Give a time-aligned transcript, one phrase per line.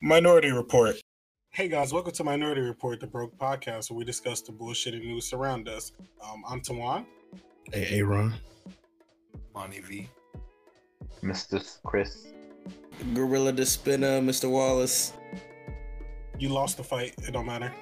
[0.00, 0.94] Minority Report.
[1.50, 5.04] Hey guys, welcome to Minority Report, the broke podcast where we discuss the bullshit and
[5.04, 5.90] news around us.
[6.22, 7.04] Um, I'm Tawan.
[7.72, 8.34] Hey, Aaron.
[9.54, 10.08] Monty V.
[11.22, 11.82] Mr.
[11.82, 12.28] Chris.
[13.12, 14.48] Gorilla the Spinner, Mr.
[14.48, 15.12] Wallace.
[16.38, 17.14] You lost the fight.
[17.26, 17.72] It don't matter.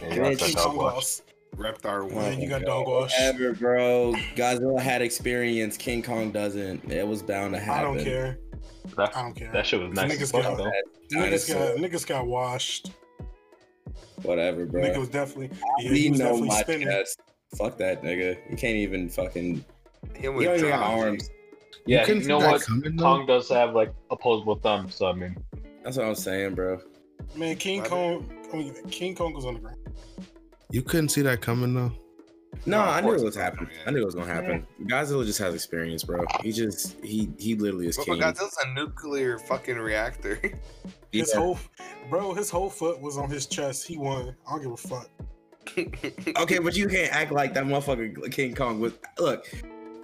[0.00, 1.22] Yeah, you lost that King dog Kong lost.
[1.56, 3.12] Reptar Yeah, you got dog wash.
[3.18, 4.12] Ever, bro.
[4.36, 5.76] Godzilla had experience.
[5.76, 6.92] King Kong doesn't.
[6.92, 7.80] It was bound to happen.
[7.80, 8.38] I don't care.
[8.96, 9.50] That, I don't care.
[9.52, 10.72] that shit was nice Niggas as fuck, got-
[11.12, 12.90] Niggas got, niggas got washed.
[14.22, 14.82] Whatever, bro.
[14.82, 15.50] Nigga was definitely.
[15.80, 16.88] Yeah, he was know definitely my spinning.
[16.88, 17.20] chest.
[17.56, 18.36] Fuck that nigga.
[18.50, 19.64] You can't even fucking.
[20.14, 21.30] Him You with don't even got arms.
[21.86, 22.62] Yeah, couldn't you know what?
[22.62, 23.02] coming, though?
[23.02, 25.36] Kong does have like opposable thumbs, so I mean,
[25.82, 26.80] That's what I'm saying, bro.
[27.34, 28.30] Man, King Why Kong.
[28.52, 29.78] Oh, King Kong was on the ground.
[30.70, 31.92] You couldn't see that coming though.
[32.66, 33.68] No, No, I knew it was it's not happening.
[33.86, 34.66] I knew it was gonna happen.
[34.84, 36.24] Godzilla just has experience, bro.
[36.42, 38.20] He just he he literally is But king.
[38.20, 40.40] Godzilla's a nuclear fucking reactor.
[41.12, 41.40] His Yeah.
[41.40, 41.58] whole,
[42.10, 43.86] bro, his whole foot was on his chest.
[43.86, 44.34] He won.
[44.46, 45.08] I don't give a fuck.
[46.36, 48.92] Okay, but you can't act like that motherfucker King Kong was.
[49.18, 49.46] Look,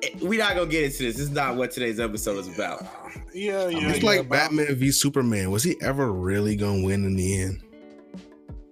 [0.03, 1.17] it- we not gonna get into this.
[1.17, 2.87] This is not what today's episode is about.
[3.35, 3.89] Yeah, yeah.
[3.91, 5.51] it's yeah, like but I- Batman v Superman.
[5.51, 7.63] Was he ever really gonna win in the end?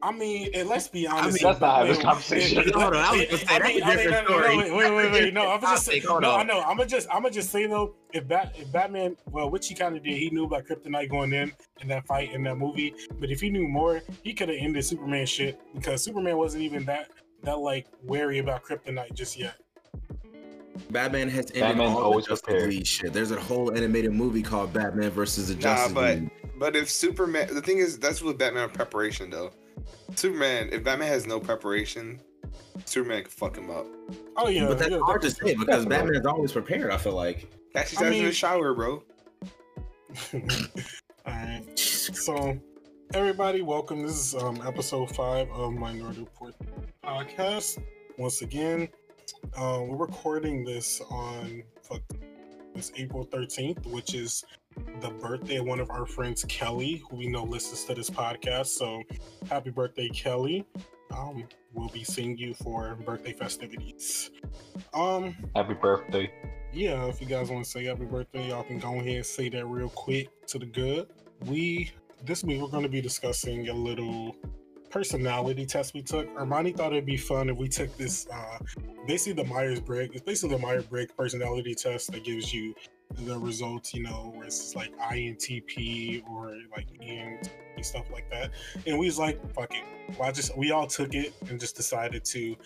[0.03, 1.23] I mean, and let's be honest.
[1.23, 2.75] I mean, that's not how this conversation wait.
[2.75, 4.35] Hold on, I was wait, gonna say, I that's mean- a I mean, different no,
[4.37, 4.57] no, story.
[4.57, 5.35] Wait, wait, wait, wait.
[5.35, 6.41] No, I'm just Topic, say, hold no, on.
[6.41, 6.61] I know.
[6.63, 9.75] I'm gonna just, I'm gonna just say though, if Bat, if Batman, well, which he
[9.77, 12.95] kind of did, he knew about Kryptonite going in in that fight in that movie.
[13.21, 16.85] But if he knew more, he could have ended Superman shit because Superman wasn't even
[16.87, 17.11] that
[17.45, 19.55] that like wary about Kryptonite just yet.
[20.91, 22.71] Batman has ended Batman's all always the Justice prepared.
[22.71, 23.13] League shit.
[23.13, 26.31] There's a whole animated movie called Batman versus the Nah, Justice but- League.
[26.59, 29.53] but if Superman, the thing is, that's with Batman preparation though.
[30.15, 32.21] Superman, if Batman has no preparation,
[32.85, 33.87] Superman can fuck him up.
[34.37, 35.89] Oh yeah, but that's yeah, hard to say because Definitely.
[35.89, 36.91] Batman's always prepared.
[36.91, 37.51] I feel like.
[37.75, 39.03] Actually, I starts in the shower, bro.
[41.27, 41.79] All right.
[41.79, 42.59] So,
[43.15, 44.03] everybody, welcome.
[44.03, 46.55] This is um, episode five of Minority Report
[47.03, 47.83] podcast.
[48.19, 48.89] Once again,
[49.57, 52.03] uh, we're recording this on fuck,
[52.75, 54.45] this April 13th, which is
[55.01, 58.67] the birthday of one of our friends, Kelly, who we know listens to this podcast.
[58.67, 59.03] So,
[59.49, 60.65] happy birthday, Kelly.
[61.11, 61.45] Um,
[61.75, 64.31] we'll be seeing you for birthday festivities.
[64.95, 66.33] Um, happy birthday.
[66.73, 69.49] yeah, if you guys want to say happy birthday, y'all can go ahead and say
[69.51, 71.09] that real quick to the good.
[71.47, 71.93] We
[72.25, 74.37] this week we're going to be discussing a little
[74.91, 76.29] personality test we took.
[76.37, 78.59] Armani thought it'd be fun if we took this uh
[79.07, 80.15] basically the Myers Briggs.
[80.15, 82.75] It's basically the Myers Briggs personality test that gives you
[83.17, 87.51] the results, you know, where it's like INTP or like ENT
[87.81, 88.51] stuff like that.
[88.87, 89.85] And we was like, fuck it.
[90.19, 92.57] Well, I just we all took it and just decided to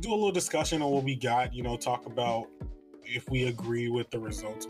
[0.00, 2.48] do a little discussion on what we got, you know, talk about
[3.04, 4.66] if we agree with the results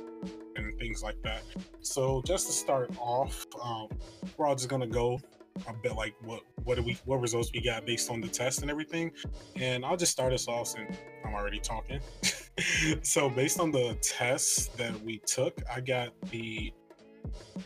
[0.57, 1.43] and things like that.
[1.81, 3.89] So just to start off, um,
[4.37, 5.21] we're all just gonna go
[5.69, 8.63] a bet like what what do we what results we got based on the test
[8.63, 9.13] and everything.
[9.57, 12.01] And I'll just start us off since I'm already talking.
[13.03, 16.73] so based on the tests that we took, I got the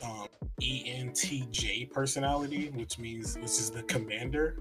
[0.03, 0.29] um,
[0.61, 4.59] ENTJ personality, which means which is the commander.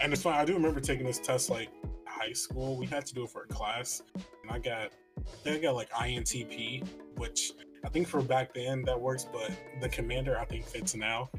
[0.00, 0.34] And it's fine.
[0.34, 1.70] I do remember taking this test like
[2.06, 2.76] high school.
[2.76, 4.02] We had to do it for a class,
[4.42, 7.52] and I got I think I got like INTP, which
[7.84, 9.50] I think for back then that works, but
[9.80, 11.30] the commander I think fits now.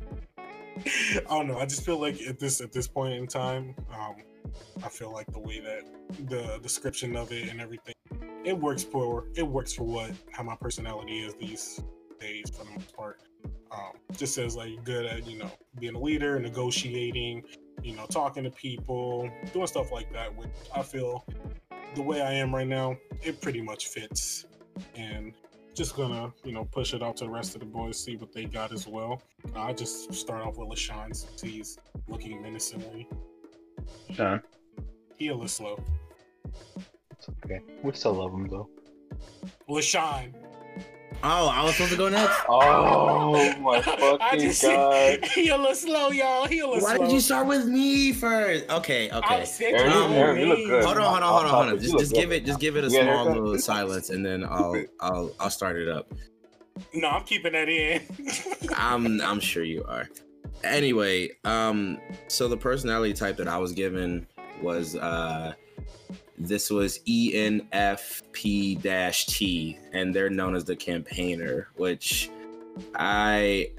[0.86, 1.60] I don't know.
[1.60, 4.16] I just feel like at this at this point in time, um,
[4.84, 5.84] I feel like the way that
[6.28, 7.96] the description of it and everything,
[8.44, 11.82] it works for it works for what how my personality is these
[12.20, 13.22] days for the most part.
[13.72, 17.44] Um, just says like good at you know being a leader, negotiating,
[17.84, 21.26] you know, talking to people, doing stuff like that, which I feel
[21.96, 24.46] the way I am right now, it pretty much fits.
[24.96, 25.34] And
[25.74, 28.32] just gonna, you know, push it out to the rest of the boys, see what
[28.32, 29.22] they got as well.
[29.56, 33.08] I just start off with LaShawn since he's looking menacingly.
[34.12, 34.42] Sean,
[35.18, 35.84] He a little slow.
[37.12, 37.60] it's okay.
[37.82, 38.70] We still love him though.
[39.70, 40.34] LaShawn.
[41.22, 42.36] Oh, I was supposed to go next.
[42.50, 45.26] Oh my I fucking just god.
[45.36, 46.46] he a little slow, y'all.
[46.48, 47.06] He a little Why slow.
[47.06, 48.70] did you start with me first?
[48.70, 49.46] Okay, I okay.
[49.46, 50.84] said Aaron, your Aaron, you look good.
[50.86, 51.80] Hold on, hold on, hold on, hold on.
[51.80, 52.44] Just, just give good.
[52.44, 53.44] it, just give it a You got a small haircut?
[53.44, 56.12] little silence, and then I'll, I'll, I'll start it up.
[56.94, 58.02] No, I'm keeping that in.
[58.76, 60.10] I'm, I'm sure you are.
[60.64, 64.28] Anyway, um, so the personality type that I was given
[64.62, 65.54] was, uh,
[66.38, 68.80] this was E ENFP-T,
[69.92, 72.30] and they're known as the campaigner, which
[72.96, 73.72] I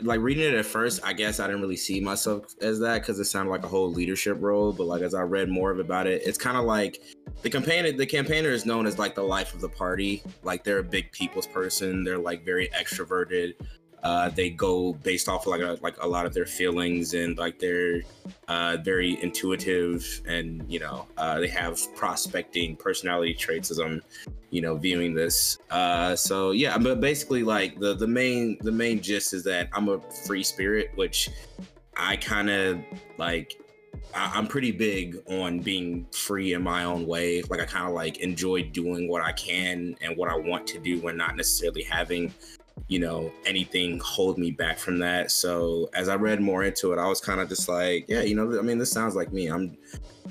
[0.00, 3.18] like reading it at first, I guess I didn't really see myself as that because
[3.18, 4.72] it sounded like a whole leadership role.
[4.72, 7.02] But like as I read more of about it, it's kind of like
[7.42, 7.92] the campaigner.
[7.92, 10.22] The campaigner is known as like the life of the party.
[10.42, 12.04] Like they're a big people's person.
[12.04, 13.54] They're like very extroverted.
[14.02, 17.58] Uh, they go based off like a, like a lot of their feelings and like
[17.60, 18.02] they're
[18.48, 24.02] uh, very intuitive and you know uh, they have prospecting personality traits as I'm
[24.50, 25.58] you know viewing this.
[25.70, 29.88] Uh, so yeah, but basically like the the main the main gist is that I'm
[29.88, 31.30] a free spirit, which
[31.96, 32.80] I kind of
[33.18, 33.58] like.
[34.14, 37.42] I'm pretty big on being free in my own way.
[37.42, 40.78] Like I kind of like enjoy doing what I can and what I want to
[40.78, 42.32] do, and not necessarily having
[42.92, 45.30] you know anything hold me back from that.
[45.30, 48.34] So as i read more into it i was kind of just like yeah you
[48.34, 49.46] know i mean this sounds like me.
[49.46, 49.76] I'm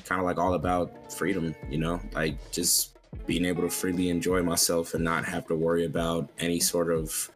[0.05, 1.99] kind of like all about freedom you know?
[2.13, 6.59] Like just being able to freely enjoy myself and not have to worry about any
[6.59, 7.31] sort of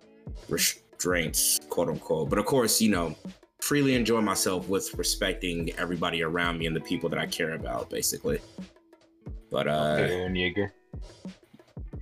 [0.48, 2.30] restraints quote unquote.
[2.30, 3.16] But of course you know
[3.62, 7.90] freely enjoy myself with respecting everybody around me and the people that i care about
[7.90, 8.40] basically.
[9.50, 10.70] But uh Aaron Yeager.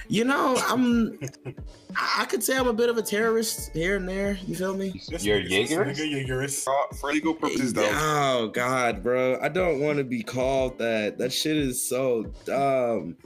[0.07, 1.19] You know i'm
[1.95, 4.37] I I could say I'm a bit of a terrorist here and there.
[4.47, 4.93] You feel me?
[5.09, 6.41] You're nigga's- this Jaeger?
[6.43, 7.89] Uh, for legal purposes, though.
[7.91, 9.39] Oh God, bro!
[9.41, 11.17] I don't want to be called that.
[11.17, 13.17] That shit is so dumb.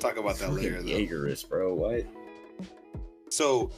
[0.00, 0.88] Talk about that later, though.
[0.88, 1.74] Jaegerist, bro.
[1.74, 2.04] What?
[3.30, 3.70] So,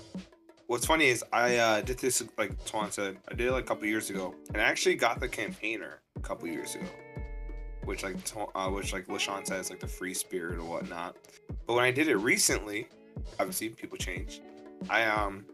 [0.66, 3.18] what's funny is I uh, did this like Twan said.
[3.30, 6.20] I did it like a couple years ago, and I actually got the campaigner a
[6.20, 6.86] couple years ago,
[7.88, 8.16] which like
[8.54, 11.16] uh, which like Lashawn says like the free spirit or whatnot.
[11.66, 12.86] But when I did it recently,
[13.40, 14.42] obviously people change.
[14.90, 15.46] I um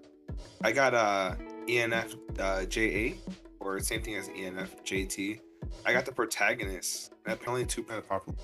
[0.63, 1.37] I got uh
[1.69, 3.17] ENF uh, JA
[3.61, 5.41] or same thing as E ENF JT.
[5.87, 7.13] I got the protagonist.
[7.25, 8.35] And apparently, two percent of the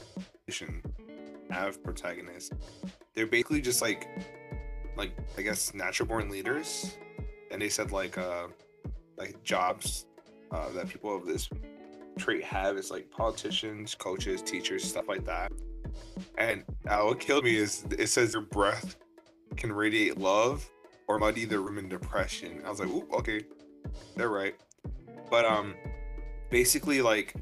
[0.47, 0.83] population
[1.51, 2.53] have protagonists.
[3.15, 4.09] They're basically just like
[4.97, 6.97] like I guess natural born leaders,
[7.51, 8.47] and they said like uh
[9.19, 10.07] like jobs
[10.53, 11.51] uh, that people of this
[12.21, 15.53] trait have is like politicians, coaches, teachers, stuff like that.
[16.39, 18.97] And uh, what killed me is it says their breath
[19.57, 20.69] can radiate love
[21.09, 22.63] or muddy the room in depression.
[22.65, 23.43] I was like, ooh, okay,
[24.17, 24.55] they're right.
[25.31, 25.75] But um,
[26.51, 27.35] basically like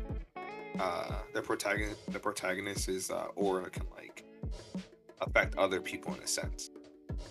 [0.78, 4.24] uh the protagonist the protagonist is uh aura can like
[5.22, 6.70] affect other people in a sense.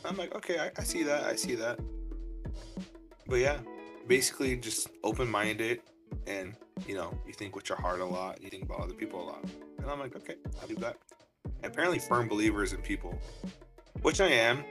[0.04, 1.80] I'm like, okay, I, I see that, I see that.
[3.28, 3.60] But yeah,
[4.08, 5.82] basically just open minded
[6.26, 6.56] and
[6.86, 9.26] you know, you think with your heart a lot, you think about other people a
[9.26, 9.44] lot.
[9.80, 10.98] And I'm like, okay, I'll do that.
[11.64, 13.18] And apparently firm believers in people.
[14.02, 14.64] Which I am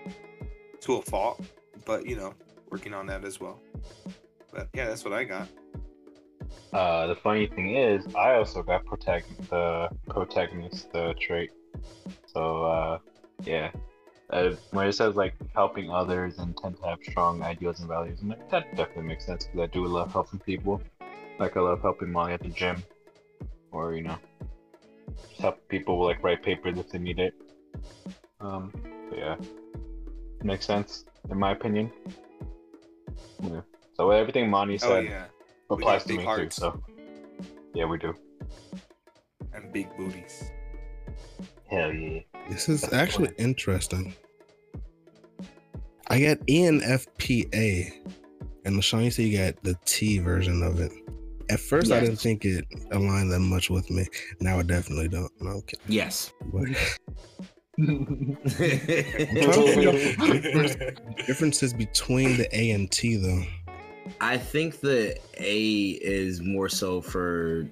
[0.82, 1.44] to a fault,
[1.84, 2.34] but you know,
[2.70, 3.60] working on that as well.
[4.52, 5.48] But yeah, that's what I got.
[6.72, 11.50] Uh, the funny thing is, I also got protag- the protagonist uh, trait.
[12.26, 12.98] So uh,
[13.44, 13.70] yeah,
[14.30, 18.18] uh, when it says like helping others and tend to have strong ideals and values,
[18.22, 20.82] like, that definitely makes sense because I do love helping people.
[21.38, 22.82] Like I love helping Molly at the gym,
[23.70, 24.18] or you know,
[25.28, 27.34] just help people like write papers if they need it.
[28.40, 28.72] Um,
[29.10, 29.36] but yeah,
[30.42, 31.90] makes sense in my opinion.
[33.42, 33.60] Yeah.
[33.94, 35.26] So everything Monty Oh said yeah.
[35.70, 36.56] applies to me hearts.
[36.56, 36.60] too.
[36.60, 36.82] So
[37.74, 38.14] yeah, we do.
[39.52, 40.50] And big booties.
[41.70, 42.20] Hell yeah.
[42.48, 44.14] This is actually interesting.
[46.08, 47.92] I got ENFPA,
[48.64, 50.92] and LaShawn, you said you got the T version of it.
[51.48, 54.06] At first, I didn't think it aligned that much with me.
[54.40, 55.30] Now I definitely don't.
[55.40, 55.84] No, I'm kidding.
[55.88, 56.32] Yes.
[56.52, 56.64] But
[57.78, 59.94] I'm trying to figure out
[60.32, 63.44] the difference- differences between the A and T, though.
[64.20, 65.62] I think the A
[66.02, 67.68] is more so for.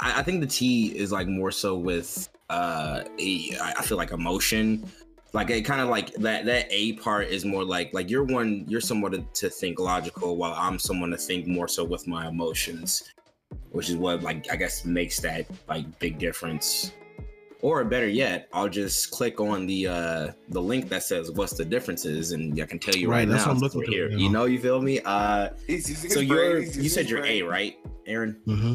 [0.00, 2.28] I, I think the T is like more so with.
[2.48, 4.84] Uh, a, I I feel like emotion,
[5.32, 6.44] like it kind of like that.
[6.44, 8.64] That A part is more like like you're one.
[8.68, 12.28] You're someone to, to think logical, while I'm someone to think more so with my
[12.28, 13.12] emotions,
[13.70, 16.92] which is what like I guess makes that like big difference.
[17.62, 21.64] Or better yet, I'll just click on the uh the link that says what's the
[21.64, 23.48] differences, and I can tell you right, Right, that's now.
[23.50, 24.10] what I'm looking we're for, here.
[24.10, 25.00] You know, you feel me?
[25.04, 28.40] Uh, He's using so you're he's you said you're A, right, Aaron?
[28.46, 28.74] mm-hmm.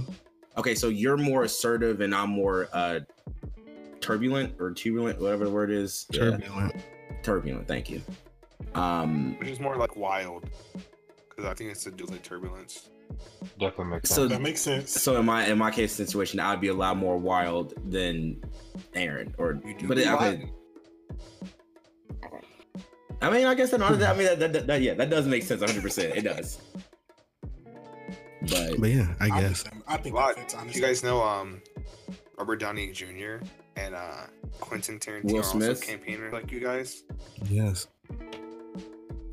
[0.58, 3.00] Okay, so you're more assertive and I'm more uh
[4.06, 6.06] turbulent or turbulent, whatever the word is.
[6.12, 6.76] Yeah, Turbulent.
[7.24, 7.68] turbulent.
[7.68, 8.02] Thank you.
[8.76, 10.50] Um, Which is more like wild.
[11.30, 12.90] Because I think it's to do with like turbulence.
[13.60, 14.16] Definitely makes sense.
[14.16, 14.32] So- sense.
[14.32, 14.92] That makes sense.
[15.02, 18.42] so in my in my case situation, I'd be a lot more wild than
[18.94, 19.34] Aaron.
[19.38, 20.22] Or You do but it, wild.
[20.24, 20.52] okay,
[23.22, 25.44] I mean, I guess that, I mean that, that, that, that yeah, that does make
[25.44, 25.62] sense.
[25.62, 25.82] 100.
[25.82, 26.60] percent It does.
[28.42, 29.64] But But yeah, I I guess.
[29.64, 31.62] think, I think Wow, that fits, Do you guys know um
[32.38, 33.38] Robert Downey Jr.
[33.76, 34.26] and uh
[34.60, 35.82] Quentin Tarantino Will are also Smith?
[35.82, 37.04] campaigners like you guys?
[37.50, 37.88] Yes.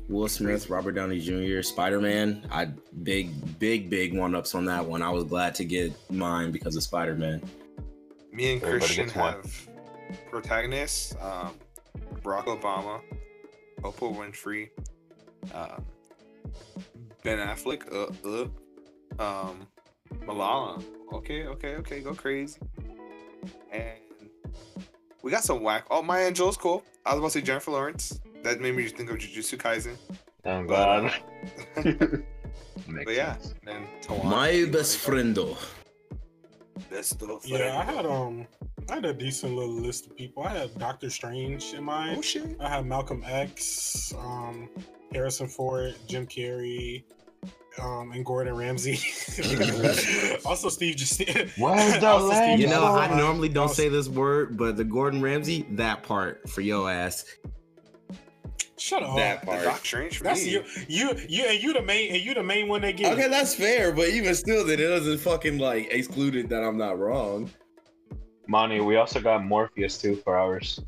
[0.09, 2.45] Will Smith, Robert Downey Jr., Spider Man.
[2.51, 2.65] I
[3.03, 5.01] big, big, big one ups on that one.
[5.01, 7.41] I was glad to get mine because of Spider Man.
[8.31, 9.33] Me and Everybody Christian gets one.
[9.33, 9.69] have
[10.29, 11.55] protagonists: um,
[12.21, 13.01] Barack Obama,
[13.81, 14.69] Oprah Winfrey,
[15.53, 15.85] um,
[17.23, 19.67] Ben Affleck, uh, uh, um,
[20.25, 20.83] Malala.
[21.13, 22.59] Okay, okay, okay, go crazy.
[23.71, 23.97] And
[25.23, 25.85] we got some whack.
[25.89, 26.83] Oh, Maya Angelou's cool.
[27.05, 28.19] I was about to say Jennifer Lawrence.
[28.43, 29.95] That made me think of Jujutsu Kaisen.
[30.43, 31.09] Thank But, uh,
[31.75, 32.23] God.
[33.05, 33.55] But yeah, sense.
[33.67, 34.25] and Tawana.
[34.25, 35.57] My best friendo.
[36.89, 38.45] Best of Yeah, I had um,
[38.89, 40.43] I had a decent little list of people.
[40.43, 42.17] I had Doctor Strange in mind.
[42.17, 42.57] Oh shit.
[42.59, 44.69] I had Malcolm X, um,
[45.13, 47.03] Harrison Ford, Jim Carrey,
[47.81, 48.99] um, and Gordon Ramsay.
[50.45, 51.19] also, Steve just.
[51.57, 52.59] Where's the also lamb?
[52.59, 56.49] You know, I normally don't Also- say this word, but the Gordon Ramsay, that part
[56.49, 57.25] for your ass.
[58.77, 59.15] Shut up.
[59.15, 59.63] That part.
[59.63, 60.51] Doc Strange for That's me.
[60.51, 60.63] you.
[60.89, 63.13] You you and you the main and you the main one they get.
[63.13, 66.77] Okay, that's fair, but even still, that it doesn't fucking like exclude it that I'm
[66.77, 67.49] not wrong.
[68.47, 70.81] Monty, we also got Morpheus too for ours.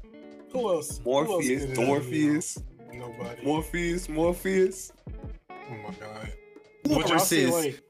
[0.51, 0.99] Who else?
[1.05, 2.57] Who else Morpheus, did it, you Morpheus.
[2.91, 3.45] Nobody.
[3.45, 4.91] Morpheus, Morpheus.
[5.49, 5.55] Oh
[5.87, 6.33] my god.
[6.85, 7.81] Would y'all say like?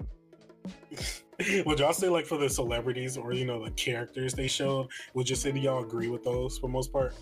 [1.65, 4.87] Would y'all say like for the celebrities or you know the characters they showed?
[5.13, 7.13] Would you say that y'all agree with those for most part?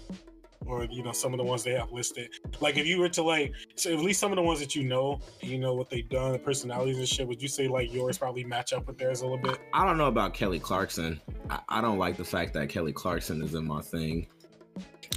[0.65, 2.29] Or you know some of the ones they have listed.
[2.61, 4.83] Like if you were to like, so at least some of the ones that you
[4.85, 7.27] know, you know what they've done, the personalities and shit.
[7.27, 9.59] Would you say like yours probably match up with theirs a little bit?
[9.73, 11.19] I don't know about Kelly Clarkson.
[11.49, 14.27] I, I don't like the fact that Kelly Clarkson is in my thing.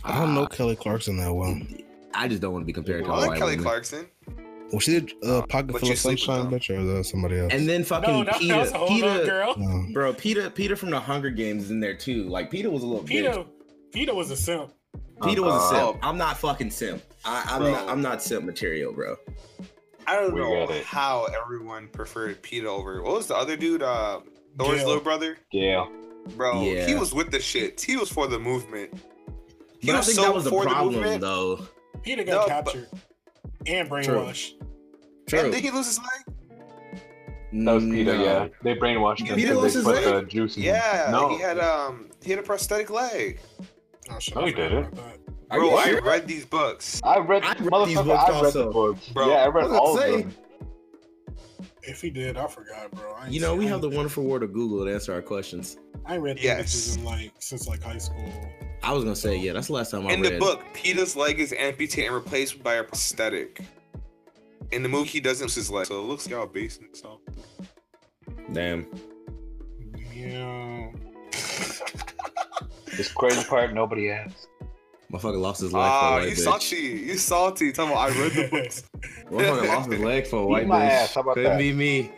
[0.02, 1.60] I don't know Uh, Kelly Clarkson that well.
[2.14, 3.64] I just don't want to be compared to I a like Kelly woman.
[3.64, 4.06] Clarkson.
[4.72, 7.04] Well, she did uh, Uh, Pocket but Full of sleep Sunshine, bitch, or is that
[7.04, 7.52] somebody else?
[7.52, 9.56] And then fucking No, that, that Peeta, was Peeta.
[9.58, 9.92] No.
[9.92, 12.24] bro, Peeta, Peeta from the Hunger Games is in there too.
[12.28, 13.24] Like Peeta was a little bitch.
[13.32, 13.46] Peeta,
[13.94, 14.72] Peeta was a simp.
[15.20, 15.90] Peeta was a Oh.
[15.92, 16.04] simp.
[16.06, 17.02] I'm not fucking simp.
[17.24, 17.70] I, I'm Bro.
[17.72, 17.88] not.
[17.88, 19.16] I'm not simp material, bro.
[20.06, 23.02] I don't We know how everyone preferred Peeta over.
[23.02, 23.82] What was the other dude?
[23.82, 24.20] Uh,
[24.58, 24.86] Thor's Gale.
[24.86, 25.38] little brother.
[25.52, 25.86] Yeah.
[26.36, 26.86] Bro, Yeah.
[26.86, 27.80] he was with the shit.
[27.80, 28.92] He was for the movement.
[29.80, 31.20] He But I think so that was the for the problem, movement.
[31.20, 31.60] though.
[32.02, 32.88] Peter got No, but- captured
[33.68, 34.52] and brainwashed.
[35.28, 35.40] True.
[35.40, 36.36] And did he lose his leg?
[37.52, 38.24] That was Peeta, No.
[38.24, 38.48] yeah.
[38.62, 40.28] They brainwashed him Peeta because lost his put the leg?
[40.28, 41.08] juice in Yeah.
[41.10, 41.28] No.
[41.30, 43.40] he had um he had a prosthetic leg.
[44.10, 44.84] Oh, shit, No, I he didn't.
[44.86, 45.18] about.
[45.50, 46.02] Are Bro, you I sure?
[46.02, 47.00] read these books.
[47.04, 48.64] I read, I read these books I read also.
[48.66, 49.08] the books.
[49.10, 50.34] Bro, yeah, I read I all gonna of them.
[51.86, 53.14] If he did, I forgot, bro.
[53.14, 55.76] I You know, we have the wonderful word of Google to answer our questions.
[56.04, 56.58] I read Yes.
[56.58, 58.28] images in like since like high school.
[58.82, 60.32] I was gonna say, yeah, that's the last time I In read.
[60.32, 63.60] In the book, Peeta's leg is amputated and replaced by a prosthetic.
[64.72, 67.20] In the movie, he doesn't lose his leg, so it looks like y'all basing itself.
[68.52, 68.86] Damn.
[70.12, 70.90] Yeah.
[72.96, 74.48] This crazy part nobody asked.
[75.12, 76.38] Motherfucker lost his leg for Ah, a white you bitch.
[76.38, 76.76] salty.
[76.76, 77.72] You salty.
[77.72, 78.82] Tell me, I read the books.
[79.30, 80.90] Motherfucker lost his leg for a white my bitch.
[80.90, 81.58] ass, how about Couldn't that?
[81.58, 82.10] be me.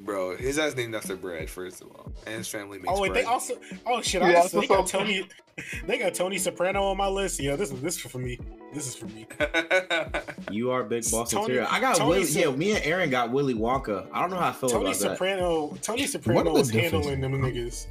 [0.00, 2.10] Bro, his ass named after bread, first of all.
[2.26, 3.24] And his family makes Oh wait, bread.
[3.24, 3.54] they also.
[3.84, 4.22] Oh shit!
[4.22, 5.00] Yeah, I just, that's they got what's up.
[5.00, 5.28] Tony.
[5.86, 7.40] They got Tony Soprano on my list.
[7.40, 8.38] Yeah, this is this is for me.
[8.72, 9.26] This is for me.
[10.50, 11.68] You are big boss Tony- material.
[11.70, 12.24] I got Tony Willy.
[12.24, 14.06] said- Yeah, me and Aaron got Willy Wonka.
[14.12, 15.04] I don't know how I feel Tony about that.
[15.04, 15.78] Tony Soprano.
[15.82, 17.10] Tony Soprano was differences?
[17.10, 17.86] handling them niggas.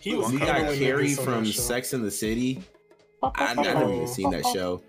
[0.00, 1.44] He was We got Carrie from.
[1.46, 2.62] Sex in the City.
[3.22, 4.82] I, I never even seen that show.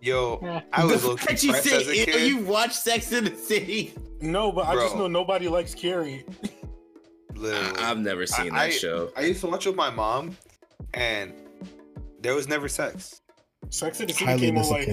[0.00, 2.28] Yo, I was the fact you pressed say, as a kid.
[2.28, 3.92] you watch Sex in the City.
[4.20, 6.24] No, but I just know nobody likes Carrie.
[7.34, 7.76] Literally.
[7.78, 9.10] I, have never seen I- that show.
[9.16, 10.36] I used to watch with my mom,
[10.94, 11.32] and
[12.20, 13.20] there was never sex.
[13.70, 14.88] Sex in the City Highly came on like.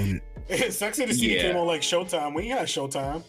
[0.72, 1.42] Sex in the City Yeah.
[1.44, 2.36] came on like Showtime.
[2.36, 3.24] We had Showtime.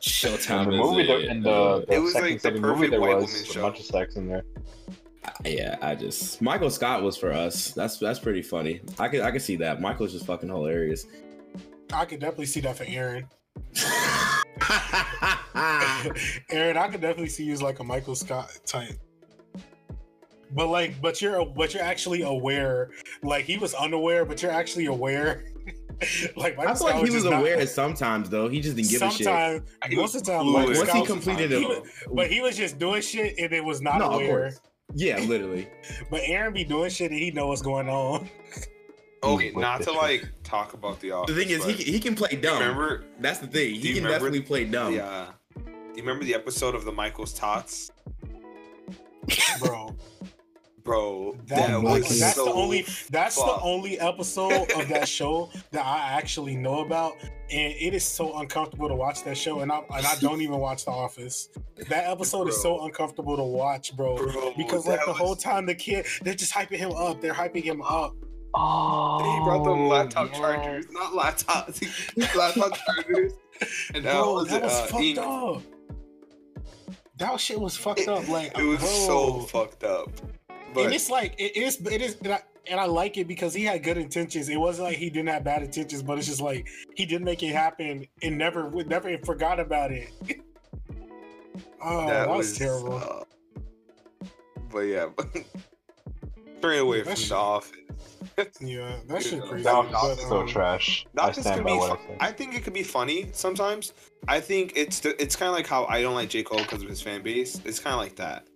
[0.00, 2.38] Showtime In the is movie, a- there, in the, um, the It was like the
[2.40, 3.62] city movie, perfect there white was woman a show.
[3.62, 4.42] bunch of sex in there.
[5.44, 7.72] Yeah, I just Michael Scott was for us.
[7.72, 8.80] That's that's pretty funny.
[8.98, 9.80] I could I could see that.
[9.80, 11.06] Michael's just fucking hilarious.
[11.92, 13.26] I could definitely see that for Aaron.
[16.50, 18.94] Aaron, I could definitely see you as like a Michael Scott type.
[20.52, 22.90] But like, but you're but you're actually aware.
[23.22, 25.44] Like he was unaware, but you're actually aware.
[26.36, 28.48] like Michael I feel Scott like he was just not- aware sometimes though.
[28.48, 29.24] He just didn't give a shit.
[29.24, 30.68] Sometimes, He most of the time, fluid.
[30.68, 33.82] Michael Once he completed it, was- but he was just doing shit and it was
[33.82, 34.26] not no, of aware.
[34.50, 34.60] course.
[34.94, 35.68] Yeah, literally.
[36.10, 38.28] But Aaron be doing shit and he know what's going on.
[39.24, 41.34] Okay, not to like talk about the office.
[41.34, 42.60] The thing is, he he can play dumb.
[42.60, 43.74] remember That's the thing.
[43.74, 44.94] He can remember definitely play dumb.
[44.94, 45.26] yeah uh,
[45.56, 45.62] do
[45.96, 47.90] you remember the episode of the Michael's Tots?
[49.58, 49.96] Bro,
[50.88, 55.06] Bro, that, that Michael- was that's so the only that's the only episode of that
[55.06, 59.60] show that I actually know about, and it is so uncomfortable to watch that show.
[59.60, 61.50] And I and I don't even watch The Office.
[61.90, 64.16] That episode is so uncomfortable to watch, bro.
[64.16, 67.20] Bro, Because like that the whole time the kid, they're just hyping him up.
[67.20, 68.14] They're hyping him up.
[68.54, 70.38] Oh, he brought them laptop yeah.
[70.38, 73.34] chargers, not laptops, laptop chargers.
[73.94, 74.64] And Bro, what was that it?
[74.64, 75.18] was Uh, fucked ink.
[75.18, 75.62] up.
[77.18, 78.26] That shit was fucked It- up.
[78.28, 80.10] Like It was so fucked up.
[80.76, 83.64] And it's like it is it is and I, and I like it because he
[83.64, 84.48] had good intentions.
[84.48, 87.42] It wasn't like he didn't have bad intentions, but it's just like he didn't make
[87.42, 90.10] it happen and never would never forgot about it.
[91.82, 92.96] oh, that, was, terrible.
[92.96, 93.24] uh,
[94.70, 95.08] but yeah,
[96.58, 97.72] straight away That from shit- the office.
[98.60, 99.64] yeah, that shit crazy.
[99.64, 101.06] That was But, so um, trash.
[101.14, 101.78] The I office stand can by be.
[101.78, 102.28] what I.
[102.28, 103.92] I think it could be funny sometimes.
[104.26, 106.82] I think it's the, it's kind of like how I don't like J Cole because
[106.82, 107.60] of his fan base.
[107.64, 108.46] It's kind of like that.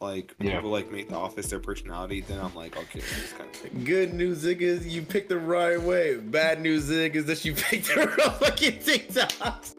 [0.00, 0.56] Like Yeah.
[0.56, 2.20] people like make the office their personality.
[2.20, 3.84] Then I'm like, okay, it's kind of thing.
[3.84, 6.16] Good news, niggas, you picked the right way.
[6.16, 9.75] Bad news, niggas, that you picked the wrong fucking TikToks.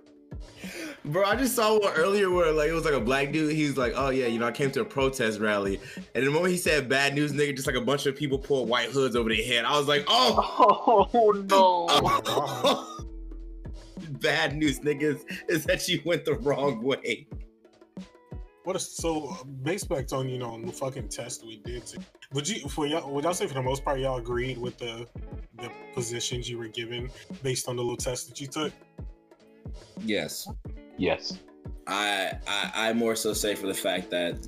[1.05, 3.53] Bro, I just saw one earlier where like it was like a black dude.
[3.53, 5.79] He was like, "Oh yeah, you know, I came to a protest rally,"
[6.15, 8.67] and the moment he said "bad news, nigga," just like a bunch of people pulled
[8.67, 9.63] white hoods over their head.
[9.63, 11.87] I was like, "Oh, Oh no!
[11.89, 13.05] oh.
[14.21, 17.27] bad news, niggas, is that you went the wrong way."
[18.63, 21.85] What is so uh, based back on you know on the fucking test we did?
[21.85, 21.99] To,
[22.33, 25.07] would you for y'all would y'all say for the most part y'all agreed with the
[25.55, 27.09] the positions you were given
[27.43, 28.73] based on the little test that you took?
[30.03, 30.49] Yes.
[30.97, 31.39] Yes.
[31.87, 34.45] I, I I more so say for the fact that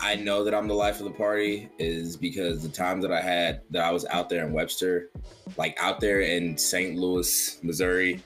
[0.00, 3.20] I know that I'm the life of the party is because the time that I
[3.20, 5.10] had that I was out there in Webster,
[5.56, 6.96] like out there in St.
[6.96, 8.22] Louis, Missouri,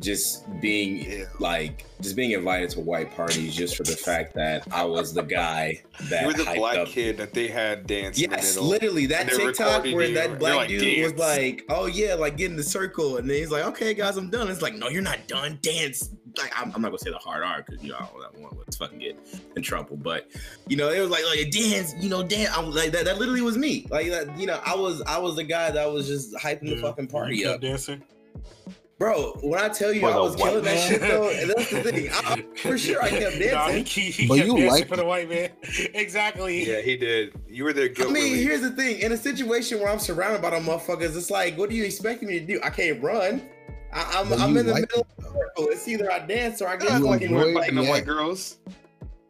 [0.00, 1.24] just being Yeah.
[1.40, 5.22] like just being invited to white parties just for the fact that I was the
[5.22, 8.54] guy that You were the black up kid that they had dance in the Yes,
[8.54, 8.68] middle.
[8.70, 12.50] literally that TikTok where you, that black like, dude was like, "Oh yeah, like get
[12.50, 15.02] in the circle," and then he's like, "Okay, guys, I'm done." It's like, "No, you're
[15.02, 15.58] not done.
[15.60, 18.40] Dance." Like I'm, I'm not gonna say the hard R because you know I don't
[18.42, 19.18] want to fucking get
[19.56, 20.28] in trouble, but
[20.68, 22.56] you know it was like, like dance, you know, dance.
[22.56, 23.04] I'm like that.
[23.04, 23.86] That literally was me.
[23.90, 26.76] Like that, you know, I was I was the guy that was just hyping the
[26.76, 28.02] fucking party You up, dancing.
[28.98, 29.32] bro.
[29.42, 32.08] When I tell you I was white killing that shit though, and that's the thing.
[32.12, 33.84] I, I- for sure, I kept Nah, he, dancing.
[33.84, 35.50] he, he But kept you dancing liked for the white man.
[35.94, 36.68] exactly.
[36.70, 37.32] Yeah, he did.
[37.48, 37.86] You were there.
[37.86, 38.46] I guilt mean, relief.
[38.46, 38.98] here's the thing.
[39.00, 42.22] In a situation where I'm surrounded by the motherfuckers, it's like, what do you expect
[42.22, 42.60] me to do?
[42.62, 43.42] I can't run.
[43.92, 45.68] I, I'm, But I'm in the like middle of the circle.
[45.70, 47.76] It's either I dance or I get Yeah, You like fucking you were enjoyed fighting
[47.76, 48.58] the the white girls.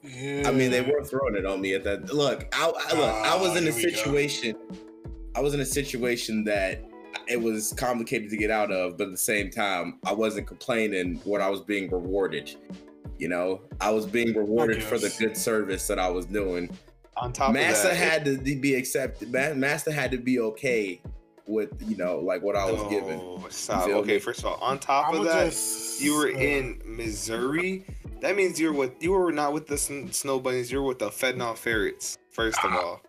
[0.02, 0.44] Yeah.
[0.48, 2.12] I mean, they were throwing it on me at that.
[2.12, 3.14] Look, I, I look.
[3.14, 3.96] I was Ah, in a here we go.
[3.96, 4.56] situation.
[5.34, 6.82] I was in a situation that
[7.28, 11.20] it was complicated to get out of, but at the same time, I wasn't complaining
[11.24, 12.54] what I was being rewarded.
[13.18, 16.70] You know, I was being rewarded for the good service that I was doing.
[17.18, 19.30] On top Massa of that, Master had to be accepted.
[19.32, 21.02] Ma- Master had to be okay
[21.46, 23.20] with you know like what I was given.
[23.22, 23.88] Oh, Stop.
[23.88, 24.18] Okay, me?
[24.18, 27.84] first of all, on top I of that, just, you were uh, in Missouri.
[28.20, 30.70] That means you're with you were not with the sn- snow bunnies.
[30.70, 32.18] You're with the Fednall ferrets.
[32.30, 33.00] First of all,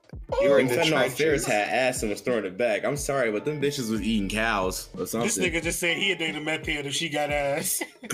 [0.42, 1.46] you were in the Fentanyl Ferris trenches.
[1.46, 2.84] had ass and was throwing it back.
[2.84, 5.28] I'm sorry, but them bitches was eating cows or something.
[5.28, 7.82] This nigga just said he'd date a meth head if she got ass.
[8.04, 8.06] I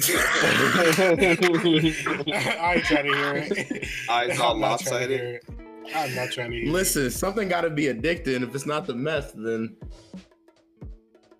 [2.76, 3.88] ain't trying to hear it.
[4.10, 5.67] Eyes I'm not trying to lopsided.
[5.88, 6.10] Hear it.
[6.10, 8.36] I'm not trying to hear Listen, something got to be addicted.
[8.36, 9.76] and If it's not the meth, then.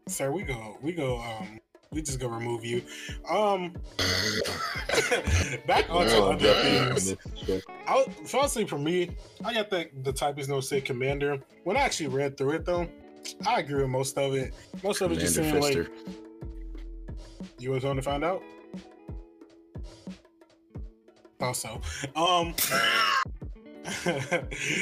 [0.08, 1.60] Sir, we go, we go, um,
[1.92, 2.82] we just gonna remove you.
[3.30, 3.74] Um,
[5.68, 7.16] back onto We're on other Jeopardy on things.
[7.46, 7.64] this.
[7.88, 9.12] I honestly, for me,
[9.44, 11.40] I got that the type typist no say commander.
[11.64, 12.88] When I actually read through it, though,
[13.46, 14.54] I agree with most of it.
[14.84, 15.92] Most of it just Commander saying like,
[17.60, 18.44] you was on to find out.
[21.40, 21.82] Also,
[22.16, 22.54] um,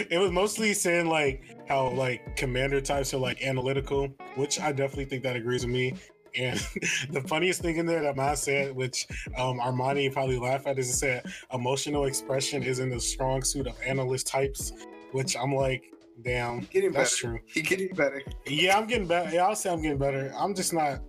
[0.10, 5.06] it was mostly saying like how like commander types are like analytical, which I definitely
[5.06, 5.94] think that agrees with me.
[6.36, 6.60] And
[7.12, 10.90] the funniest thing in there that mine said, which um, Armani probably laugh at, is
[10.90, 14.74] it said emotional expression is in the strong suit of analyst types,
[15.12, 15.84] which I'm like,
[16.24, 17.38] damn, Getting that's better.
[17.38, 17.42] true.
[17.46, 18.22] He getting better.
[18.48, 19.30] Yeah, I'm getting better.
[19.34, 20.34] Yeah, I'll say I'm getting better.
[20.38, 21.00] I'm just not.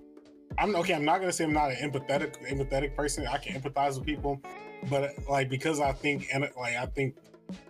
[0.59, 0.94] I'm okay.
[0.94, 3.26] I'm not gonna say I'm not an empathetic empathetic person.
[3.26, 4.40] I can empathize with people,
[4.88, 7.16] but like because I think and like I think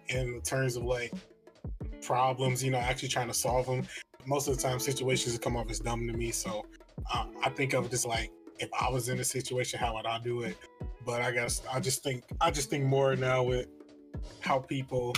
[0.09, 1.13] in terms of like
[2.03, 3.87] problems, you know, actually trying to solve them.
[4.27, 6.31] Most of the time, situations come off as dumb to me.
[6.31, 6.67] So
[7.13, 10.19] uh, I think of as like if I was in a situation, how would I
[10.19, 10.57] do it?
[11.05, 13.69] But I guess I just think I just think more now with
[14.41, 15.15] how people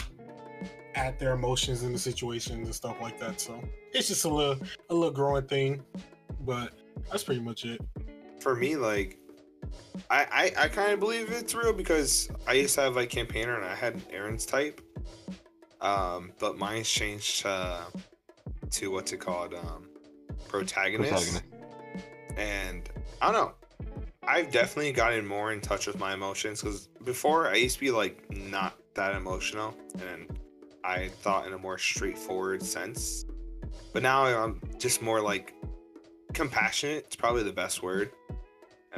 [0.94, 3.40] add their emotions in the situations and stuff like that.
[3.40, 5.82] So it's just a little a little growing thing,
[6.40, 6.72] but
[7.10, 7.80] that's pretty much it.
[8.40, 9.18] For me, like,
[10.10, 13.56] I I, I kind of believe it's real because I used to have like campaigner
[13.56, 14.80] and I had Aaron's type,
[15.80, 17.84] um, but mine's changed uh,
[18.70, 19.88] to what's it called, um,
[20.48, 21.12] protagonist.
[21.12, 21.44] Protagonist.
[22.36, 22.88] and
[23.20, 23.52] I don't know.
[24.26, 27.90] I've definitely gotten more in touch with my emotions because before I used to be
[27.90, 29.74] like not that emotional,
[30.10, 30.38] and
[30.84, 33.24] I thought in a more straightforward sense.
[33.92, 35.54] but now I'm just more like
[36.34, 37.04] compassionate.
[37.06, 38.10] It's probably the best word,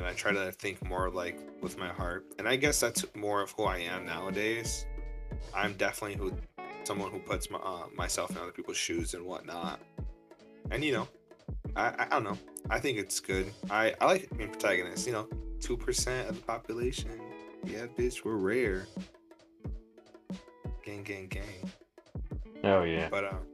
[0.01, 2.25] and I try to think more like with my heart.
[2.39, 4.87] And I guess that's more of who I am nowadays.
[5.55, 6.33] I'm definitely who
[6.85, 9.79] someone who puts my, uh, myself in other people's shoes and whatnot.
[10.71, 11.09] And you know,
[11.77, 12.39] I, I, don't know.
[12.71, 13.53] I think it's good.
[13.69, 15.07] I I like being protagonist.
[15.07, 15.29] You know,
[15.61, 17.11] two percent of the population.
[17.65, 18.87] Yeah, bitch, we're rare.
[20.83, 21.71] Gang, gang, gang.
[22.65, 23.09] Oh yeah.
[23.11, 23.47] But um,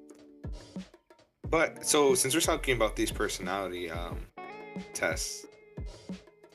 [1.51, 4.21] but so since we're talking about these personality um
[4.95, 5.47] tests,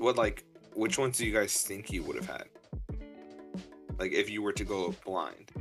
[0.01, 2.45] what like which ones do you guys think you would have had?
[3.99, 5.51] Like if you were to go blind.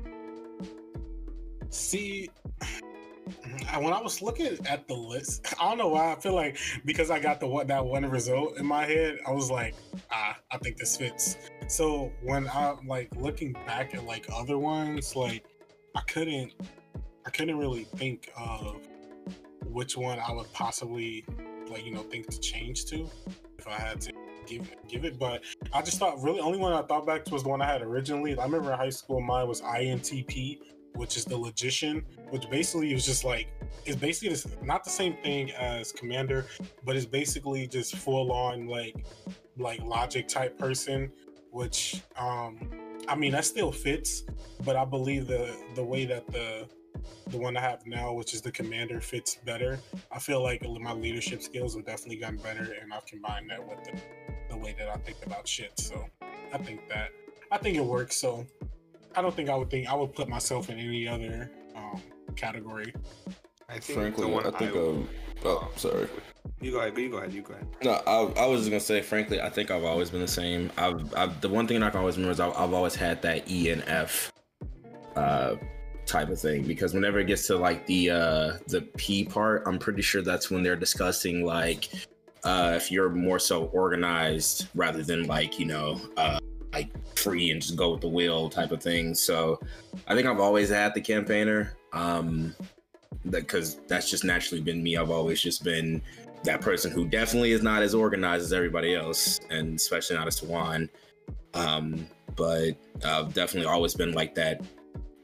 [1.69, 2.31] See,
[3.79, 7.11] when I was looking at the list, I don't know why I feel like because
[7.11, 9.75] I got the what that one result in my head, I was like,
[10.11, 11.37] ah, I think this fits.
[11.69, 15.45] So when I'm like looking back at like other ones, like
[15.95, 16.55] I couldn't,
[17.27, 18.81] I couldn't really think of
[19.67, 21.25] which one I would possibly
[21.69, 23.09] like you know think to change to
[23.59, 24.13] if I had to
[24.47, 25.19] give give it.
[25.19, 27.67] But I just thought really only one I thought back to was the one I
[27.67, 28.39] had originally.
[28.39, 30.59] I remember in high school mine was INTP,
[30.95, 33.49] which is the logician, which basically is just like
[33.87, 36.47] it's basically this, not the same thing as commander,
[36.85, 39.05] but it's basically just full on like
[39.57, 41.11] like logic type person,
[41.51, 42.71] which um
[43.09, 44.25] I mean that still fits,
[44.65, 46.69] but I believe the the way that the
[47.29, 49.79] the one I have now, which is the commander, fits better.
[50.13, 53.83] I feel like my leadership skills have definitely gotten better, and I've combined that with
[53.85, 54.01] the,
[54.51, 55.79] the way that I think about shit.
[55.79, 56.07] So
[56.53, 57.11] I think that
[57.53, 58.17] I think it works.
[58.17, 58.47] So
[59.17, 62.01] I don't think I would think I would put myself in any other um,
[62.37, 62.93] category.
[63.69, 65.09] I think Frankly, the one I think would- um,
[65.45, 66.09] oh, sorry.
[66.61, 66.97] You go ahead.
[66.99, 67.33] You go ahead.
[67.33, 67.67] You go ahead.
[67.83, 70.71] No, I, I was just gonna say, frankly, I think I've always been the same.
[70.77, 73.51] I've, I've the one thing I can always remember is I've, I've always had that
[73.51, 74.31] E and F,
[75.17, 75.55] uh,
[76.11, 76.63] type of thing.
[76.63, 80.51] Because whenever it gets to like the uh the P part, I'm pretty sure that's
[80.51, 81.89] when they're discussing like,
[82.45, 86.39] uh, if you're more so organized rather than like you know, uh,
[86.73, 89.15] like free and just go with the wheel type of thing.
[89.15, 89.61] So,
[90.07, 91.75] I think I've always had the campaigner.
[91.93, 92.55] Um,
[93.29, 94.97] because that's just naturally been me.
[94.97, 96.01] I've always just been
[96.45, 100.41] that person who definitely is not as organized as everybody else, and especially not as
[100.41, 100.89] Tawan.
[101.55, 102.73] Um, but
[103.05, 104.63] I've definitely always been like that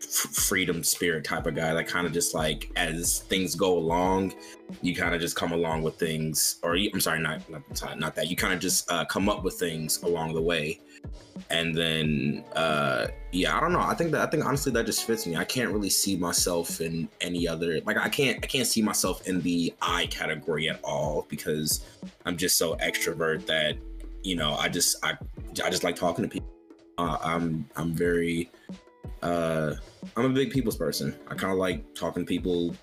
[0.00, 4.34] freedom spirit type of guy that kind of just like as things go along,
[4.82, 8.14] you kind of just come along with things, or you, I'm sorry, not not, not
[8.14, 10.80] that you kind of just uh, come up with things along the way.
[11.50, 13.80] And then, uh, yeah, I don't know.
[13.80, 15.36] I think that I think honestly that just fits me.
[15.36, 19.26] I can't really see myself in any other like I can't I can't see myself
[19.26, 21.84] in the I category at all because
[22.24, 23.76] I'm just so extrovert that
[24.22, 25.16] you know I just I
[25.64, 26.48] I just like talking to people.
[26.98, 28.50] Uh, I'm I'm very
[29.22, 29.74] uh
[30.16, 31.16] I'm a big people's person.
[31.28, 32.74] I kind of like talking to people,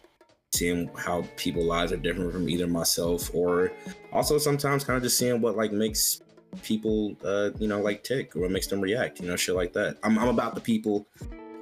[0.54, 3.72] seeing how people lives are different from either myself or
[4.12, 6.22] also sometimes kind of just seeing what like makes
[6.62, 9.74] people uh you know like tick or what makes them react you know shit like
[9.74, 11.08] that i'm, I'm about the people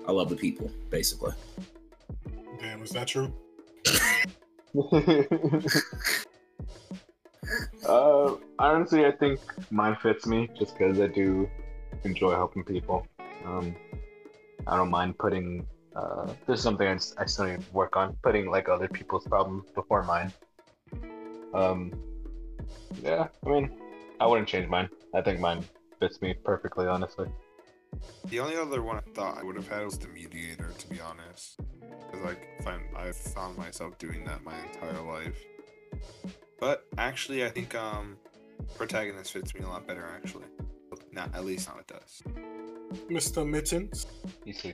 [0.05, 1.31] i love the people basically
[2.61, 3.33] Damn, is that true?
[7.89, 9.39] uh, honestly, I think
[9.71, 11.49] mine fits me just because I do
[12.03, 13.07] enjoy helping people.
[13.45, 13.75] Um,
[14.67, 15.65] I don't mind putting.
[15.95, 19.27] Uh, this is something I, I still need to work on putting like other people's
[19.27, 20.31] problems before mine.
[21.53, 21.91] Um,
[23.03, 23.71] yeah, I mean,
[24.19, 24.89] I wouldn't change mine.
[25.13, 25.65] I think mine
[25.99, 27.27] fits me perfectly, honestly.
[28.25, 31.01] The only other one I thought I would have had was the mediator, to be
[31.01, 31.59] honest.
[31.79, 35.37] Because like, find, I've found myself doing that my entire life.
[36.59, 38.17] But actually, I think um,
[38.75, 40.07] protagonist fits me a lot better.
[40.15, 40.45] Actually,
[41.11, 42.23] not at least not it does.
[43.09, 43.47] Mr.
[43.47, 44.07] Mittens.
[44.45, 44.73] You see,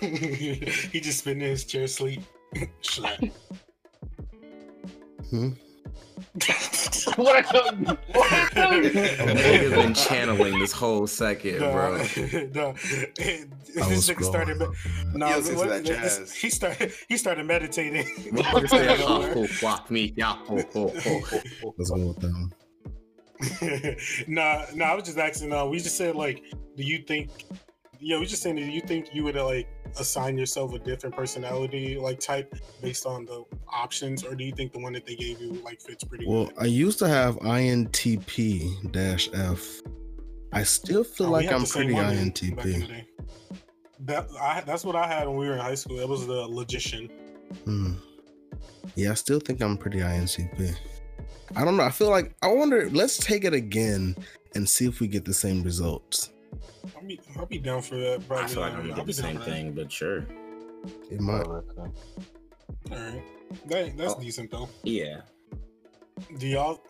[0.92, 2.22] he just spinning in his chair asleep.
[2.82, 3.20] Slap.
[5.30, 5.50] Hmm?
[7.16, 7.98] what I done?
[8.12, 8.82] What I done?
[8.82, 14.58] nigga's been channeling this whole second bro no, I this was nigga started.
[14.58, 14.66] Me-
[15.14, 16.32] no, Yo, what- that this- jazz.
[16.34, 16.92] he started.
[17.08, 18.04] He started meditating.
[18.32, 22.52] Motherfucker said, "Oh, oh, fuck me, yeah, oh, oh, oh." Let's go with that one.
[24.28, 24.84] nah, nah.
[24.86, 25.52] I was just asking.
[25.52, 26.42] Uh, we just said like,
[26.76, 27.30] do you think?
[28.00, 28.56] Yeah, we just saying.
[28.56, 29.68] Do you think you would like
[29.98, 34.72] assign yourself a different personality like type based on the options, or do you think
[34.72, 36.54] the one that they gave you like fits pretty Well, good?
[36.58, 39.80] I used to have INTP dash F.
[40.52, 43.04] I still feel Oh, like I'm pretty one then, back in the INTP.
[44.00, 45.98] That I, that's what I had when we were in high school.
[45.98, 47.08] It was the logician.
[47.64, 47.92] Hmm.
[48.96, 50.76] Yeah, I still think I'm pretty INTP.
[51.56, 51.84] I don't know.
[51.84, 52.88] I feel like I wonder.
[52.90, 54.16] Let's take it again
[54.54, 56.30] and see if we get the same results.
[56.96, 58.26] I'll be, I'll be down for that.
[58.28, 58.38] Bro.
[58.38, 60.26] i feel like i'm I'll gonna be do the same thing but sure
[61.10, 61.46] It might.
[61.46, 61.62] All
[62.90, 63.22] right,
[63.66, 64.20] that, that's Oh.
[64.20, 64.68] decent though.
[64.82, 65.22] Yeah.
[66.38, 66.80] Do y'all?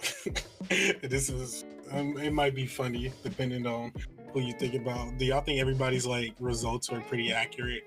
[1.02, 3.92] this is um, it might be funny depending on
[4.32, 5.16] who you think about.
[5.18, 7.84] Do y'all think everybody's like results are pretty accurate,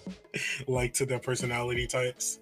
[0.68, 2.38] like to their personality types?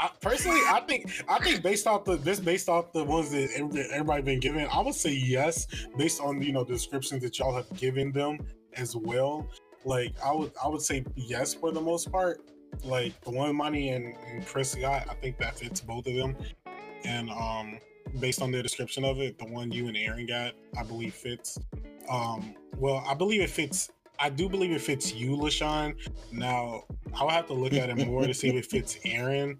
[0.00, 3.50] I, personally, I think I think based off the this based off the ones that
[3.90, 7.54] everybody been given, I would say yes, based on you know the descriptions that y'all
[7.54, 8.38] have given them
[8.74, 9.48] as well.
[9.84, 12.40] Like I would I would say yes for the most part.
[12.84, 16.36] Like the one money and, and Chris got, I think that fits both of them.
[17.04, 17.78] And um
[18.20, 21.58] based on the description of it, the one you and Aaron got, I believe fits.
[22.10, 25.96] Um well, I believe it fits I do believe it fits you, LaShawn.
[26.32, 26.84] Now
[27.14, 29.58] I'll have to look at it more to see if it fits Aaron.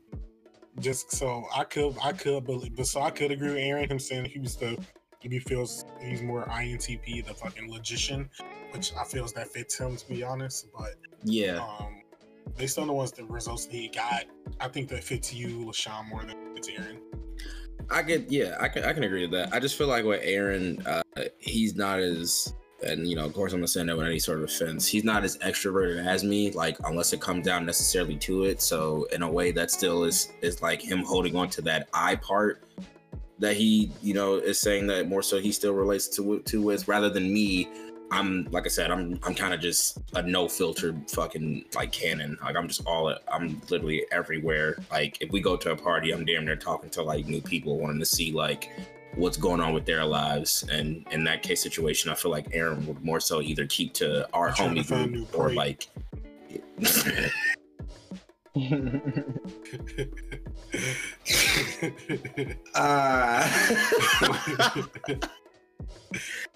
[0.81, 3.99] Just so I could I could believe but so I could agree with Aaron, him
[3.99, 4.79] saying he was the
[5.21, 8.31] he feels he's more INTP, the fucking logician,
[8.71, 10.69] which I feels that fits him to be honest.
[10.77, 11.59] But Yeah.
[11.59, 12.03] um
[12.57, 14.25] based on the ones the results that he got,
[14.61, 17.01] I think that fits you, LaShawn, more than it's Aaron.
[17.91, 19.53] I get yeah, I can I can agree with that.
[19.53, 21.03] I just feel like with Aaron, uh,
[21.39, 24.39] he's not as and you know, of course I'm gonna say that with any sort
[24.39, 24.87] of offense.
[24.87, 28.63] He's not as extroverted as me, like unless it comes down necessarily to it.
[28.63, 32.17] So in a way that still is is like him holding on to that I
[32.17, 32.63] part
[33.39, 36.89] that he, you know, is saying that more so he still relates to to with
[36.89, 37.69] rather than me.
[38.11, 42.39] I'm like I said, I'm I'm kind of just a no filter fucking like cannon.
[42.43, 44.79] Like I'm just all I'm literally everywhere.
[44.91, 47.79] Like if we go to a party, I'm damn near talking to like new people,
[47.79, 48.71] wanting to see like
[49.15, 50.65] what's going on with their lives.
[50.71, 54.29] And in that case situation, I feel like Aaron would more so either keep to
[54.35, 55.89] our Trying to homie group or like
[62.75, 63.49] uh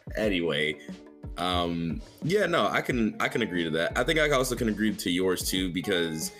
[0.17, 0.77] anyway
[1.39, 4.69] um yeah no i can i can agree to that i think i also can
[4.69, 6.33] agree to yours too because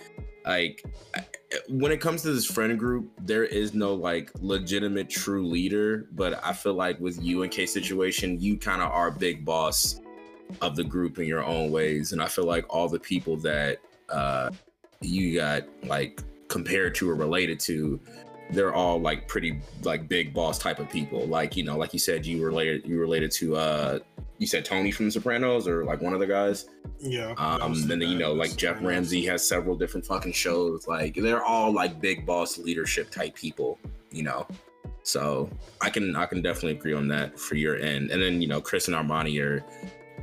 [0.45, 0.83] like
[1.69, 6.43] when it comes to this friend group there is no like legitimate true leader but
[6.43, 10.01] i feel like with you and k situation you kind of are big boss
[10.61, 13.79] of the group in your own ways and i feel like all the people that
[14.09, 14.49] uh
[15.01, 17.99] you got like compared to or related to
[18.53, 21.25] they're all like pretty like big boss type of people.
[21.25, 23.99] Like you know, like you said, you related you related to uh
[24.37, 26.65] you said Tony from The Sopranos or like one of the guys.
[26.99, 27.33] yeah.
[27.37, 28.81] Um, and then you know, like Jeff.
[28.81, 30.87] Ramsay has several different fucking shows.
[30.87, 33.79] Like they're all like big boss leadership type people.
[34.11, 34.47] You know,
[35.03, 35.49] so
[35.81, 38.11] I can I can definitely agree on that for your end.
[38.11, 39.63] And then you know, Chris and Armani are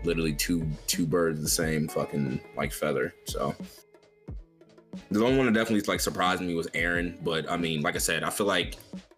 [0.05, 3.14] literally two two birds of the same fucking like feather.
[3.25, 3.55] So
[5.11, 7.18] the only one that definitely like surprised me was Aaron.
[7.22, 8.76] But I mean, like I said, I feel like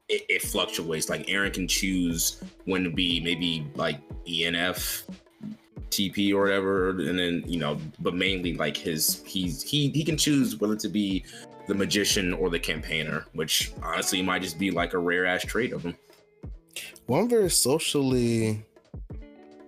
[0.08, 1.08] it, it fluctuates.
[1.08, 5.04] Like Aaron can choose when to be maybe like ENF,
[5.90, 10.16] TP or whatever, and then you know, but mainly like his he's he he can
[10.16, 11.24] choose whether to be
[11.68, 15.72] the magician or the campaigner, which honestly might just be like a rare ass trait
[15.72, 15.96] of him.
[17.06, 18.64] Well, I'm very socially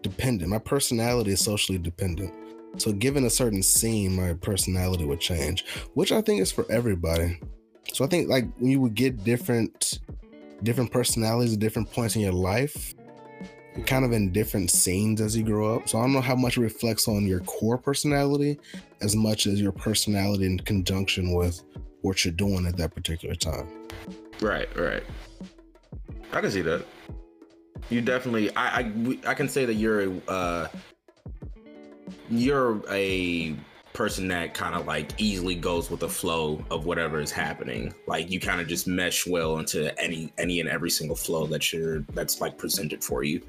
[0.03, 0.51] dependent.
[0.51, 2.33] My personality is socially dependent.
[2.77, 7.39] So, given a certain scene, my personality would change, which I think is for everybody.
[7.93, 10.01] So, I think like when you would get different,
[10.63, 12.95] different personalities at different points in your life,
[13.87, 15.89] kind of in different scenes as you grow up.
[15.89, 18.59] So, I don't know how much it reflects on your core personality
[19.01, 21.63] as much as your personality in conjunction with
[22.03, 23.69] what you're doing at that particular time.
[24.41, 25.03] Right, right.
[26.33, 26.85] I can see that.
[27.91, 28.55] You definitely.
[28.57, 30.69] I I, I can say that you're a uh,
[32.31, 33.57] you're a
[33.95, 37.95] person that kind of like easily goes with the flow of whatever is happening.
[38.07, 41.73] Like you kind of just mesh well into any any and every single flow that
[41.73, 43.41] you're that's like presented for you.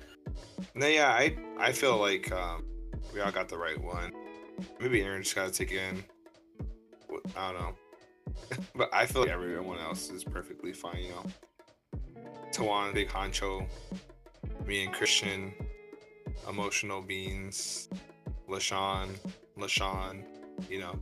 [0.75, 2.63] No, yeah, I I feel like um,
[3.13, 4.13] we all got the right one.
[4.79, 6.03] Maybe Aaron just gotta take in.
[7.35, 7.75] I don't know,
[8.75, 10.99] but I feel like everyone else is perfectly fine.
[10.99, 11.25] You know,
[12.53, 13.67] Tawan, Big Honcho,
[14.65, 15.53] me and Christian,
[16.47, 17.89] emotional beings,
[18.49, 19.09] Lashawn,
[19.57, 20.23] Lashawn,
[20.69, 20.99] you know,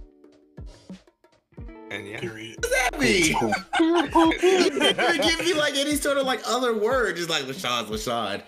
[1.92, 2.20] and yeah.
[2.20, 2.62] Period.
[2.62, 3.34] That mean?
[5.22, 8.44] give me like any sort of like other word, just like Lashad, Lashad.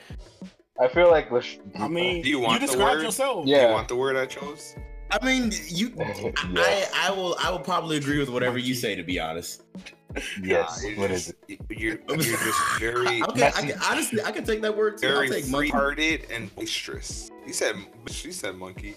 [0.80, 3.04] I feel like Lash- I mean, Do you want the described word?
[3.06, 3.46] yourself.
[3.46, 3.68] Do Yeah.
[3.68, 4.76] you want the word I chose?
[5.12, 5.94] I mean, you.
[5.98, 6.32] Yeah.
[6.58, 7.36] I, I will.
[7.40, 8.96] I will probably agree with whatever you say.
[8.96, 9.64] To be honest.
[10.42, 10.84] Yes.
[10.84, 11.60] Nah, what just, is it?
[11.70, 13.48] You're, you're just very, Okay.
[13.48, 15.08] I can, honestly, I can take that word too.
[15.08, 15.70] I'll very take monkey.
[15.70, 17.32] free-hearted and boisterous.
[17.46, 17.76] You said,
[18.08, 18.96] she said monkey.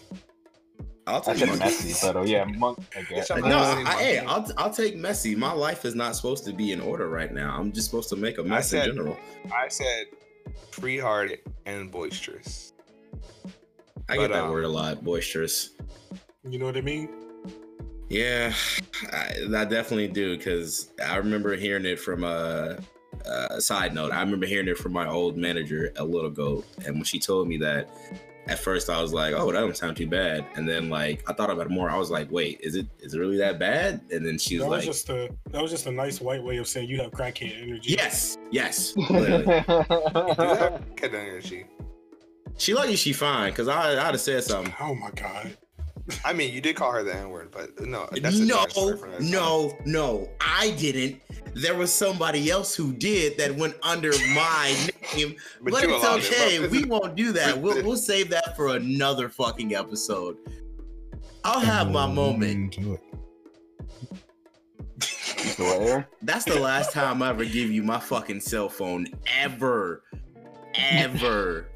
[1.07, 1.65] I'll take said monkey.
[1.65, 2.79] messy, but oh yeah, monk.
[2.97, 3.31] I guess.
[3.31, 4.19] I'm No, I, saying I, hey.
[4.19, 5.35] I'll, I'll take messy.
[5.35, 7.57] My life is not supposed to be in order right now.
[7.59, 9.17] I'm just supposed to make a mess said- in general.
[9.55, 10.07] I said
[10.71, 12.73] free-hearted and boisterous.
[14.09, 15.03] I get that um, word a lot.
[15.05, 15.71] Boisterous.
[16.49, 17.09] You know what I mean?
[18.09, 18.55] Yeah,
[19.13, 22.79] I, I definitely do because I remember hearing it from a,
[23.27, 24.13] a side note.
[24.13, 27.49] I remember hearing it from my old manager a little ago, and when she told
[27.49, 27.91] me that,
[28.47, 31.35] at first I was like, "Oh, that don't sound too bad," and then like I
[31.35, 31.91] thought about it more.
[31.91, 34.65] I was like, "Wait, is it is it really that bad?" And then she was
[34.65, 36.99] That was like, just a that was just a nice white way of saying you
[37.03, 37.93] have crackhead energy.
[37.93, 39.45] "Yes, yes." literally.
[39.45, 41.67] Do that energy.
[42.57, 44.73] she lucky she fine because I I'd have said something.
[44.81, 45.55] Oh my god.
[46.25, 48.71] I mean, you did call her the N word, but no, that's a no, different
[48.73, 49.31] story for another time.
[49.31, 50.29] no, no.
[50.41, 51.21] I didn't.
[51.55, 55.37] There was somebody else who did that went under my name.
[55.63, 56.69] But But, it's allowed it, okay.
[56.69, 57.59] We won't do that.
[57.59, 60.39] We'll, we'll save that for another fucking episode.
[61.45, 62.77] I'll have my moment.
[62.77, 63.01] Mm, Into it.
[65.01, 66.05] So what, Aaron?
[66.23, 69.07] That's the last time I ever give you my fucking cell phone
[69.39, 70.03] ever.
[70.75, 71.69] Ever.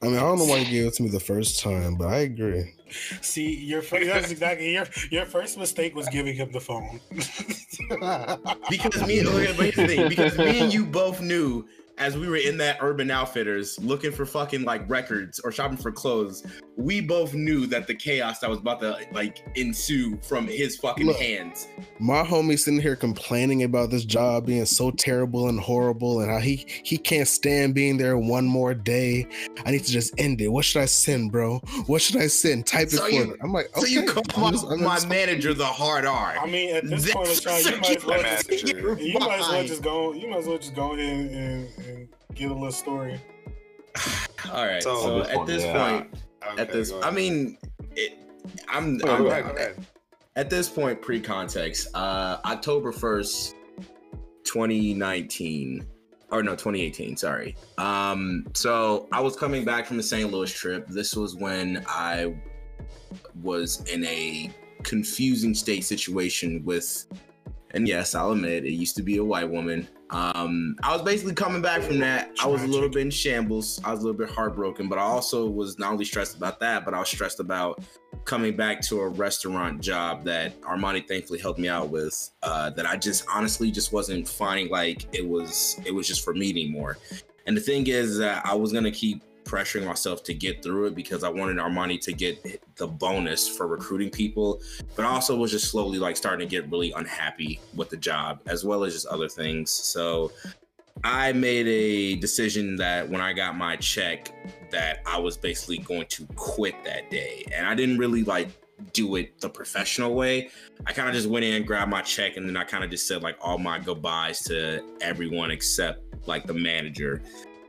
[0.00, 2.08] I mean, I don't know why you gave it to me the first time, but
[2.08, 2.72] I agree.
[3.20, 7.00] See, your fir- that's exactly your your first mistake was giving him the phone.
[8.68, 10.08] Because me, oh, thing.
[10.08, 14.24] Because me and you both knew as we were in that Urban Outfitters looking for
[14.24, 16.44] fucking like records or shopping for clothes,
[16.78, 21.06] we both knew that the chaos that was about to like ensue from his fucking
[21.08, 21.16] Look.
[21.18, 21.66] hands.
[21.98, 26.38] My homie sitting here complaining about this job being so terrible and horrible, and how
[26.38, 29.26] he he can't stand being there one more day.
[29.66, 30.46] I need to just end it.
[30.48, 31.58] What should I send, bro?
[31.86, 32.66] What should I send?
[32.66, 33.34] Type it So for you- me.
[33.42, 36.36] I'm like, So you call I'm just- my, I'm my just- manager the hard R.
[36.40, 38.50] I mean, at this point, That's you might as well just,
[39.02, 40.12] you might as well just go.
[40.12, 43.20] You might as well just go ahead and, and, and get a little story.
[44.52, 44.80] All right.
[44.82, 45.90] So- So, At this point, this yeah.
[45.98, 46.10] point,
[46.46, 47.58] Okay, at this, go I mean,
[47.96, 48.18] it,
[48.68, 49.76] I'm, Go I'm ahead, go ahead.
[50.36, 51.88] at this point pre-context.
[51.94, 53.54] Uh, October first,
[54.44, 55.86] 2019
[56.30, 60.86] or no 2018 sorry um so i was coming back from the st louis trip
[60.88, 62.34] this was when i
[63.42, 64.50] was in a
[64.82, 67.06] confusing state situation with
[67.72, 71.34] and yes i'll admit it used to be a white woman um i was basically
[71.34, 74.16] coming back from that i was a little bit in shambles i was a little
[74.16, 77.40] bit heartbroken but i also was not only stressed about that but i was stressed
[77.40, 77.82] about
[78.28, 82.30] coming back to a restaurant job that Armani thankfully helped me out with.
[82.42, 86.34] Uh, that I just honestly just wasn't finding like it was it was just for
[86.34, 86.98] me anymore.
[87.46, 90.94] And the thing is that I was gonna keep pressuring myself to get through it
[90.94, 94.60] because I wanted Armani to get the bonus for recruiting people,
[94.94, 98.40] but I also was just slowly like starting to get really unhappy with the job
[98.46, 99.70] as well as just other things.
[99.70, 100.30] So
[101.02, 104.32] I made a decision that when I got my check
[104.70, 107.46] that I was basically going to quit that day.
[107.54, 108.48] And I didn't really like
[108.92, 110.50] do it the professional way.
[110.86, 113.08] I kind of just went in, grabbed my check, and then I kind of just
[113.08, 117.22] said like all my goodbyes to everyone except like the manager.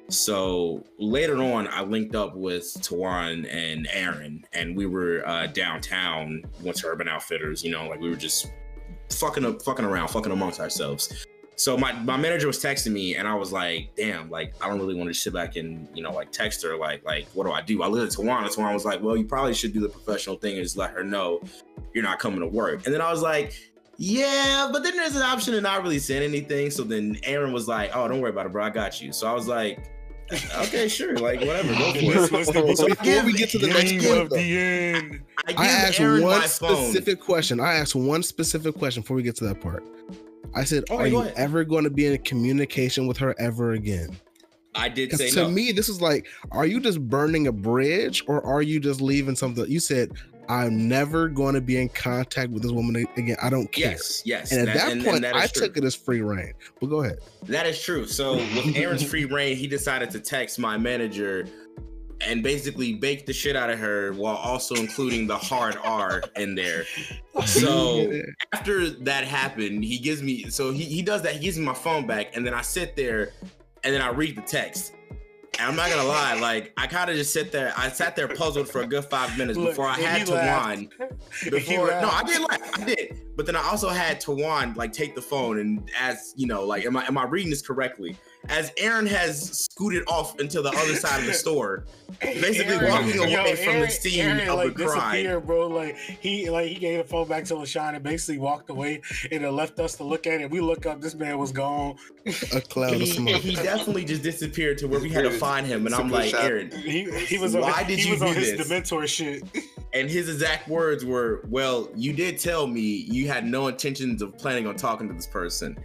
[0.10, 6.44] So later on, I linked up with Tawan and Aaron, and we were uh, downtown,
[6.62, 7.64] went to Urban Outfitters.
[7.64, 8.52] You know, like we were just
[9.12, 11.26] fucking up, fucking around, fucking amongst ourselves.
[11.60, 14.80] So my, my manager was texting me and I was like, damn, like I don't
[14.80, 17.52] really want to sit back and, you know, like text her like like what do
[17.52, 17.84] I do?
[17.84, 18.48] I looked at Tawana.
[18.48, 21.04] Tawana was like, Well, you probably should do the professional thing and just let her
[21.04, 21.42] know
[21.94, 22.86] you're not coming to work.
[22.86, 23.54] And then I was like,
[23.98, 26.72] Yeah, but then there's an option of not really saying anything.
[26.72, 28.64] So then Aaron was like, Oh, don't worry about it, bro.
[28.64, 29.12] I got you.
[29.12, 29.86] So I was like,
[30.60, 32.32] Okay, sure, like whatever, go for This it.
[32.32, 35.22] was the So Before we get to the next beginning point, of though, the end.
[35.48, 36.76] I give I asked Aaron one my phone.
[36.92, 37.60] specific question.
[37.60, 39.84] I asked one specific question before we get to that part.
[40.56, 41.34] I said, Okay, "Are you ahead.
[41.38, 44.18] ever going to be in communication with her ever again?"
[44.76, 45.50] I did say to no.
[45.50, 49.36] me, this is like, are you just burning a bridge, or are you just leaving
[49.36, 49.66] something?
[49.70, 50.12] You said,
[50.50, 53.38] "I'm never going to be in contact with this woman again.
[53.42, 54.52] I don't care." yes, yes.
[54.52, 55.68] And at that, and- and point, that I true.
[55.68, 56.54] took it as free rein.
[56.82, 57.20] But go ahead.
[57.44, 58.06] That is true.
[58.08, 61.48] So with Aaron's free rein, he decided to text my manager
[62.22, 66.54] and basically bake the shit out of her while also including the hard R in
[66.54, 66.84] there.
[67.46, 68.12] So
[68.54, 71.74] after that happened, he gives me so he, he does that, he gives me my
[71.74, 73.32] phone back, and then I sit there
[73.86, 74.94] and then I read the text.
[75.60, 77.74] And I'm not gonna lie, like I kind of just sit there.
[77.76, 80.34] I sat there puzzled for a good five minutes Look, before I had he to
[80.34, 80.66] laughed.
[80.68, 80.90] whine
[81.44, 82.80] He before no, I did laugh.
[82.80, 83.22] I did.
[83.36, 86.86] But then I also had Tawan like take the phone and ask, you know, like
[86.86, 88.16] am I am I reading this correctly?
[88.48, 91.84] As Aaron has scooted off into the other side of the store,
[92.22, 95.12] basically Aaron- walking away from the scene Aaron, of like, the crime.
[95.12, 95.68] disappeared, bro.
[95.68, 99.44] Like he like he gave the phone back to LaShawn and basically walked away and
[99.44, 100.50] then left us to look at it.
[100.50, 101.98] We look up, this man was gone.
[102.54, 103.36] A cloud of He, smoke.
[103.42, 106.44] he definitely just disappeared to where we had to find him, and I'm like, shot.
[106.46, 106.72] Aaron.
[106.72, 108.68] He he was on, Why did he you was on do his this?
[108.70, 109.44] Dementor shit.
[109.94, 114.38] And his exact words were, "Well, you did tell me you had no intentions of
[114.38, 115.78] planning on talking to this person."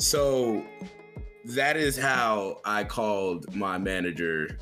[0.00, 0.64] So
[1.54, 4.58] that is how I called my manager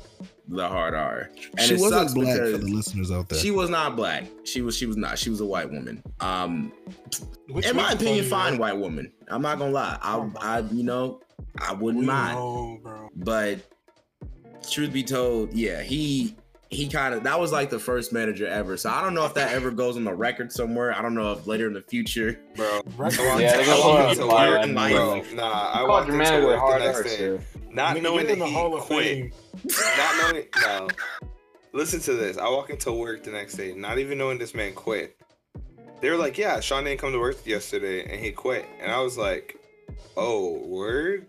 [0.47, 1.29] the hard R.
[1.57, 3.39] And she it wasn't sucks black for because the listeners out there.
[3.39, 4.25] She was not black.
[4.45, 4.77] She was.
[4.77, 5.19] She was not.
[5.19, 6.01] She was a white woman.
[6.21, 6.71] Um,
[7.49, 8.59] Which in my opinion, fine right?
[8.59, 9.11] white woman.
[9.27, 9.97] I'm not gonna lie.
[10.01, 11.19] I, Oh, I, you know,
[11.59, 12.35] I wouldn't We mind.
[12.37, 13.09] know, bro.
[13.15, 13.59] But
[14.69, 16.35] truth be told, yeah, he
[16.69, 18.75] he kind of that was like the first manager ever.
[18.77, 20.93] So I don't know if that ever goes on the record somewhere.
[20.93, 22.39] I don't know if later in the future.
[22.55, 22.81] bro.
[22.97, 23.17] Right?
[23.19, 24.61] I Yeah, they're I gonna walked put it into on fire work-
[24.91, 27.39] bro, Nah, I Called walked your into manager work the hard next day, sir.
[27.71, 29.33] not Nigga, knowing that he quit.
[29.97, 30.87] Not knowing no.
[31.73, 32.37] Listen to this.
[32.37, 35.15] I walk into work the next day, not even knowing this man quit.
[36.01, 38.99] They were like, "Yeah, Sean didn't come to work yesterday, and he quit." And I
[39.01, 39.57] was like,
[40.15, 41.27] "Oh, word."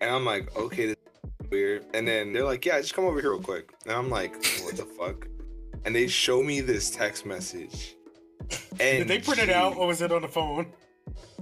[0.00, 1.01] And I'm like, "Okay, this is
[1.52, 4.34] weird." And then they're like, "Yeah, just come over here real quick." And I'm like,
[4.64, 5.28] "What the fuck?"
[5.84, 7.94] And they show me this text message.
[8.80, 10.72] And Did they print it out or was it on the phone?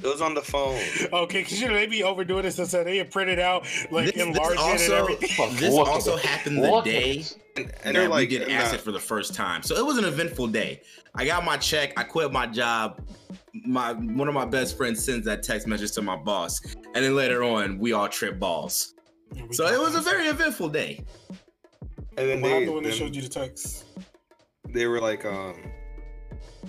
[0.02, 0.80] It was on the phone.
[1.12, 4.06] Okay, because you know they be overdoing it, so so they print it out, like
[4.06, 5.28] This- this enlarge it and everything.
[5.30, 7.36] Fuck, This also happened the Look day it.
[7.56, 8.54] And, and and that like, we did nah.
[8.54, 9.62] acid for the first time.
[9.62, 10.80] So it was an eventful day.
[11.14, 11.92] I got my check.
[11.98, 13.00] I quit my job.
[13.66, 16.60] My one of my best friends sends that text message to my boss,
[16.94, 18.94] and then later on we all trip balls.
[19.52, 21.04] So it was a very eventful day.
[22.16, 23.84] and then What they, happened when they showed you the text?
[24.68, 25.56] they were like, um,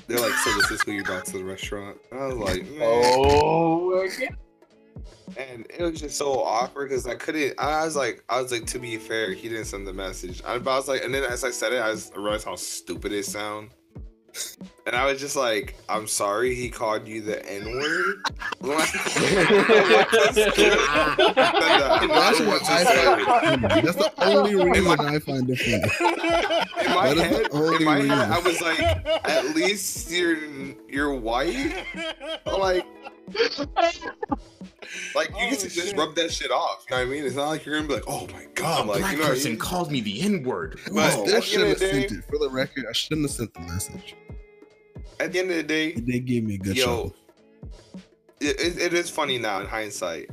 [0.07, 1.97] they're like, so this is who you brought to the restaurant.
[2.11, 2.79] And I was like, man.
[2.81, 4.37] Oh, my God.
[5.37, 7.53] And it was just so awkward because I couldn't.
[7.57, 10.41] I was like, I was like, to be fair, he didn't send the message.
[10.45, 12.55] I, but I was like, and then as I said it, I just realized how
[12.55, 13.69] stupid it sound.
[14.85, 18.23] And I was just like, I'm sorry, he called you the N word.
[18.61, 18.93] That's
[22.39, 23.63] what I find.
[23.63, 25.83] That's the only reason I find it funny.
[26.85, 30.37] In my the head, in my head, I was like, at least you're
[30.89, 31.85] you're white.
[32.45, 32.85] Like,
[35.15, 35.97] like you Oh, get to oh, just shit.
[35.97, 36.85] rub that shit off.
[36.89, 37.25] You know what I mean?
[37.25, 39.23] It's not like you're gonna be like, oh my god, a like black you know
[39.23, 39.59] what I person mean?
[39.59, 40.79] called me the N word.
[40.91, 42.23] But- I at the end shouldn't of have the sent day- it.
[42.25, 44.15] For the record, I shouldn't have sent the message.
[45.19, 47.13] At the end of the day, they gave me a good Yo,
[48.39, 50.31] it, it, it is funny now in hindsight.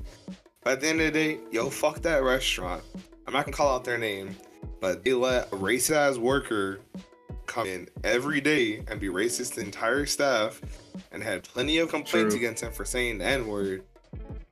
[0.65, 2.83] But at the end of the day, yo, fuck that restaurant.
[3.27, 4.35] I'm not gonna call out their name,
[4.81, 6.81] but they let a racist ass worker
[7.49, 10.61] come in every day and be racist to the entire staff
[11.11, 12.39] and had plenty of complaints True.
[12.41, 13.83] against him for saying the N-word.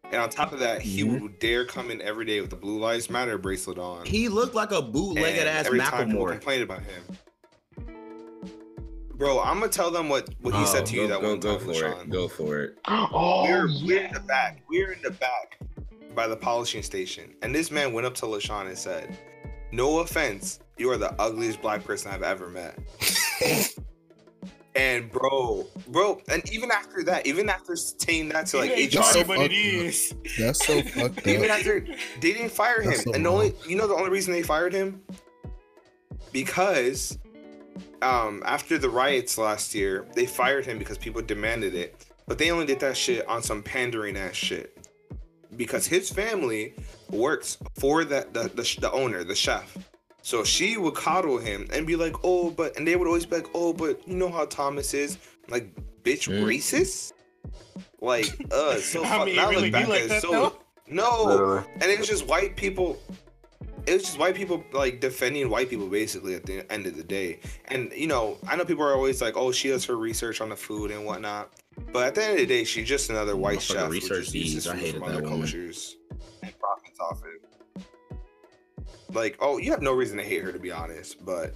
[0.05, 1.20] And on top of that, he Mhm.
[1.20, 4.07] would dare come in every day with the Blue Lives Matter bracelet on.
[4.07, 6.30] He looked like a bootlegged and ass every time people Macklemore.
[6.32, 7.03] complained about him.
[9.14, 11.30] Bro, I'm gonna tell them what, what he Oh, said to you go, that go,
[11.30, 12.03] one go time, for LaShawn.
[12.03, 12.11] it.
[12.11, 12.78] Go for it.
[12.86, 14.62] Oh, we're, we're in the back.
[14.68, 15.59] We're in the back
[16.14, 17.34] by the polishing station.
[17.42, 19.16] And this man went up to LaShawn and said,
[19.72, 22.78] No offense, you are the ugliest black person I've ever met.
[24.76, 28.94] and bro, bro, and even after that, even after saying that to like It ain't
[28.94, 30.14] HR, funny, so but it fucked is.
[30.38, 32.94] That's so fucked even after they didn't fire him.
[32.94, 35.02] So and the only you know the only reason they fired him?
[36.32, 37.18] Because
[38.02, 42.04] um after the riots last year, they fired him because people demanded it.
[42.26, 44.76] But they only did that shit on some pandering ass shit.
[45.56, 46.74] Because his family
[47.08, 49.74] works for the the, the, the owner, the chef.
[50.26, 53.36] So she would coddle him and be like, "Oh, but," and they would always be
[53.36, 55.18] like, "Oh, but you know how Thomas is,
[55.48, 55.72] like,
[56.02, 56.42] bitch, Mm.
[56.42, 57.12] racist."
[58.00, 60.32] Like, uh, so I fuck- mean, now it I really be back like that, so
[60.32, 60.58] though?
[60.88, 61.64] no, Literally.
[61.74, 63.00] and it was just white people.
[63.86, 67.04] It was just white people like defending white people basically at the end of the
[67.04, 67.38] day.
[67.66, 70.48] And you know, I know people are always like, "Oh, she does her research on
[70.48, 71.52] the food and whatnot,"
[71.92, 74.24] but at the end of the day, she's just another white Motherfucker chef who research
[74.24, 74.66] just uses these.
[74.66, 75.38] I food hated from that other woman.
[75.42, 75.96] cultures
[76.42, 77.42] and profits off it.
[79.12, 81.54] Like, oh, you have no reason to hate her to be honest, but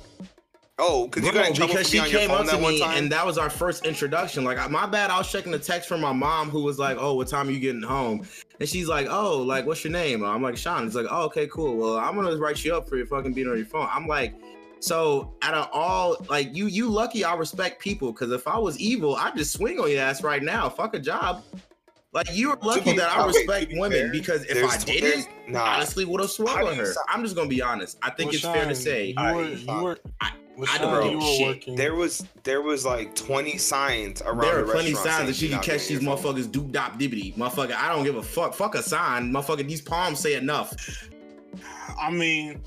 [0.78, 2.82] oh, because you got in trouble because she being on your came up to me
[2.82, 4.44] and that was our first introduction.
[4.44, 7.14] Like my bad, I was checking the text from my mom who was like, "Oh,
[7.14, 8.26] what time are you getting home?"
[8.58, 11.46] And she's like, "Oh, like what's your name?" I'm like, "Sean." It's like, "Oh, okay,
[11.48, 11.76] cool.
[11.76, 14.34] Well, I'm gonna write you up for your fucking being on your phone." I'm like,
[14.80, 18.78] so out of all, like you, you lucky I respect people because if I was
[18.78, 20.68] evil, I'd just swing on your ass right now.
[20.70, 21.44] Fuck a job.
[22.12, 24.78] Like you're lucky be- that I okay, respect be women fair, because if There's I
[24.78, 26.92] didn't, there's- nah, honestly would have How swung do on you her.
[26.92, 27.98] stop- I'm just gonna be honest.
[28.02, 30.32] I think it's fair to say you I- were, you were, I-
[30.68, 31.46] I don't you were shit.
[31.46, 31.76] working.
[31.76, 35.36] there was there was like 20 signs around There the are plenty restaurant signs that
[35.36, 37.34] she could catch these on your motherfuckers doop dop dibbity.
[37.36, 38.54] Motherfucker, I don't give a fuck.
[38.54, 39.32] Fuck a sign.
[39.32, 40.74] Motherfucker, these palms say enough.
[41.98, 42.60] I mean,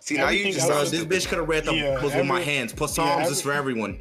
[0.00, 2.24] See now you Everything just Bro, this bitch could have read the Yeah, Bibles with
[2.26, 2.72] my every- hands.
[2.78, 3.98] Psalms yeah, is for everyone.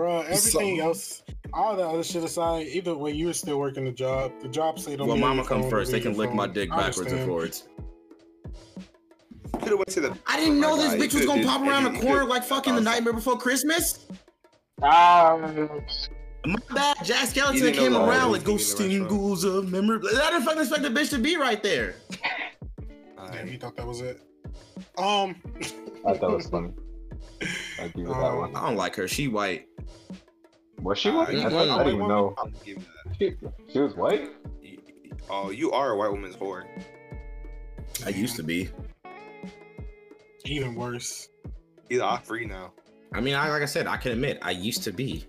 [0.00, 1.22] Bro, everything So- else,
[1.52, 4.32] all that other shit aside, either way, you were still working the job.
[4.40, 5.90] The job say don't Well, mama come first.
[5.92, 7.68] They can your lick my dick backwards and forwards.
[9.52, 11.92] could have went to the I didn't know this God, bitch was gonna pop around
[11.92, 14.06] the corner like fucking the Nightmare Before Christmas.
[14.82, 15.82] Um,
[16.46, 16.96] My bad.
[17.04, 18.56] Jack You Skeleton didn't came around was like gonna
[18.88, 19.08] be in the ghosting restaurant.
[19.10, 20.00] ghouls of memory.
[20.08, 21.96] I didn't fucking expect the bitch to be right there.
[23.18, 23.34] Alright.
[23.34, 24.18] Yeah, you thought that was it.
[24.96, 25.34] Um,
[26.08, 26.70] I thought it was funny.
[27.80, 28.56] I give you that Um, one.
[28.56, 29.06] I don't like her.
[29.08, 29.66] She white.
[30.82, 31.32] Was she Uh, white?
[31.34, 32.34] you I, want thought- a I white didn't even know.
[32.38, 33.16] I'll give you that.
[33.18, 34.30] She, she was white.
[35.28, 36.64] Oh, you are a white woman's whore.
[38.04, 38.68] I used to be.
[40.46, 41.28] even worse.
[41.88, 42.72] He's off free now.
[43.12, 45.24] I mean, I like I said, I can admit I used to be.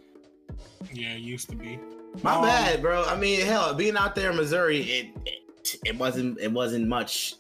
[0.93, 1.80] Yeah, used to be.
[2.24, 3.04] My Um, bad, bro.
[3.06, 7.36] I mean, hell, being out there in Missouri, it it, it wasn't it wasn't much.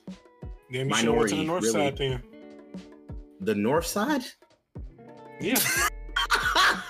[0.71, 1.73] Then you should have to the Minority, north really.
[1.73, 2.23] side then.
[3.41, 4.21] The north side.
[5.39, 5.55] Yeah.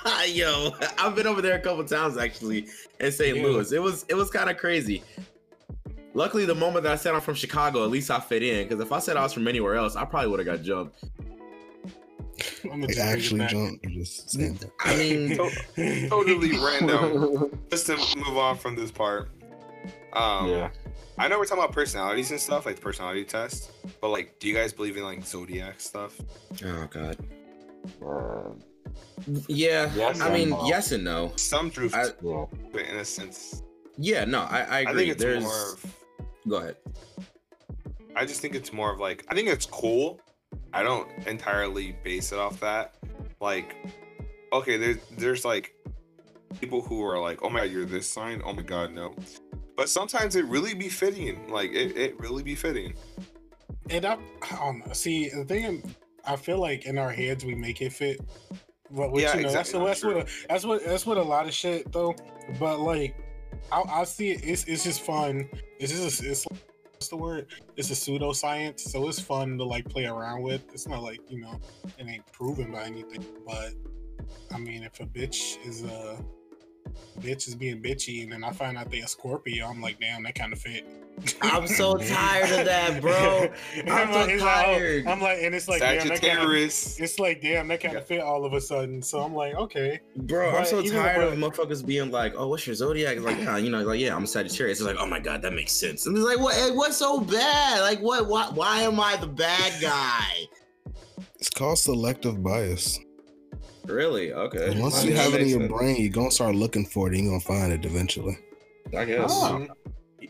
[0.27, 2.67] Yo, I've been over there a couple times actually
[2.99, 3.37] in St.
[3.37, 3.43] Yeah.
[3.43, 3.71] Louis.
[3.71, 5.03] It was it was kind of crazy.
[6.13, 8.67] Luckily, the moment that I said I'm from Chicago, at least I fit in.
[8.67, 11.03] Because if I said I was from anywhere else, I probably would have got jumped.
[12.63, 13.87] I'm gonna Like, just bring it actually jumped.
[13.89, 14.37] Just.
[14.81, 15.37] I mean,
[16.09, 17.59] Totally random.
[17.69, 19.29] Just to move on from this part.
[20.13, 20.69] Um, yeah.
[21.17, 23.71] I know we're talking about personalities and stuff, like the personality test.
[24.01, 26.19] But like, do you guys believe in like zodiac stuff?
[26.65, 27.17] oh god.
[29.47, 30.65] Yeah, Yes I mean, no.
[30.65, 31.31] yes and no.
[31.35, 32.15] Some truth I- to
[32.73, 32.79] yeah.
[32.79, 33.63] it in a sense.
[33.97, 34.95] Yeah, no, I, I I, agree.
[34.95, 35.43] think it's There's.
[35.43, 35.95] more of.
[36.47, 36.75] Go ahead.
[38.15, 40.19] I just think it's more of like I think it's cool.
[40.73, 42.95] I don't entirely base it off that.
[43.39, 43.75] Like,
[44.53, 45.75] okay, there's there's like
[46.59, 48.41] people who are like, oh my god, you're this sign.
[48.45, 49.15] Oh my god, no.
[49.77, 51.49] But sometimes it really be fitting.
[51.51, 52.93] Like it, it really be fitting.
[53.89, 54.17] And I,
[54.51, 54.93] I don't know.
[54.93, 55.83] See, the thing,
[56.25, 58.19] I feel like in our heads we make it fit.
[58.91, 59.79] But which, Yeah, you know, exactly.
[59.85, 62.15] that's, that's what that's what that's what a lot of shit though.
[62.59, 63.15] But like,
[63.71, 64.41] I, I see it.
[64.43, 65.49] It's it's just fun.
[65.79, 66.45] It's just it's
[66.91, 67.47] what's the word?
[67.77, 70.61] It's a pseudoscience, so it's fun to like play around with.
[70.73, 71.59] It's not like you know,
[71.97, 73.25] it ain't proven by anything.
[73.45, 73.73] But
[74.53, 76.17] I mean, if a bitch is a
[77.19, 80.23] bitch is being bitchy, and then I find out they a Scorpio, I'm like, damn,
[80.23, 80.85] that kind of fit.
[81.41, 83.49] I'm so tired of that, bro.
[83.77, 85.07] And I'm so like- it's like, tired.
[85.07, 86.99] I'm like, and it's like, damn, that kind of, Sagittarius.
[86.99, 89.01] it's like, damn, that kind of fit all of a sudden.
[89.01, 92.75] So I'm like, okay, Bro, I'm so tired of motherfuckers being like, "Oh, what's your
[92.75, 94.79] zodiac?" It's like, yeah, you know, like, yeah, I'm a Sagittarius.
[94.79, 96.05] It's like, oh my god, that makes sense.
[96.07, 96.55] And it's like, what?
[96.57, 97.81] eh, What's so bad?
[97.81, 98.27] Like, what?
[98.27, 98.49] Why?
[98.53, 100.25] Why am I the bad guy?
[101.39, 102.99] It's called selective bias.
[103.91, 104.33] Really?
[104.33, 104.79] Okay.
[104.79, 105.71] Once I you have it in your sense.
[105.71, 108.37] brain, you're gonna start looking for it and you're gonna find it eventually.
[108.97, 109.31] I guess.
[109.33, 109.59] Oh.
[109.59, 109.71] Mm-hmm.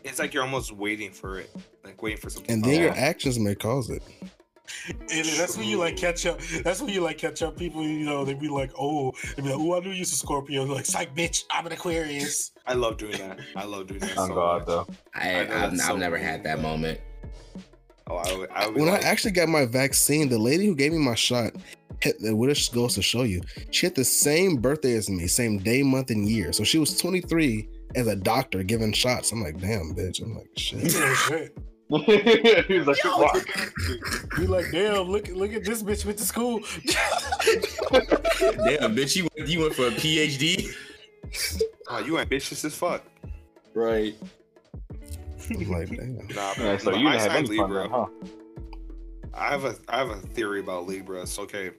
[0.04, 1.50] It's like you're almost waiting for it,
[1.84, 2.50] like waiting for something.
[2.52, 2.96] And then pop your up.
[2.96, 4.02] actions may cause it.
[4.88, 6.40] and that's when you like catch up.
[6.64, 7.56] That's when you like catch up.
[7.56, 10.12] People, you know, they be like, oh, they be like, oh, I knew you was
[10.12, 10.64] a Scorpio.
[10.64, 12.52] Like, psych, bitch, I'm an Aquarius.
[12.66, 13.38] I love doing that.
[13.54, 14.16] I love doing that.
[14.16, 14.66] On so God much.
[14.66, 14.86] though.
[15.14, 17.00] I, I I've, that's I've so never weird, had that but- moment.
[18.08, 20.74] Oh, I would, I would When like, I actually got my vaccine, the lady who
[20.74, 21.52] gave me my shot,
[22.02, 23.40] hit, what it goes to show you,
[23.70, 26.52] she had the same birthday as me, same day, month, and year.
[26.52, 29.32] So she was 23 as a doctor giving shots.
[29.32, 30.20] I'm like, damn, bitch.
[30.22, 30.92] I'm like, shit.
[30.92, 33.28] Yeah, he was like, Yo.
[33.28, 33.46] "Fuck."
[34.36, 36.60] Be like, damn, look, look at this bitch went to school.
[38.40, 40.74] Damn, bitch, you went, you went for a PhD.
[41.60, 43.02] oh, ah, you ambitious as fuck.
[43.74, 44.14] Right.
[45.50, 46.16] I'm like, damn.
[46.28, 47.82] Nah, Yeah, so but you my didn't have sign's any fun Libra.
[47.82, 48.06] then, huh?
[49.34, 51.38] I have a I have a theory about Libras.
[51.38, 51.70] Okay,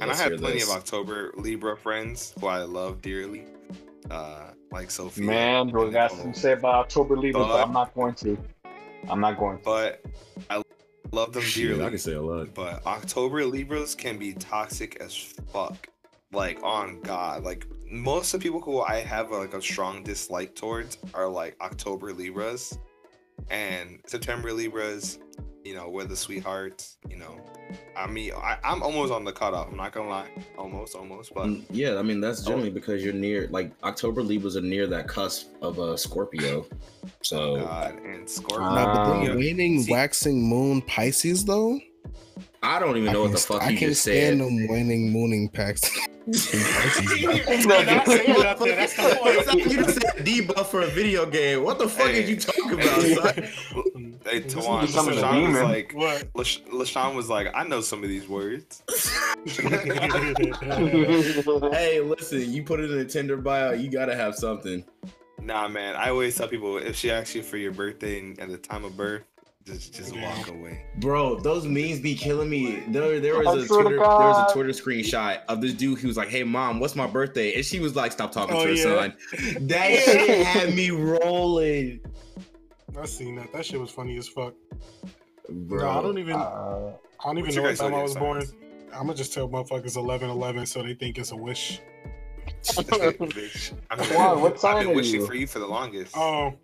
[0.00, 0.70] and I have plenty this.
[0.70, 3.44] of October Libra friends who I love dearly,
[4.10, 5.24] uh, like Sophia.
[5.24, 6.08] Man, do I got Nicole.
[6.16, 8.38] something to say about October Libra, but But- I'm not going to.
[9.08, 9.64] I'm not going to.
[9.64, 10.04] But
[10.50, 10.62] I
[11.12, 11.84] love them Shit, dearly.
[11.84, 12.54] I can say a lot.
[12.54, 15.88] But October Libras can be toxic as fuck.
[16.32, 20.54] Like on God, like most of the people who I have like a strong dislike
[20.54, 22.78] towards are like October Libras,
[23.50, 25.18] and September Libras.
[25.64, 26.96] You know, we're the sweethearts.
[27.10, 27.38] You know,
[27.94, 29.68] I mean, I, I'm almost on the cutoff.
[29.70, 31.34] I'm not gonna lie, almost, almost.
[31.34, 34.86] But Mm, Yeah, I mean that's generally because you're near like October Libras are near
[34.86, 36.66] that cusp of a Scorpio.
[37.22, 38.66] So God and Scorpio.
[38.68, 41.78] Uh, Nah, but then waning, see- waxing moon Pisces, though.
[42.62, 44.38] I don't even I know what can't the st- fuck I you can't just stand
[44.40, 44.46] said.
[44.46, 45.80] them waning, mooning packs.
[46.26, 46.52] That's
[47.66, 48.76] not saying nothing.
[48.76, 49.36] That's the point.
[49.36, 51.64] It's like you just said debuff for a video game.
[51.64, 52.22] What the fuck Hey.
[52.22, 53.48] is you talking about, son?
[54.26, 56.32] Hey, This Tawan, is some of the LaShawn was like, What?
[56.34, 58.82] LaShawn was like, I know some of these words.
[61.72, 64.84] hey, listen, you put it in a Tinder bio, you gotta have something.
[65.40, 65.96] Nah, man.
[65.96, 68.84] I always tell people if she asks you for your birthday and, and the time
[68.84, 69.22] of birth,
[69.72, 70.84] just just walk away.
[70.96, 72.82] Bro, those memes be killing me.
[72.88, 76.16] There, there was a Twitter, there was a Twitter screenshot of this dude who was
[76.16, 78.74] like, "Hey, mom, what's my birthday?" And she was like, "Stop talking Oh, to her
[78.74, 78.82] yeah.
[78.82, 82.00] son." That shit had me rolling,
[82.98, 83.52] I seen that.
[83.52, 84.54] That shit was funny as fuck.
[85.48, 85.80] bro.
[85.82, 86.34] No, I don't even.
[86.34, 86.92] Uh,
[87.22, 88.42] I don't even know what time I was born.
[88.92, 91.80] I'm gonna just tell motherfuckers 11 11 so they think it's a wish.
[92.64, 93.72] Bitch.
[93.90, 95.26] I mean, Juan, what I've been are wishing you?
[95.26, 96.16] for you for the longest.
[96.16, 96.56] Um,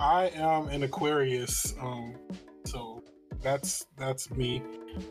[0.00, 1.74] I am an Aquarius.
[1.78, 2.16] Um,
[2.64, 3.04] so
[3.42, 4.62] that's that's me.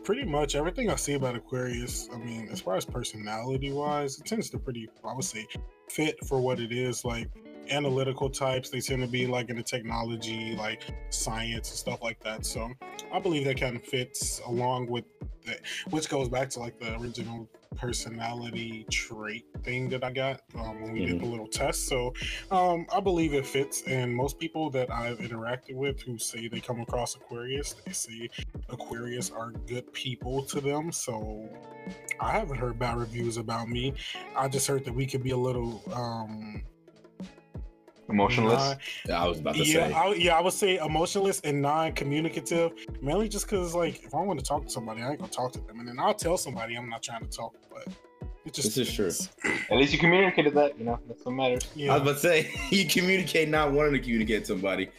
[0.02, 2.08] Pretty much everything I see about Aquarius.
[2.12, 5.46] I mean, as far as personality wise, it tends to pretty, I would say,
[5.88, 7.04] fit for what it is.
[7.04, 7.30] Like
[7.70, 12.20] analytical types, they tend to be like in the technology, like science and stuff like
[12.20, 12.44] that.
[12.46, 12.70] So
[13.12, 15.04] I believe that kind of fits along with
[15.46, 15.60] that,
[15.90, 20.92] which goes back to like the original personality trait thing that I got um, when
[20.92, 21.86] we did the little test.
[21.86, 22.12] So
[22.50, 23.82] um, I believe it fits.
[23.86, 28.28] And most people that I've interacted with who say they come across Aquarius, they say
[28.68, 30.92] Aquarius are good people to them.
[30.92, 31.48] So
[32.18, 33.94] I haven't heard bad reviews about me.
[34.36, 36.62] I just heard that we could be a little um
[38.10, 38.76] Emotionless.
[39.08, 39.92] non- I was about to yeah, say.
[39.92, 44.38] I, yeah, I would say emotionless and non-communicative, mainly just because, like, if I want
[44.38, 46.76] to talk to somebody, I ain't gonna talk to them, and then I'll tell somebody
[46.76, 47.86] I'm not trying to talk, but
[48.44, 49.52] it just This is true.
[49.70, 50.78] At least you communicated that.
[50.78, 51.68] You know, that's what matters.
[51.74, 54.90] Yeah, I was about to say you communicate not wanting to communicate to somebody.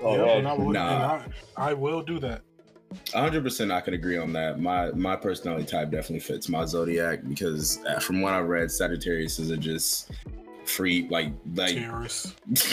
[0.00, 0.32] Oh, yeah, yeah.
[0.38, 1.14] and I, would, Nah.
[1.14, 2.42] and I, I will do that.
[3.06, 4.60] 100% I can agree on that.
[4.60, 9.38] My my personality type definitely fits my zodiac because uh, from what I read, Sagittarius
[9.38, 10.10] is a just
[10.68, 12.34] free like like.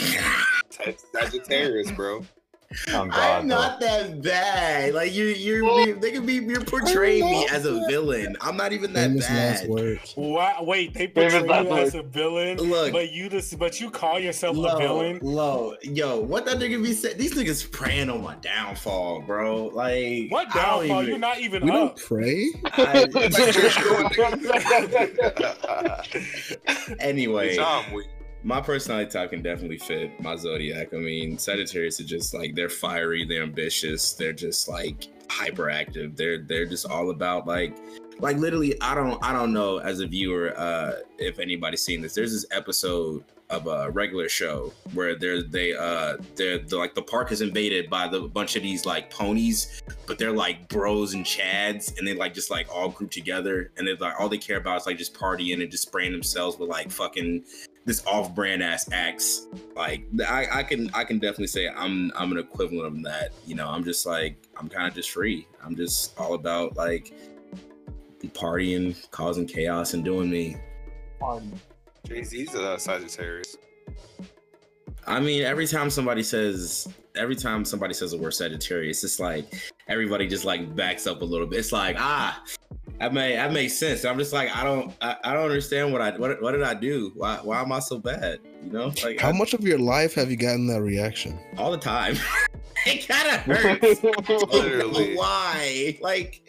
[1.12, 2.24] Sagittarius, bro.
[2.86, 4.94] God, I'm not that bad.
[4.94, 8.36] Like you, you're they could be you're portraying me as a villain.
[8.40, 9.68] I'm not even that Famous bad.
[9.68, 10.12] words.
[10.16, 12.92] Why, wait, they Famous portray last you as a villain, Look.
[12.92, 15.18] but you just, but you call yourself a villain.
[15.22, 17.18] low, yo, what that nigga be saying?
[17.18, 19.66] These niggas praying on my downfall, bro.
[19.66, 21.02] Like What I don't downfall?
[21.02, 21.98] even- You're not even We don't up.
[21.98, 22.48] pray.
[27.00, 28.06] anyway, Tom, we-
[28.46, 30.94] my personality type can definitely fit my zodiac.
[30.94, 36.16] I mean, Sagittarius are just like they're fiery, they're ambitious, they're just like hyperactive.
[36.16, 37.76] They're they're just all about like
[38.20, 42.14] like literally I don't I don't know as a viewer uh if anybody's seen this.
[42.14, 47.02] There's this episode of a regular show where they're they uh they're, they're like the
[47.02, 51.24] park is invaded by the bunch of these like ponies but they're like bros and
[51.24, 54.56] chads and they like just like all group together and they're like all they care
[54.56, 57.44] about is like just partying and just spraying themselves with like fucking
[57.86, 62.38] this off-brand ass acts like I, I can i can definitely say i'm i'm an
[62.38, 63.30] equivalent of that.
[63.46, 65.46] You know i'm just like i'm kind of just free.
[65.64, 67.14] I'm just all about like
[68.34, 70.56] partying causing chaos and doing me.
[71.20, 71.52] On
[72.06, 73.56] Jay Z's a Sagittarius.
[75.06, 79.46] I mean, every time somebody says, every time somebody says the word Sagittarius, it's like
[79.88, 81.60] everybody just like backs up a little bit.
[81.60, 82.42] It's like, ah,
[82.98, 84.04] that may that makes sense.
[84.04, 86.74] I'm just like, I don't, I, I don't understand what I, what, what did I
[86.74, 87.12] do?
[87.14, 88.40] Why, why am I so bad?
[88.64, 91.38] You know, like How I- much of your life have you gotten that reaction?
[91.58, 92.16] all the time.
[92.86, 94.00] it kind of hurts.
[94.04, 95.14] I don't know Literally.
[95.16, 95.98] why?
[96.00, 96.42] Like,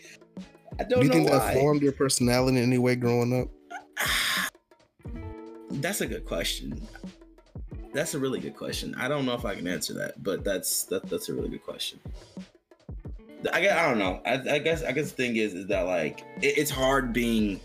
[0.80, 1.38] I don't Do you know think why.
[1.39, 3.48] that formed your personality in any way growing up?
[5.72, 6.82] That's a good question.
[7.93, 8.93] That's a really good question.
[8.95, 11.64] I don't know if I can answer that, but that's that, that's a really good
[11.64, 12.00] question.
[13.53, 14.21] I guess I don't know.
[14.25, 17.59] I, I guess I guess the thing is is that like it, it's hard being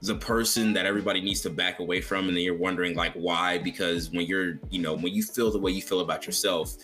[0.00, 3.58] the person that everybody needs to back away from, and then you're wondering like why?
[3.58, 6.76] Because when you're you know when you feel the way you feel about yourself,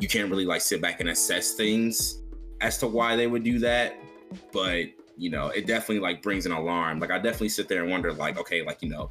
[0.00, 2.22] you can't really like sit back and assess things
[2.60, 3.96] as to why they would do that.
[4.52, 4.86] But
[5.16, 7.00] you know, it definitely like brings an alarm.
[7.00, 9.10] Like I definitely sit there and wonder like okay, like you know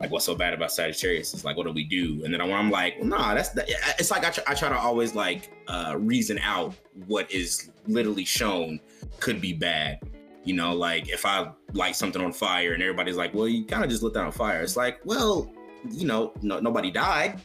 [0.00, 1.34] like what's so bad about Sagittarius?
[1.34, 2.24] It's like what do we do?
[2.24, 3.66] And then I'm, like, well, nah, that's that.
[3.98, 6.74] It's like I, try, I try to always like uh, reason out
[7.06, 8.80] what is literally shown
[9.20, 10.00] could be bad.
[10.44, 13.82] You know, like if I light something on fire and everybody's like, well, you kind
[13.82, 14.60] of just lit that on fire.
[14.60, 15.50] It's like, well,
[15.90, 17.40] you know, no, nobody died,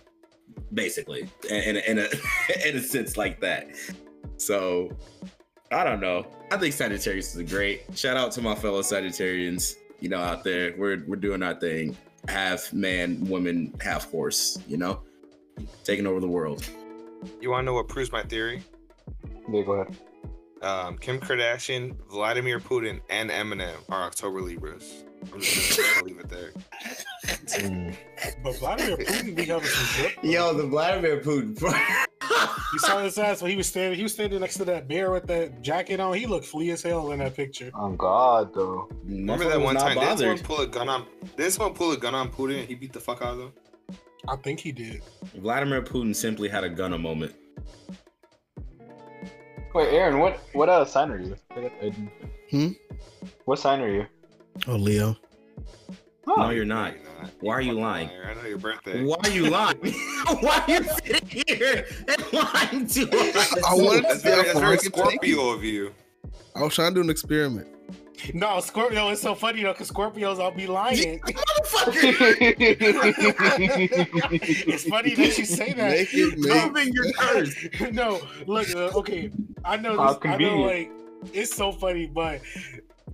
[0.73, 3.67] basically, in, in, a, in a in a sense like that.
[4.37, 4.91] So
[5.71, 6.25] I don't know.
[6.51, 7.83] I think Sagittarius is great.
[7.95, 10.73] Shout out to my fellow Sagittarians, you know, out there.
[10.77, 11.97] We're we're doing our thing.
[12.27, 15.01] Half man, woman, half horse, you know?
[15.83, 16.67] Taking over the world.
[17.41, 18.61] You want to know what proves my theory?
[19.51, 19.97] Yeah, go ahead.
[20.61, 25.03] Um, Kim Kardashian, Vladimir Putin, and Eminem are October Libras.
[25.33, 26.51] I'm just gonna leave it there.
[27.25, 27.95] Mm.
[28.43, 30.23] But Vladimir Putin be having some drip.
[30.23, 31.57] Yo, the Vladimir Putin.
[32.71, 33.97] You saw his ass when he was standing.
[33.97, 36.13] He was standing next to that bear with that jacket on.
[36.13, 37.71] He looked flea as hell in that picture.
[37.73, 38.87] On God, though.
[39.05, 39.97] Remember Motherfucker that one not time?
[39.97, 40.43] Did someone bothered.
[40.45, 41.05] pull a gun on?
[41.35, 43.51] Did someone pull a gun on Putin and he beat the fuck out of him.
[44.27, 45.01] I think he did.
[45.35, 47.33] Vladimir Putin simply had a gunner moment.
[49.73, 51.35] Wait, Aaron, what what uh sign are you?
[52.49, 52.69] Hmm?
[53.45, 54.05] What sign are you?
[54.67, 55.15] Oh, Leo.
[56.27, 56.93] No, you're not.
[56.95, 57.31] No, you're not.
[57.41, 58.09] Why are you lying?
[58.09, 59.03] I know your birthday.
[59.03, 59.77] Why are you lying?
[60.41, 63.63] Why are you sitting here and lying to us?
[63.63, 65.35] I wanted to That's see very, how that's far very I could take you.
[65.35, 65.93] Scorpio of you.
[66.55, 67.67] I was trying to do an experiment.
[68.33, 69.09] No, Scorpio.
[69.09, 71.19] is so funny though, because Scorpios, I'll be lying.
[71.19, 72.49] Motherfucker,
[74.67, 75.91] it's funny that you say that.
[75.91, 77.55] Make it make proving your curse.
[77.91, 79.31] no, look, uh, okay.
[79.63, 79.97] I know.
[79.97, 80.61] How This, I know.
[80.61, 80.91] Like
[81.33, 82.41] it's so funny, but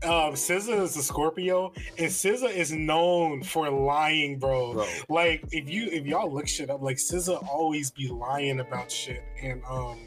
[0.03, 4.73] um, SZA is a Scorpio, and SZA is known for lying, bro.
[4.73, 8.91] Bro, Like if you if y'all look shit up, like SZA always be lying about
[8.91, 9.99] shit, and um.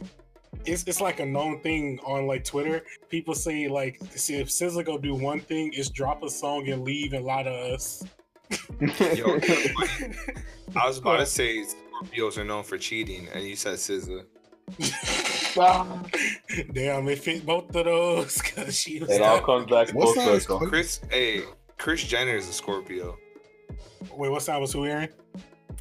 [0.64, 2.82] It's, it's like a known thing on like Twitter.
[3.08, 6.82] People say like, see if SZA go do one thing, is drop a song and
[6.82, 8.04] leave and lie to us.
[8.80, 9.38] Yo,
[10.76, 14.24] I was about to say Scorpios are known for cheating, and you said SZA.
[16.72, 19.10] Damn, it fit both of those because she was.
[19.10, 20.66] it all comes back What full sign is circle.
[20.68, 21.42] Chris, hey,
[21.78, 23.16] Kris Jenner is a Scorpio.
[24.12, 25.08] Wait, what sign was who, Aaron?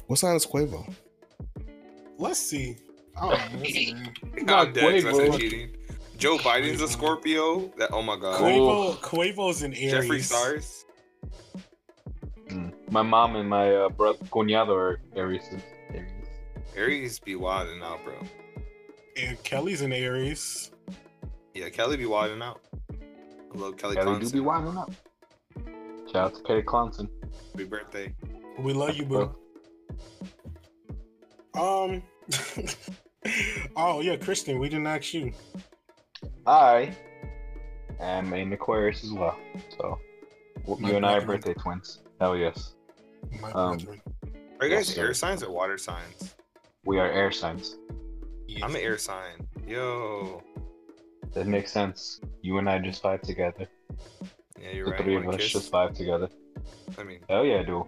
[0.06, 0.90] What sign is Quavo?
[2.18, 2.76] Let's see.
[3.20, 3.94] Oh, let's see.
[4.42, 5.38] Not I'm dead 'cause I said Quavo.
[5.38, 5.76] cheating.
[6.16, 7.68] Joe Biden's a Scorpio.
[7.78, 8.40] That oh my god.
[8.40, 9.92] Quavo, Quavo's an Aries.
[10.08, 10.84] Jeffree Stars.
[12.48, 12.72] Mm.
[12.90, 15.42] My mom and my uh, brother cuñado are Aries.
[15.92, 16.10] Aries.
[16.76, 18.14] Aries be wilding out, bro.
[19.16, 20.70] And Kelly's an Aries.
[21.54, 22.60] Yeah, Kelly be wilding out.
[22.90, 24.44] I love Kelly Kelly do be Clarkson.
[24.44, 24.92] winding up.
[26.12, 27.08] Shout out to Kelly Clarkson.
[27.52, 28.14] Happy birthday.
[28.60, 29.34] We love you, bro.
[31.54, 32.02] Um.
[33.76, 35.32] oh yeah, Kristen, we didn't ask you.
[36.46, 36.94] I
[38.00, 39.38] am an Aquarius as well.
[39.76, 39.98] So
[40.78, 41.40] My you and I are brethren.
[41.40, 42.00] birthday twins.
[42.20, 42.74] Hell yes.
[43.40, 43.78] My Um.
[44.60, 46.34] Are you guys Yes, air signs or water signs?
[46.84, 47.76] We are air signs.
[48.62, 49.46] I'm an air sign.
[49.66, 50.42] Yo.
[51.34, 52.20] That makes sense.
[52.42, 53.68] You and I just vibe together.
[54.60, 55.02] Yeah, you're the right.
[55.02, 55.52] three of us kiss?
[55.52, 56.28] just vibe together.
[56.98, 57.82] I mean, Hell yeah, dude.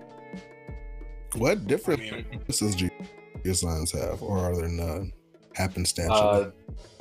[1.37, 2.91] What I difference mean, does G
[3.45, 5.13] your signs have, or are there none?
[5.55, 6.11] Happenstance.
[6.13, 6.51] Uh,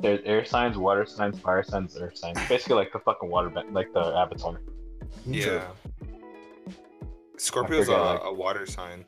[0.00, 2.38] there's air signs, water signs, fire signs, earth signs.
[2.48, 4.60] Basically, like the fucking water, ba- like the Avatar.
[5.26, 5.68] yeah.
[7.36, 9.04] Scorpio's a, like- a water sign.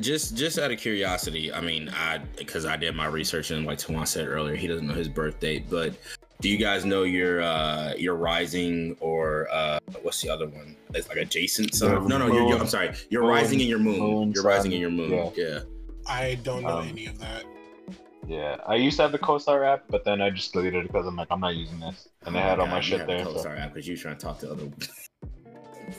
[0.00, 3.78] Just just out of curiosity, I mean, I because I did my research and like
[3.78, 5.94] Tawan said earlier, he doesn't know his birth date, but
[6.42, 10.76] do you guys know your uh your rising or uh what's the other one?
[10.94, 12.06] It's like adjacent The sun.
[12.06, 13.30] No, no, your, your, I'm sorry, your Moon.
[13.30, 13.98] rising and your moon.
[13.98, 15.32] Moon, your rising sun, and your moon.
[15.34, 15.44] yeah.
[15.44, 15.58] Yeah.
[16.06, 17.44] I don't know Um, any of that.
[18.28, 21.06] Yeah, I used to have the CoStar app, but then I just deleted it because
[21.06, 22.08] I'm like, I'm not using this.
[22.26, 23.24] And I oh had all my shit there.
[23.24, 23.38] So.
[23.38, 24.68] Sorry, because you trying to talk to other.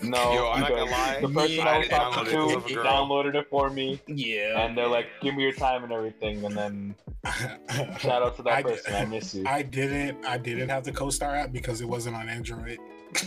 [0.03, 1.17] No, Yo, I'm not gonna lie.
[1.21, 2.85] The person Yeah, I I was talking to because of a girl.
[2.85, 4.63] downloaded it for me, yeah.
[4.63, 6.93] and they're like, "Give me your time and everything." And then
[7.97, 8.93] shout out to that I- person.
[8.93, 9.45] I miss you.
[9.47, 10.23] I didn't.
[10.23, 12.77] I didn't have the CoStar app because it wasn't on Android.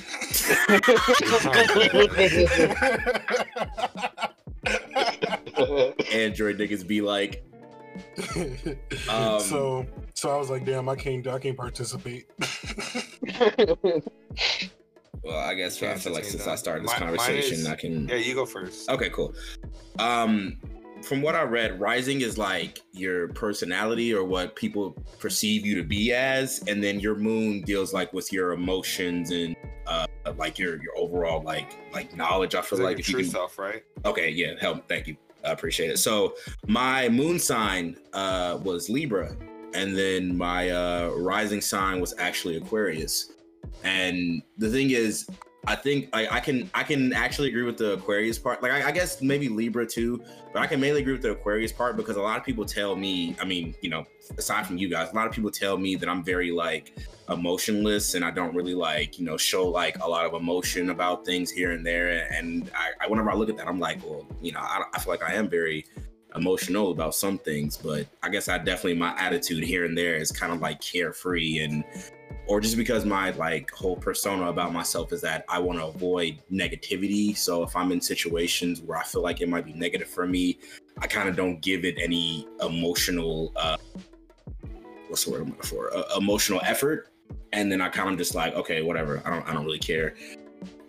[6.12, 7.44] Android niggas be like,
[9.08, 11.26] Um, so, so I was like, damn, I can't.
[11.26, 12.26] I can't participate.
[15.22, 16.50] well, I guess I Can't feel like since that.
[16.50, 18.08] I started this Mi- mine conversation, is- I can.
[18.08, 18.88] Yeah, you go first.
[18.90, 19.34] Okay, cool.
[19.98, 20.58] Um,
[21.02, 25.82] from what I read, rising is like your personality or what people perceive you to
[25.82, 29.56] be as, and then your moon deals like with your emotions and
[29.86, 30.06] uh,
[30.36, 32.54] like your your overall like like knowledge.
[32.54, 33.82] I feel like like your if you true can self, right?
[34.04, 34.88] Okay, yeah, help.
[34.88, 35.16] Thank you.
[35.44, 35.98] I appreciate it.
[35.98, 36.34] So
[36.66, 39.36] my moon sign uh was Libra,
[39.74, 43.32] and then my uh rising sign was actually Aquarius.
[43.84, 45.26] And the thing is,
[45.66, 48.62] I think I, I can I can actually agree with the Aquarius part.
[48.62, 50.20] Like I, I guess maybe Libra too,
[50.52, 52.96] but I can mainly agree with the Aquarius part because a lot of people tell
[52.96, 54.04] me, I mean, you know,
[54.36, 56.98] aside from you guys, a lot of people tell me that I'm very like
[57.28, 61.24] emotionless and I don't really like, you know, show like a lot of emotion about
[61.24, 62.28] things here and there.
[62.32, 64.98] And I, I whenever I look at that, I'm like, well, you know, I, I
[64.98, 65.86] feel like I am very
[66.34, 70.32] emotional about some things, but I guess I definitely my attitude here and there is
[70.32, 71.84] kind of like carefree and
[72.46, 76.42] or just because my like whole persona about myself is that I want to avoid
[76.52, 77.36] negativity.
[77.36, 80.58] So if I'm in situations where I feel like it might be negative for me,
[80.98, 83.76] I kind of don't give it any emotional uh
[85.08, 85.94] what's the word I'm looking for?
[85.94, 87.08] Uh, emotional effort.
[87.52, 89.22] And then I kind of just like, okay, whatever.
[89.24, 90.14] I don't I don't really care.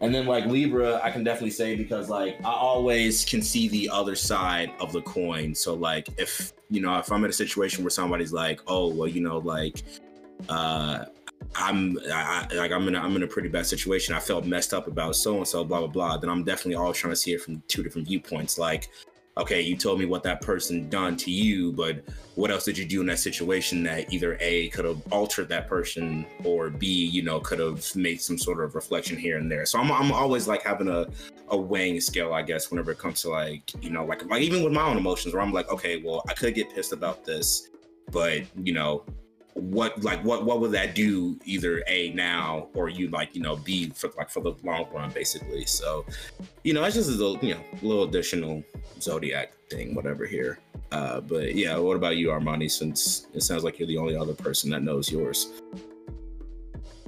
[0.02, 3.90] And then like Libra, I can definitely say because like I always can see the
[3.90, 5.54] other side of the coin.
[5.54, 9.08] So like if you know, if I'm in a situation where somebody's like, oh well,
[9.08, 9.84] you know, like
[10.50, 11.06] uh
[11.56, 14.16] I'm I, like I'm in a, I'm in a pretty bad situation.
[14.16, 16.18] I felt messed up about so and so, blah blah blah.
[16.18, 18.58] Then I'm definitely always trying to see it from two different viewpoints.
[18.58, 18.90] Like,
[19.38, 22.04] okay, you told me what that person done to you, but
[22.36, 25.68] what else did you do in that situation that either a could have altered that
[25.68, 29.66] person or b you know could have made some sort of reflection here and there.
[29.66, 31.08] So I'm I'm always like having a
[31.50, 34.64] a weighing scale, I guess, whenever it comes to like you know like like even
[34.64, 37.70] with my own emotions, where I'm like, okay, well I could get pissed about this,
[38.12, 39.04] but you know
[39.56, 43.56] what like what what would that do either a now or you like you know
[43.56, 46.04] b for like for the long run basically so
[46.64, 48.64] you know it's just a little you know little additional
[49.00, 50.60] zodiac thing whatever here
[50.94, 52.70] Uh, but yeah, what about you, Armani?
[52.70, 55.52] Since it sounds like you're the only other person that knows yours.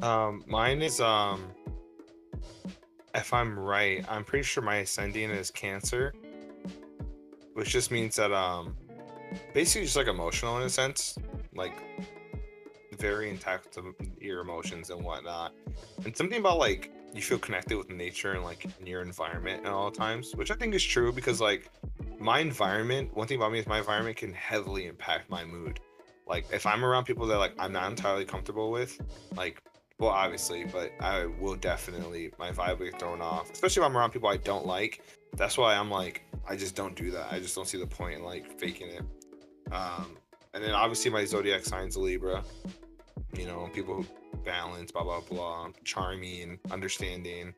[0.01, 1.45] Um, mine is um.
[3.13, 6.13] If I'm right, I'm pretty sure my ascending is Cancer,
[7.53, 8.75] which just means that um,
[9.53, 11.15] basically just like emotional in a sense,
[11.53, 11.75] like
[12.97, 15.53] very intact to your emotions and whatnot,
[16.03, 19.71] and something about like you feel connected with nature and like in your environment at
[19.71, 21.71] all times, which I think is true because like
[22.19, 23.15] my environment.
[23.15, 25.79] One thing about me is my environment can heavily impact my mood.
[26.27, 28.99] Like if I'm around people that like I'm not entirely comfortable with,
[29.35, 29.61] like
[29.97, 33.97] well, obviously, but I will definitely my vibe will get thrown off, especially if I'm
[33.97, 35.01] around people I don't like.
[35.33, 37.31] That's why I'm like, I just don't do that.
[37.31, 39.03] I just don't see the point in like faking it.
[39.71, 40.17] Um,
[40.53, 42.43] and then obviously my zodiac sign's Libra.
[43.33, 44.05] You know, people
[44.43, 47.53] balance, blah blah blah, charming, understanding,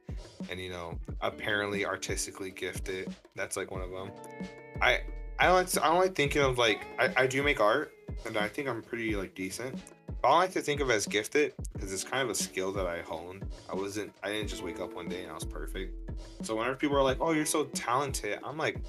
[0.49, 3.13] and you know, apparently artistically gifted.
[3.35, 4.11] That's like one of them.
[4.81, 5.01] I
[5.39, 7.91] I don't like, I don't like thinking of like I, I do make art,
[8.25, 9.77] and I think I'm pretty like decent.
[10.21, 12.87] But I like to think of as gifted because it's kind of a skill that
[12.87, 13.45] I honed.
[13.69, 15.93] I wasn't I didn't just wake up one day and I was perfect.
[16.41, 18.79] So whenever people are like, "Oh, you're so talented," I'm like,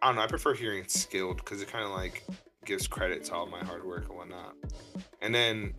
[0.00, 0.22] I don't know.
[0.22, 2.24] I prefer hearing skilled because it kind of like
[2.64, 4.54] gives credit to all my hard work and whatnot.
[5.20, 5.74] And then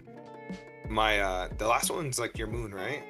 [0.90, 3.04] my uh the last one's like your moon, right?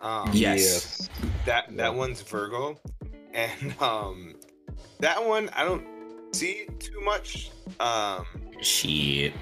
[0.00, 1.08] Um, Yes.
[1.44, 1.76] that Yeah.
[1.76, 2.80] that one's Virgo,
[3.34, 4.34] and um,
[5.00, 5.84] that one I don't
[6.32, 7.50] see too much.
[7.80, 8.24] Um,
[8.62, 9.34] Shit.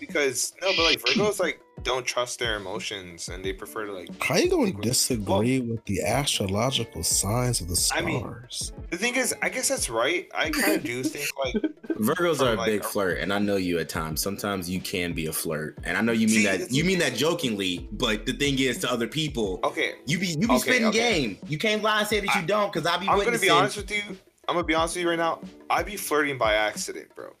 [0.00, 4.08] because no, but like Virgos like don't trust their emotions and they prefer to like.
[4.22, 8.72] How you gonna think with- disagree with the astrological signs of the I mean- stars?
[8.90, 10.28] The thing is, I guess that's right.
[10.34, 11.54] I kind of do think like
[11.96, 14.20] Virgos are a like, big a- flirt, and I know you at times.
[14.20, 16.98] Sometimes you can be a flirt, and I know you mean See, that you mean
[16.98, 17.88] that jokingly.
[17.92, 19.94] But the thing is, to other people, okay.
[20.06, 20.98] you be you be Okay, spitting okay.
[21.22, 21.38] game.
[21.48, 23.48] You can't lie and say that you I- don't, because I be I'm gonna be
[23.48, 24.02] honest with you.
[24.48, 25.40] I'm gonna be honest with you right now.
[25.70, 27.32] I be flirting by accident, bro.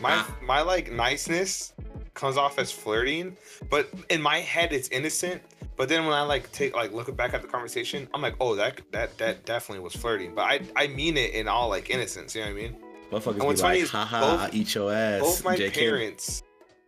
[0.00, 0.36] My Ah.
[0.42, 1.72] my like niceness
[2.20, 3.36] comes off as flirting,
[3.70, 5.42] but in my head it's innocent.
[5.76, 8.54] But then when I like take like look back at the conversation, I'm like, oh,
[8.56, 10.34] that that that definitely was flirting.
[10.34, 12.34] But I I mean it in all like innocence.
[12.36, 12.76] You know what I mean?
[13.10, 15.20] Motherfuckers And be what's funny like, is haha, both- I eat your ass.
[15.22, 15.74] Both my JK.
[15.74, 16.42] parents,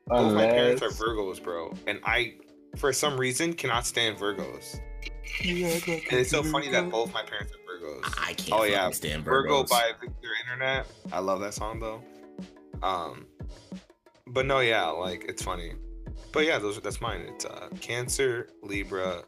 [0.07, 2.35] both my parents are Virgos, bro, and I
[2.77, 4.79] for some reason cannot stand Virgos.
[5.41, 5.49] And
[6.21, 8.05] it's so funny that both my parents are Virgos.
[8.19, 8.91] I I can't Oh, fucking yeah.
[8.91, 10.87] stand Virgo by Victor Internet.
[11.13, 12.03] I love that song though.
[12.83, 13.27] Um,
[14.29, 15.73] but no, yeah, like it's funny.
[16.33, 17.27] But yeah, those that's mine.
[17.29, 19.23] It's uh, Cancer, Libra,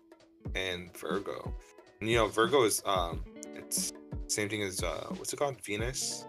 [0.54, 1.54] and Virgo.
[2.00, 3.24] And you know, Virgo is um,
[3.54, 3.92] it's
[4.26, 5.60] same thing as uh, what's it called?
[5.64, 6.26] Venus.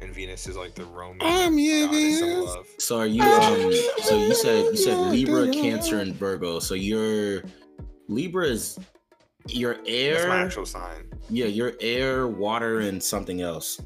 [0.00, 2.66] And Venus is like the Roman I'm your goddess of love.
[2.78, 3.72] So are you um
[4.02, 6.58] so you said you said Libra, Cancer, and Virgo.
[6.58, 7.42] So you're
[8.08, 8.78] Libra is
[9.48, 10.30] your That's my air.
[10.30, 11.08] actual sign.
[11.30, 13.80] Yeah, your air, water, and something else.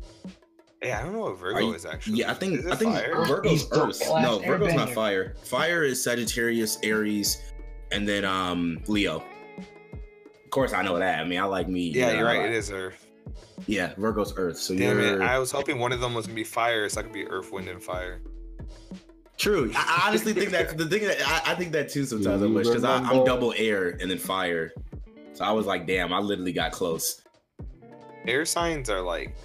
[0.83, 2.19] Yeah, I don't know what Virgo you- is actually.
[2.19, 3.25] Yeah, I think Is I think fire?
[3.27, 4.09] Virgo's He's Earth.
[4.11, 5.35] last No, Virgo's not fire.
[5.45, 7.53] Fire is Sagittarius, Aries,
[7.91, 9.23] and then um Leo.
[10.45, 11.19] Of course, I know that.
[11.19, 11.89] I mean, I like me.
[11.91, 12.39] Yeah, you know, you're right.
[12.43, 13.07] like- It is Earth.
[13.67, 14.57] Yeah, Virgo's Earth.
[14.59, 15.21] So Damn you're it!
[15.21, 17.51] I was hoping one of them was gonna be fire, so I could be Earth,
[17.53, 18.21] Wind, and Fire.
[19.37, 19.71] true.
[19.75, 22.41] I I honestly think that the thing that I, I think that too sometimes.
[22.43, 24.73] I You wish because I'm double air and then fire.
[25.35, 27.21] So I was like, damn, I literally got close.
[28.27, 29.37] Air signs are like,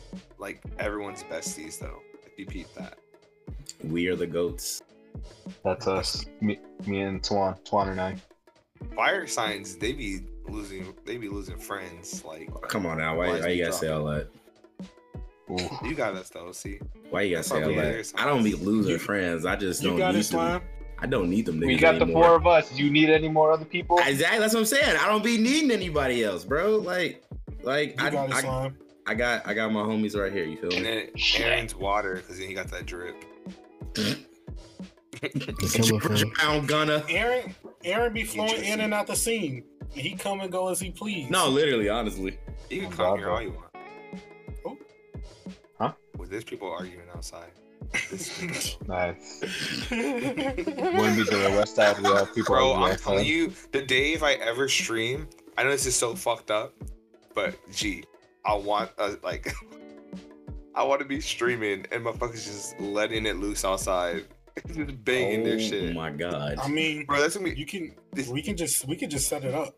[0.43, 1.99] like everyone's besties though.
[2.25, 2.95] If you peep that.
[3.81, 4.81] We are the goats.
[5.63, 6.25] That's us.
[6.41, 7.57] Me, me and Twan.
[7.63, 8.15] Twan and I.
[8.93, 12.25] Fire signs, they be losing, they be losing friends.
[12.25, 14.27] Like, Come on now, why, Why you gotta say all that?
[15.49, 15.87] Ooh.
[15.87, 16.51] you got us though.
[16.51, 16.79] See,
[17.09, 18.11] Why you gotta say all that?
[18.15, 19.45] I don't be losing You- friends.
[19.45, 20.61] I just You don't got need them.
[20.99, 21.59] I don't need them.
[21.61, 22.69] We niggas got the four of us.
[22.69, 23.97] Do you need any more other people?
[23.99, 24.39] Exactly.
[24.39, 24.97] That's what I'm saying.
[24.97, 26.77] I don't be needing anybody else, bro.
[26.77, 27.23] Like,
[27.61, 28.77] like You I, got I, slime.
[29.05, 30.45] I got, I got my homies right here.
[30.45, 30.89] You feel and me?
[30.89, 31.09] then
[31.41, 33.15] Aaron's water because then he got that drip.
[33.93, 34.15] Come
[35.93, 36.31] on, fam.
[36.31, 37.03] Pound gunner.
[37.09, 39.63] Aaron, Aaron be flowing in and out the scene.
[39.91, 41.29] He come and go as he please.
[41.29, 42.39] No, literally, honestly.
[42.69, 43.69] You can come here all you want.
[44.65, 44.77] Oh.
[45.79, 45.93] Huh?
[46.17, 47.51] Well, there's people arguing outside.
[48.09, 49.41] This is the Nice.
[49.91, 51.99] Wouldn't be to the west side.
[51.99, 52.55] We have people.
[52.55, 55.27] Bro, on I'm telling you, the day if I ever stream,
[55.57, 56.73] I know this is so fucked up,
[57.35, 58.03] but gee,
[58.45, 59.53] I want uh, like,
[60.75, 64.25] I want to be streaming and my motherfuckers just letting it loose outside,
[64.67, 65.91] just banging their shit.
[65.91, 67.55] oh my god, I mean, Bro, that's gonna be.
[67.59, 67.95] you can.
[68.11, 68.87] This- We can just.
[68.87, 69.75] We can just set it up.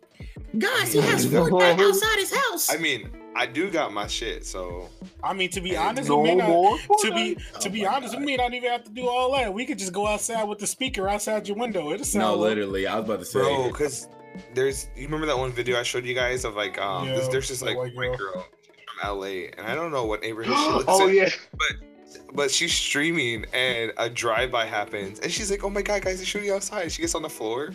[0.57, 1.39] guys, he has Yeah.
[1.39, 2.74] Fortnite outside his house.
[2.74, 4.89] I mean, I do got my shit, so
[5.22, 6.80] I mean, to be Hey, honest, No we may not.
[7.01, 8.20] To be Oh to be my honest, God.
[8.22, 9.53] we may not even have to do all that.
[9.53, 11.91] We could just go outside with the speaker outside your window.
[11.91, 12.22] It'll sound.
[12.24, 13.39] no, literally, I was about to say.
[13.39, 14.07] bro, because
[14.53, 14.88] there's.
[14.95, 17.49] You remember that one video I showed you guys of like, um, Yeah, this, there's
[17.49, 18.33] this the like white white girl.
[18.33, 18.45] girl
[19.01, 19.25] from LA,
[19.57, 21.15] and I don't know what neighborhood she lives oh in.
[21.15, 21.29] yeah.
[22.33, 26.25] But she's streaming, and a drive-by happens, and she's like, "Oh my god, guys, they're
[26.25, 27.71] shooting outside!" She gets on the floor,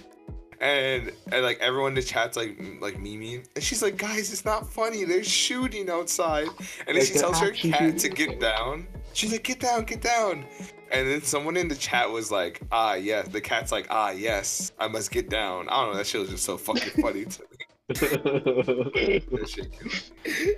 [0.61, 4.33] and and like everyone in the chat's like m- like memeing, and she's like, "Guys,
[4.33, 5.05] it's not funny.
[5.05, 6.49] They're shooting outside."
[6.87, 8.87] And then Like, she tells her cat to get down.
[9.13, 10.45] She's like, "Get down, get down."
[10.93, 14.73] And then someone in the chat was like, "Ah, yes." The cat's like, "Ah, yes.
[14.79, 15.99] I must get down." I don't know.
[15.99, 17.57] That shit was just so fucking funny to me.
[17.91, 19.93] That shit killed
[20.27, 20.55] me.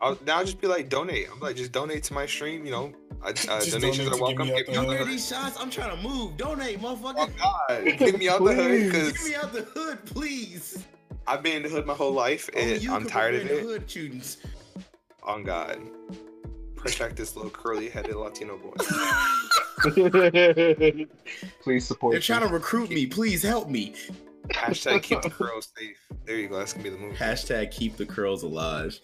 [0.00, 1.26] I'll, now I'll just be like, donate.
[1.32, 2.64] I'm like, just donate to my stream.
[2.64, 4.50] You know, uh, uh, donations are to get me welcome.
[4.50, 5.08] out Get me out the hood.
[5.08, 5.56] these shots.
[5.58, 6.36] I'm trying to move.
[6.36, 7.30] Donate, motherfucker.
[7.42, 7.88] Oh motherfucker.
[7.88, 10.84] God, get me out the hood Get me out the hood, please.
[11.26, 13.68] I've been in the hood my whole life, and you I'm tired of prevent it.
[13.68, 14.36] Hood shootings.
[15.26, 15.80] On God,
[16.76, 18.74] protect this little curly-headed Latino boy.
[21.62, 22.12] Please support.
[22.12, 23.06] They're trying to recruit me.
[23.06, 23.94] Please help me.
[24.48, 25.96] Hashtag keep the curls safe.
[26.24, 26.58] There you go.
[26.58, 27.16] That's gonna be the move.
[27.16, 28.98] Hashtag keep the curls alive.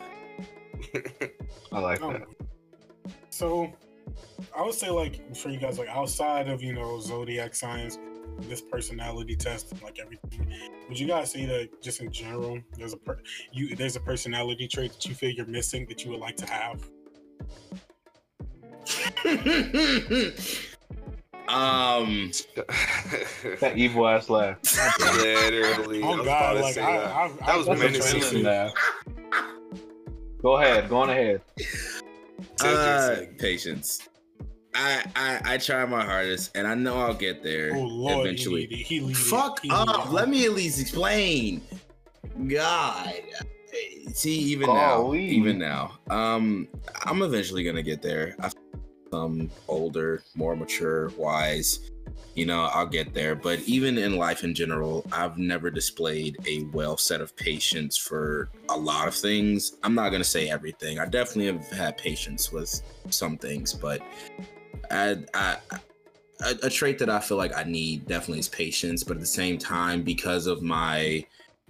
[1.72, 2.22] I like Um, that.
[3.30, 3.72] so
[4.56, 7.98] I would say like for you guys like outside of you know zodiac signs,
[8.48, 10.52] this personality test, like everything,
[10.88, 13.20] would you guys say that just in general, there's a per-
[13.52, 16.46] you there's a personality trait that you feel you're missing that you would like to
[16.46, 16.82] have?
[21.48, 22.30] um,
[23.60, 24.58] That evil ass laugh.
[25.16, 26.02] Literally.
[26.02, 27.06] Oh God, like say I, that.
[27.14, 28.42] I, That was I, menacing.
[28.42, 28.72] menacing.
[30.42, 30.88] Go ahead.
[30.88, 31.40] Go on ahead.
[32.60, 34.08] uh, patience.
[34.74, 38.66] I, I I try my hardest, and I know I'll get there Oh Lord, eventually.
[38.66, 39.16] he, lead he lead.
[39.16, 40.06] Fuck He up.
[40.06, 40.12] it.
[40.12, 41.60] Let me at least explain.
[42.48, 43.12] God.
[44.12, 45.24] See, even now, Golly.
[45.26, 46.68] even now, um,
[47.04, 48.36] I'm eventually gonna get there.
[48.40, 48.50] I
[49.14, 51.90] am older, more mature, wise.
[52.34, 53.34] You know, I'll get there.
[53.34, 58.50] But even in life in general, I've never displayed a well set of patience for
[58.70, 59.76] a lot of things.
[59.82, 60.98] I'm not gonna say everything.
[60.98, 64.00] I definitely have had patience with some things, but
[64.90, 65.56] I, I
[66.42, 69.26] a, a trait that I feel like I need definitely is patience, but at the
[69.26, 71.24] same time, because of my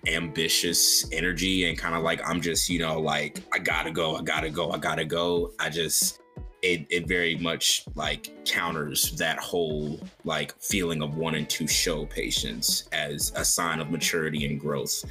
[0.07, 4.23] ambitious energy and kind of like I'm just, you know, like I gotta go, I
[4.23, 5.53] gotta go, I gotta go.
[5.59, 6.21] I just
[6.63, 12.89] it it very much like counters that whole like feeling of wanting to show patience
[12.93, 15.05] as a sign of maturity and growth.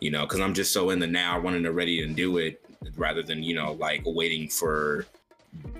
[0.00, 2.62] You know, because I'm just so in the now, wanting to ready and do it
[2.96, 5.06] rather than, you know, like waiting for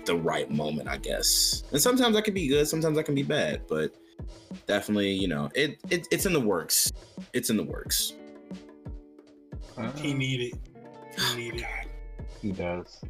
[0.05, 1.63] the right moment, I guess.
[1.71, 3.95] And sometimes I can be good, sometimes I can be bad, but
[4.67, 6.91] definitely, you know, it, it it's in the works.
[7.33, 8.13] It's in the works.
[9.95, 10.53] He need it.
[11.35, 11.65] He need it.
[12.41, 13.01] He does.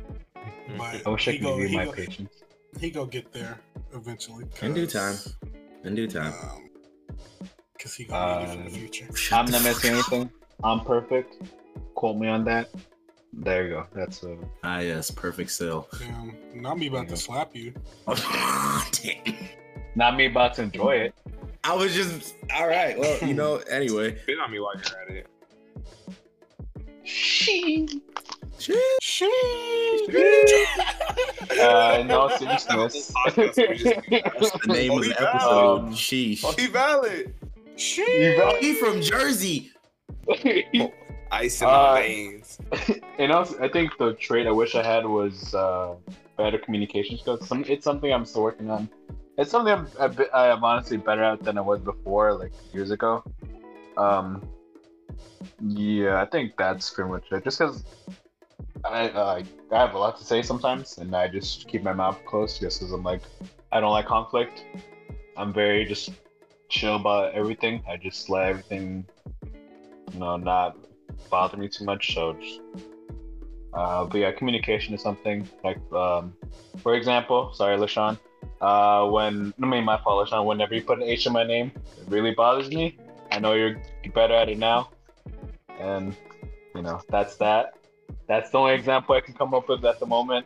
[0.78, 2.43] But I wish I could go, give my go, patience.
[2.80, 3.59] he go get there
[3.93, 4.45] eventually.
[4.62, 5.16] In due time.
[5.84, 6.34] In due time.
[6.43, 6.70] Um,
[7.80, 9.07] Cause he gonna need it for the Uh, future.
[9.36, 10.32] I'm not fuck missing anything.
[10.64, 11.38] I'm perfect.
[11.95, 12.70] Quote me on that.
[13.34, 13.88] There you go.
[13.93, 15.88] That's uh Ah, yes, perfect still.
[15.99, 17.73] Damn, not me about to slap you.
[19.95, 21.13] Not me about to enjoy it.
[21.65, 22.97] I was just all right.
[22.97, 24.17] Well, you know, anyway.
[24.23, 25.27] Spit on me while you're at it.
[31.59, 33.11] Uh, in all seriousness.
[33.11, 35.79] Podcast, we just- the name of the episode.
[35.79, 36.41] Um, Sheesh.
[36.45, 37.34] Oh, he valid.
[37.77, 39.71] You He from Jersey.
[41.32, 42.59] Ice in Uh, my veins.
[43.17, 45.95] and also, I think the trait I wish I had was uh,
[46.38, 47.47] better communication skills.
[47.47, 48.89] Some, it's something I'm still working on.
[49.38, 52.91] It's something I'm a I am honestly better at than I was before, like years
[52.91, 53.23] ago.
[53.97, 54.41] Um,
[55.59, 57.43] yeah, I think that's pretty much it.
[57.43, 57.84] Just because
[58.84, 62.19] I uh, I have a lot to say sometimes, and I just keep my mouth
[62.25, 63.21] closed just because I'm like
[63.71, 64.65] I don't like conflict.
[65.38, 66.11] I'm very just
[66.69, 67.84] chill about everything.
[67.88, 69.05] I just let everything,
[70.13, 70.75] you know, not
[71.30, 72.14] bother me too much.
[72.14, 72.62] So, just,
[73.74, 76.34] uh, but yeah, communication is something like, um,
[76.84, 78.18] for example, sorry, Lashawn.
[78.59, 80.45] Uh, when I mean my fault, Lashawn.
[80.45, 82.97] Whenever you put an H in my name, it really bothers me.
[83.32, 83.82] I know you're
[84.14, 84.89] better at it now,
[85.80, 86.16] and
[86.76, 87.76] you know that's that.
[88.28, 90.45] That's the only example I can come up with at the moment.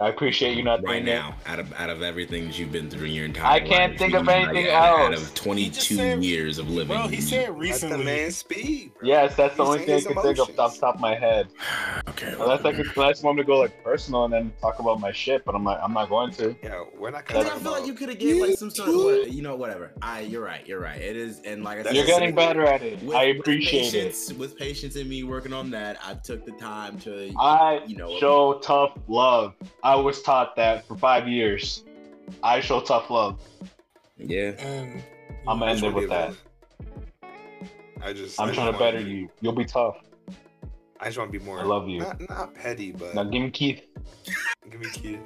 [0.00, 1.18] I appreciate you not Right doing it.
[1.18, 3.64] now, out of out of everything that you've been through in your entire life, I
[3.64, 6.96] life, can't think of anything out, of- Out of 22 said- years of living.
[6.96, 8.04] Bro, he said Let the recently.
[8.04, 8.92] man speed.
[8.98, 9.08] bro.
[9.08, 11.00] Yes, that's the He's only thing I his can think of off the top of
[11.00, 11.48] my head.
[12.10, 12.32] okay.
[12.38, 15.00] Unless I could, unless you want me to go like personal and then talk about
[15.00, 16.54] my shit, but I'm like, I'm not going to.
[16.62, 18.70] Yeah, we're not Because gonna I talk feel like you could have gave like some
[18.70, 19.90] sort of, what- you know, whatever.
[20.00, 21.00] I, you're right, you're right.
[21.00, 23.02] It is, and like I said, You're getting better at it.
[23.02, 24.16] with- I with appreciate it.
[24.38, 28.16] With patience in me working on that, I took the time to, I you know,
[28.20, 29.54] show tough love.
[29.82, 31.84] I was taught that for five years.
[32.42, 33.40] I show tough love.
[34.16, 34.50] yeah.
[34.58, 35.02] And
[35.46, 36.34] I'm I gonna end it with that.
[38.02, 38.40] I just.
[38.40, 39.28] I'm I trying to just wanna better be- you.
[39.40, 39.96] You'll be tough.
[41.00, 41.60] I just want to be more.
[41.60, 42.00] I love you.
[42.00, 43.82] Not, not petty, but Now give me Keith.
[44.68, 45.18] give me key.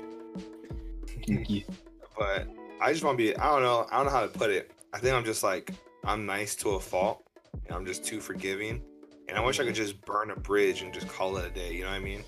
[1.23, 1.69] Give me Keith.
[2.19, 2.47] But
[2.79, 3.35] I just want to be.
[3.37, 3.87] I don't know.
[3.91, 4.71] I don't know how to put it.
[4.93, 5.73] I think I'm just like
[6.05, 7.25] I'm nice to a fault,
[7.67, 8.83] and I'm just too forgiving.
[9.29, 11.73] And I wish I could just burn a bridge and just call it a day.
[11.73, 12.23] You know what I mean?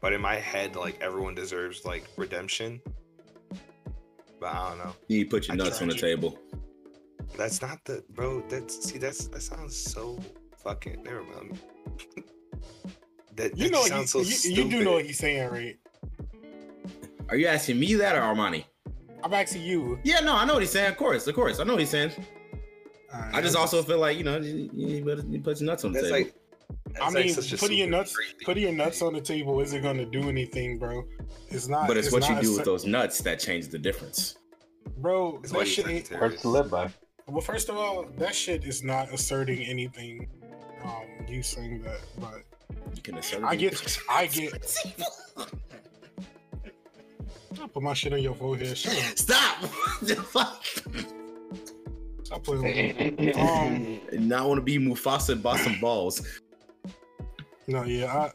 [0.00, 2.80] But in my head, like everyone deserves like redemption.
[4.40, 4.94] But I don't know.
[5.08, 6.38] You put your I nuts on the tried table.
[7.36, 8.42] That's not the bro.
[8.48, 8.98] That's see.
[8.98, 10.18] That's that sounds so
[10.58, 11.02] fucking.
[11.02, 11.58] Never mind.
[13.36, 14.92] that, You that know, sounds he, so you, you do know stupid.
[14.92, 15.76] what he's saying, right?
[17.28, 18.64] Are you asking me that or Armani?
[19.22, 19.98] I'm asking you.
[20.04, 20.90] Yeah, no, I know what he's saying.
[20.90, 22.12] Of course, of course, I know what he's saying.
[23.12, 25.84] Alright, I just also feel like you know you, you better you put your nuts
[25.84, 26.12] on the table.
[26.12, 26.34] like.
[26.96, 29.82] I that's like mean, such putting your nuts, putting your nuts on the table isn't
[29.82, 31.04] going to do anything, bro.
[31.48, 31.86] It's not.
[31.88, 34.36] but it's, what you do a with those nuts that change the difference.
[34.98, 35.40] bro.
[35.42, 36.06] It's That shit ain't.
[36.06, 36.32] Sagittarius.
[36.32, 36.90] Hurts to live by.
[37.26, 40.28] Well, first of all, that shit is not asserting anything.
[40.82, 42.42] Um, you saying that, but
[42.94, 43.42] You can assert.
[43.44, 44.54] I get, I get.
[47.60, 48.76] I put my shit on your forehead.
[48.78, 49.18] Shut up.
[49.18, 49.64] Stop.
[52.24, 53.32] Stop playing with me.
[53.38, 56.40] Um, Not want to be Mufasa and bust some balls.
[57.68, 58.30] No, yeah,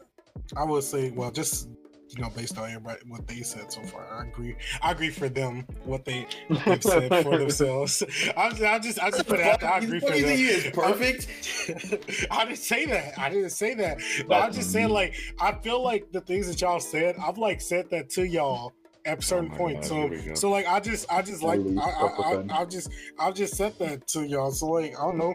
[0.56, 1.68] I, I would say, well, just
[2.10, 4.54] you know, based on everybody what they said so far, I agree.
[4.80, 6.26] I agree for them what they
[6.64, 8.02] they've said for themselves.
[8.36, 9.72] I, I just, I just put it out there.
[9.72, 10.36] I agree for What do you them.
[10.36, 12.28] think he is uh, perfect?
[12.30, 13.18] I didn't say that.
[13.18, 13.98] I didn't say that.
[14.28, 17.60] But I'm just saying, like, I feel like the things that y'all said, I've like
[17.60, 18.72] said that to y'all
[19.06, 19.88] at oh certain my points.
[19.88, 20.34] God, So, here we go.
[20.34, 23.76] so like, I just, I just like, I, I, I, I just, I just said
[23.80, 24.52] that to y'all.
[24.52, 25.34] So like, I don't know.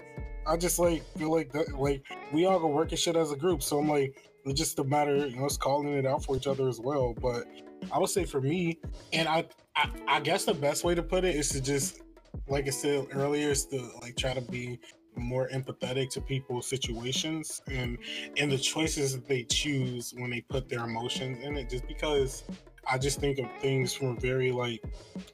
[0.50, 3.36] I just like feel like that, like we all go work and shit as a
[3.36, 3.62] group.
[3.62, 6.48] So I'm like, it's just a matter, you know, it's calling it out for each
[6.48, 7.14] other as well.
[7.22, 7.46] But
[7.92, 8.80] I would say for me,
[9.14, 9.46] and I,
[9.76, 12.02] I, I guess the best way to put it is to just,
[12.48, 14.80] like I said earlier, is to like try to be
[15.16, 17.98] more empathetic to people's situations and
[18.38, 21.70] and the choices that they choose when they put their emotions in it.
[21.70, 22.44] Just because
[22.90, 24.84] I just think of things from a very like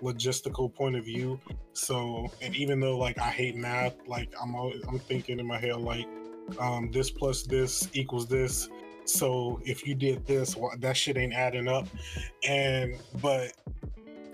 [0.01, 1.39] logistical point of view.
[1.73, 5.57] So, and even though like I hate math, like I'm always, I'm thinking in my
[5.57, 6.07] head like
[6.59, 8.69] um, this plus this equals this.
[9.05, 11.87] So if you did this, well, that shit ain't adding up.
[12.47, 13.53] And but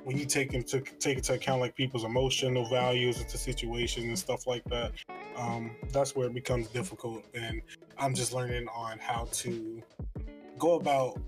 [0.04, 4.48] when you take into take into account like people's emotional values into situations and stuff
[4.48, 4.94] like that,
[5.38, 7.24] um, that's where it becomes difficult.
[7.34, 7.62] And
[7.98, 9.84] I'm just learning on how to
[10.58, 11.20] go about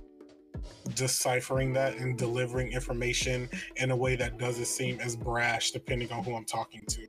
[0.95, 6.24] deciphering that and delivering information in a way that doesn't seem as brash depending on
[6.24, 7.07] who I'm talking to.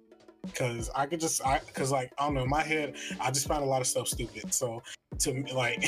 [0.55, 3.63] Cause I could just I cause like I don't know, my head, I just find
[3.63, 4.53] a lot of stuff stupid.
[4.53, 4.83] So
[5.21, 5.83] to me like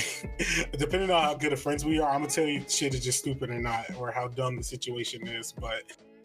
[0.78, 3.18] depending on how good of friends we are, I'm gonna tell you shit is just
[3.18, 5.52] stupid or not, or how dumb the situation is.
[5.52, 5.82] But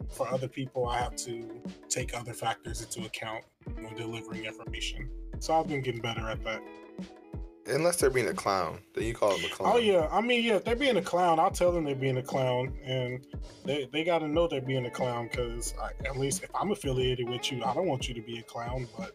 [0.08, 3.44] for other people I have to take other factors into account
[3.80, 5.10] when delivering information.
[5.38, 6.62] So I've been getting better at that.
[7.66, 9.72] Unless they're being a clown, then you call them a clown.
[9.74, 12.16] Oh yeah, I mean yeah, if they're being a clown, I'll tell them they're being
[12.16, 13.24] a clown, and
[13.64, 17.28] they they got to know they're being a clown because at least if I'm affiliated
[17.28, 18.88] with you, I don't want you to be a clown.
[18.98, 19.12] But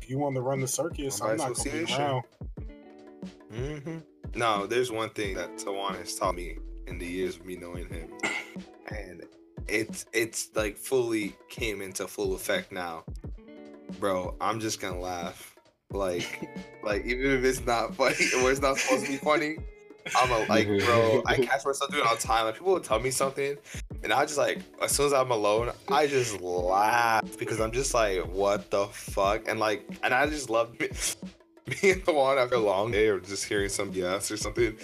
[0.00, 2.22] if you want to run the circus, I'm not gonna be around.
[3.52, 3.98] hmm
[4.34, 7.88] No, there's one thing that Tawan has taught me in the years of me knowing
[7.88, 8.10] him,
[8.88, 9.24] and
[9.68, 13.04] it's it's like fully came into full effect now,
[13.98, 14.34] bro.
[14.40, 15.55] I'm just gonna laugh,
[15.90, 16.48] like
[16.82, 19.56] like even if it's not funny or it's not supposed to be funny.
[20.14, 21.22] I'm a like, bro.
[21.26, 22.44] I catch myself doing it all the time.
[22.44, 23.56] Like people will tell me something,
[24.04, 27.92] and I just like as soon as I'm alone, I just laugh because I'm just
[27.92, 30.88] like, what the fuck, and like, and I just love me,
[31.66, 34.76] me and Tawan after a long day or just hearing some yes or something.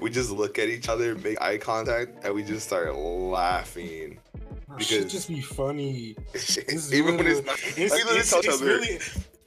[0.00, 4.18] We just look at each other, make eye contact, and we just start laughing.
[4.66, 6.16] Bro, should just be funny.
[6.34, 8.98] It's Even when it's not, It's, we literally it's, tell each it's really.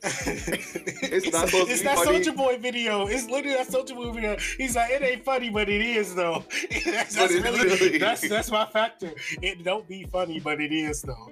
[0.04, 2.24] it's, not supposed to it's be that funny.
[2.24, 3.08] Soldier Boy video.
[3.08, 4.38] It's literally that Soldier Boy video.
[4.58, 6.46] He's like, it ain't funny, but it is though.
[6.86, 9.12] that's, that's it really really- that's that's my factor.
[9.42, 11.32] It don't be funny, but it is though.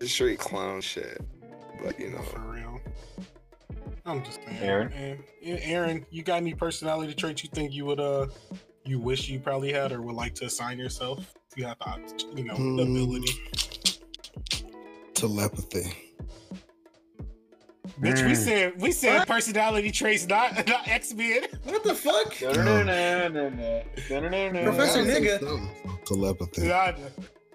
[0.00, 1.20] just straight clown shit.
[1.82, 2.80] But you know, For real.
[4.04, 4.58] I'm just saying.
[4.60, 4.90] Aaron?
[4.90, 5.18] man.
[5.42, 8.26] Aaron, you got any personality traits you think you would uh
[8.84, 11.34] you wish you probably had or would like to assign yourself?
[11.50, 12.96] If you have the you know the Hmm.
[12.96, 13.32] ability.
[15.14, 15.94] Telepathy.
[18.00, 18.36] Bitch, we Mm.
[18.36, 21.42] said we said personality traits, not not X Men.
[21.64, 22.34] What the fuck?
[22.42, 23.82] No-no-no-no.
[24.64, 25.68] Professor nigga.
[26.04, 26.68] Telepathy.
[26.68, 26.96] God,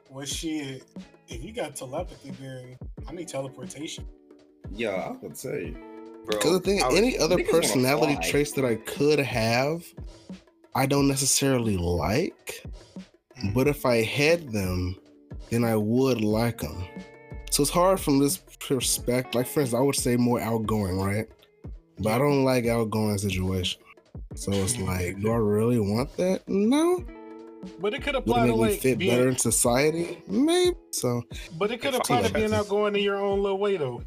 [0.10, 0.84] well shit.
[1.30, 4.06] If you got telepathy, then I need teleportation.
[4.72, 5.72] Yeah, I would say.
[6.26, 6.38] bro.
[6.38, 8.30] Because the thing, I was- any other personality fly.
[8.30, 9.84] traits that I could have,
[10.76, 12.64] I don't necessarily like.
[13.54, 14.96] But if I had them,
[15.50, 16.86] then I would like them.
[17.54, 19.36] So it's hard from this perspective.
[19.36, 21.28] Like, for instance, I would say more outgoing, right?
[22.00, 23.80] But I don't like outgoing situation.
[24.34, 26.42] So it's like, do I really want that?
[26.48, 27.06] No.
[27.80, 30.18] But it could apply it to make me like fit better in society?
[30.28, 30.76] Maybe.
[30.90, 31.22] So
[31.60, 34.02] but it could apply I- to being outgoing in your own little way though.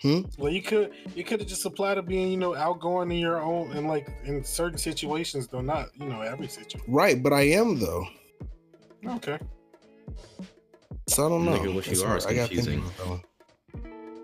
[0.00, 0.22] Hmm?
[0.38, 3.42] Well, you could you could have just applied to being you know outgoing in your
[3.42, 6.80] own and like in certain situations though, not you know every situation.
[6.88, 8.06] right, but I am though.
[9.06, 9.38] Okay.
[11.08, 11.52] So I don't know.
[11.52, 12.18] Nigga, what you That's are hard.
[12.18, 12.78] is I gotta think confusing.
[12.80, 13.22] about that one.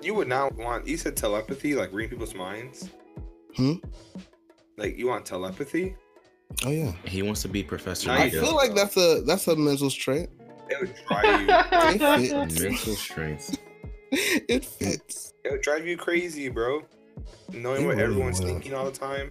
[0.02, 0.86] You would not want.
[0.86, 2.90] You said telepathy, like reading people's minds.
[3.56, 3.74] Hmm?
[4.76, 5.94] Like you want telepathy?
[6.66, 6.92] Oh yeah.
[7.04, 8.09] He wants to be Professor.
[8.09, 8.44] Now I you Miguel.
[8.46, 10.28] feel like that's a that's a mental trait.
[10.68, 11.48] It would drive you.
[12.04, 12.60] It fits.
[12.60, 13.59] mental strength.
[14.12, 15.32] it fits.
[15.44, 16.82] it would drive you crazy, bro.
[17.52, 18.48] Knowing It what really everyone's would.
[18.48, 19.30] thinking all the time.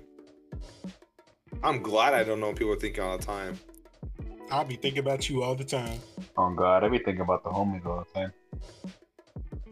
[1.64, 3.60] I'm glad I don't know what people are thinking all the time.
[4.52, 6.00] I'll be thinking about you all the time.
[6.38, 8.34] Oh god, I be thinking about the homies all the time.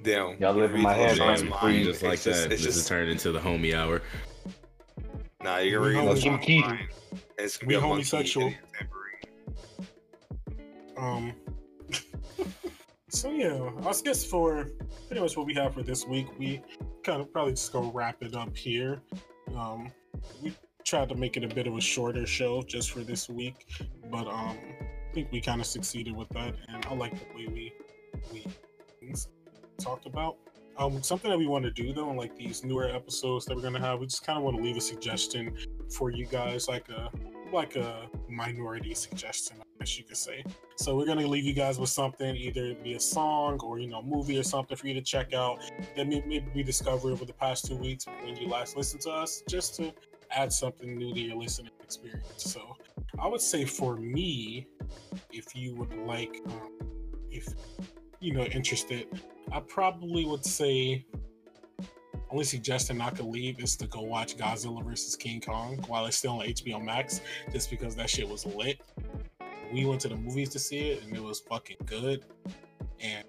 [0.04, 0.38] Damn.
[0.40, 1.52] Y'all live in my head, Sean's man.
[1.62, 2.52] mind, just like it's just- that.
[2.54, 4.02] It's This is just turned into the homie hour.
[5.44, 5.58] nah.
[5.58, 6.66] You're We gonna homie- read Sean's Keith.
[7.38, 8.48] It's gonna We be a homosexual.
[8.48, 9.04] and a tambourine.
[10.98, 11.34] Um.
[13.10, 14.70] so yeah, I guess for
[15.08, 16.62] pretty much what we have for this week, we
[17.04, 19.02] kind of probably just go wrap it up here.
[19.56, 19.92] Um,
[20.42, 20.54] we
[20.86, 23.68] tried to make it a bit of a shorter show just for this week,
[24.12, 24.58] but um,
[25.10, 27.74] I think we kind of succeeded with that, and I like the way we
[28.34, 28.46] we
[29.78, 30.38] talked about.
[30.78, 33.62] Um, something that we want to do though, in like these newer episodes that we're
[33.62, 35.56] gonna have, we just kind of want to leave a suggestion
[35.92, 37.10] for you guys, like a
[37.52, 40.44] like a minority suggestion, I guess you could say.
[40.78, 43.88] So we're gonna leave you guys with something, either it be a song or you
[43.88, 45.60] know, movie or something for you to check out
[45.98, 49.12] that may- maybe we discovered over the past two weeks when you last listened to
[49.12, 49.94] us, just to
[50.32, 52.26] add something new to your listening experience.
[52.38, 52.76] So
[53.20, 54.68] I would say for me,
[55.32, 56.70] if you would like, um,
[57.30, 57.48] if
[58.20, 59.08] you know, interested,
[59.52, 61.06] I probably would say
[62.32, 66.18] only suggestion I could leave is to go watch Godzilla versus King Kong while it's
[66.18, 68.80] still on HBO Max, just because that shit was lit.
[69.74, 72.26] We went to the movies to see it and it was fucking good.
[73.00, 73.24] And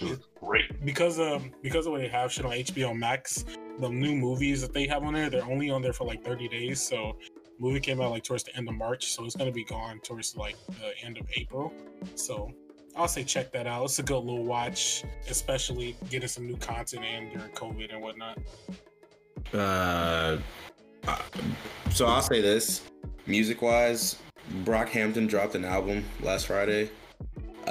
[0.00, 0.84] was great.
[0.84, 3.44] because of because of what they have shit on HBO Max,
[3.78, 6.48] the new movies that they have on there, they're only on there for like 30
[6.48, 6.80] days.
[6.80, 7.16] So
[7.58, 10.36] movie came out like towards the end of March, so it's gonna be gone towards
[10.36, 11.72] like the end of April.
[12.14, 12.50] So
[12.96, 13.84] I'll say check that out.
[13.84, 18.38] It's a good little watch, especially getting some new content in during COVID and whatnot.
[19.52, 20.38] Uh,
[21.06, 21.18] uh,
[21.90, 22.82] so I'll say this:
[23.26, 24.16] music wise,
[24.64, 26.90] Brockhampton dropped an album last Friday.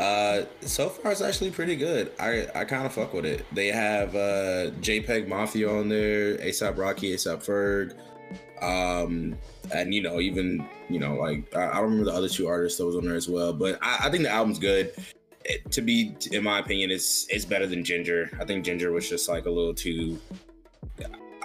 [0.02, 2.12] Uh, so far it's actually pretty good.
[2.20, 3.46] I I kind of fuck with it.
[3.54, 7.94] They have uh JPEG Mafia on there, ASAP Rocky, ASAP Ferg,
[8.64, 9.38] um,
[9.72, 12.80] and you know even you know like I, I don't remember the other two artists
[12.80, 13.54] that was on there as well.
[13.54, 14.92] But I, I think the album's good.
[15.46, 18.30] It, to be, in my opinion, it's it's better than Ginger.
[18.40, 20.20] I think Ginger was just like a little too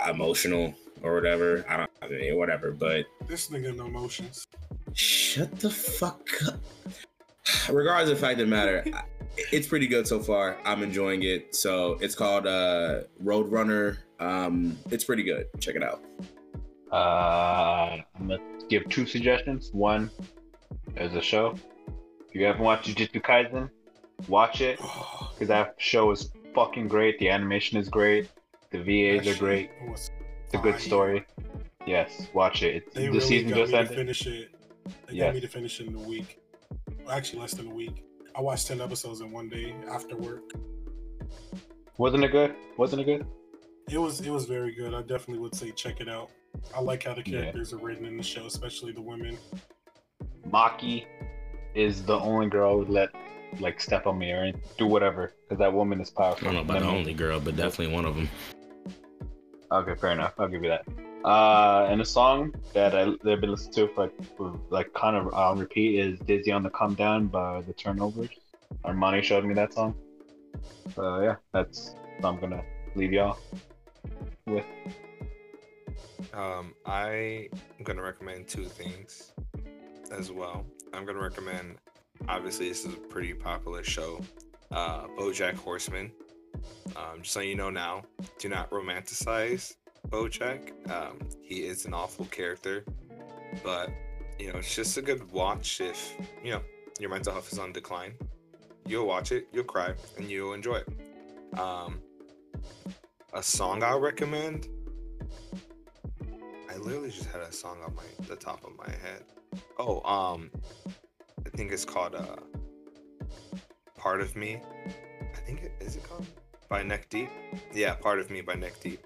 [0.08, 1.64] emotional or whatever.
[1.68, 4.46] I don't I mean, whatever, but This nigga no emotions.
[4.94, 6.60] shut the fuck up.
[7.70, 8.84] Regardless of the fact of the matter,
[9.52, 10.58] it's pretty good so far.
[10.64, 11.54] I'm enjoying it.
[11.54, 13.98] So it's called uh Roadrunner.
[14.20, 15.46] Um it's pretty good.
[15.60, 16.02] Check it out.
[16.92, 19.70] Uh, I'm gonna give two suggestions.
[19.72, 20.10] One,
[20.94, 21.56] there's a show.
[22.28, 23.68] If you haven't watched Jujutsu Kaisen,
[24.28, 24.78] watch it
[25.34, 27.18] because that show is fucking great.
[27.18, 28.30] The animation is great.
[28.70, 29.70] The VAs are great.
[29.90, 30.10] It's
[30.54, 31.26] a good story.
[31.86, 32.76] Yes, watch it.
[32.76, 33.96] It's, They the really season got just me to ended.
[33.96, 34.50] finish it.
[35.06, 35.26] They Yes.
[35.26, 36.40] got me to finish it in a week.
[37.04, 38.04] Well, actually, less than a week.
[38.36, 40.42] I watched ten episodes in one day after work.
[41.98, 42.54] Wasn't it good?
[42.76, 43.26] Wasn't it good?
[43.90, 44.94] It was it was very good.
[44.94, 46.30] I definitely would say check it out.
[46.74, 47.40] I like how the Yeah.
[47.40, 49.38] characters are written in the show, especially the women.
[50.48, 51.04] Maki
[51.74, 53.10] is the only girl I would let
[53.60, 56.46] like step on me or do whatever because that woman is I powerful.
[56.46, 58.28] don't know about the only girl, but definitely one of them.
[59.72, 60.34] Okay, fair enough.
[60.38, 60.84] I'll give you that.
[61.24, 65.16] Uh, and a song that I that I've been listening to for, for like kind
[65.16, 68.28] of on repeat is "Dizzy on the Come Down" by the Turnovers.
[68.84, 69.96] Armani showed me that song.
[70.94, 72.62] So yeah, that's what I'm gonna
[72.94, 73.38] leave y'all
[74.46, 74.64] with.
[76.32, 77.48] Um, I
[77.78, 79.32] am gonna recommend two things
[80.12, 80.64] as well.
[80.94, 81.78] I'm gonna recommend.
[82.28, 84.20] Obviously, this is a pretty popular show.
[84.70, 86.12] Uh, BoJack Horseman.
[86.96, 88.04] Um, just so you know now,
[88.38, 89.74] do not romanticize
[90.08, 90.90] BoJack.
[90.90, 92.84] Um, he is an awful character,
[93.64, 93.90] but
[94.38, 96.14] you know it's just a good watch if
[96.44, 96.62] you know
[97.00, 98.14] your mental health is on decline.
[98.86, 101.58] You'll watch it, you'll cry, and you'll enjoy it.
[101.58, 102.00] Um,
[103.32, 104.68] a song I'll recommend.
[106.70, 109.24] I literally just had a song on my the top of my head.
[109.78, 110.50] Oh, um,
[111.44, 112.36] I think it's called uh,
[113.96, 114.60] "Part of Me."
[115.34, 116.26] I think it is it called
[116.68, 117.30] by Neck Deep.
[117.72, 119.00] Yeah, "Part of Me" by Neck Deep.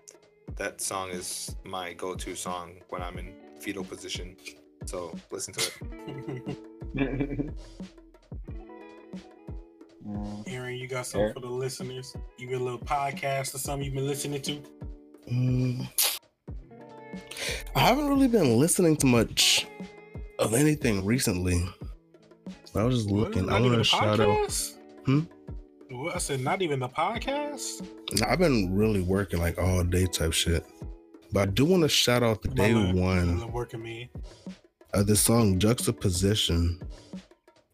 [0.56, 4.36] That song is my go-to song when I'm in fetal position.
[4.86, 5.70] So listen to
[6.96, 7.54] it.
[10.46, 11.32] Aaron, you got something Yeah.
[11.34, 12.16] for the listeners?
[12.38, 14.62] You got a little podcast or something you've been listening to?
[15.30, 15.88] Mm.
[17.74, 19.66] I haven't really been listening to much
[20.38, 21.62] of anything recently.
[22.74, 23.46] I was just looking.
[23.46, 23.54] What?
[23.54, 24.72] I Not want to shout out.
[25.04, 25.20] Hmm?
[25.90, 26.14] What?
[26.16, 27.49] I said not even the podcast.
[28.26, 30.64] I've been really working like all day type shit.
[31.32, 34.10] But I do want to shout out the day man, one working me.
[34.94, 36.80] of the song Juxtaposition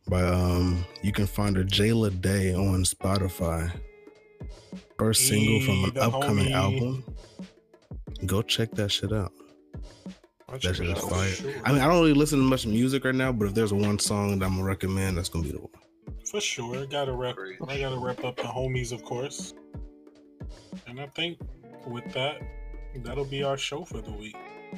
[0.09, 3.71] by um you can find her Jayla Day on Spotify.
[4.99, 6.53] First single from an upcoming homie.
[6.53, 7.05] album.
[8.27, 9.33] Go check that shit out.
[10.49, 11.29] I'll That shit it is for fire.
[11.29, 11.53] sure.
[11.65, 13.99] I mean, I don't really listen to much music right now, but if there's one
[13.99, 15.71] song that I'm gonna recommend, that's gonna be the one.
[16.31, 16.87] For sure.
[16.87, 17.37] Gotta rep
[17.69, 19.55] I gotta rep up the homies, of course.
[20.87, 21.39] And I think
[21.87, 22.41] with that,
[22.97, 24.37] that'll be our show for the week.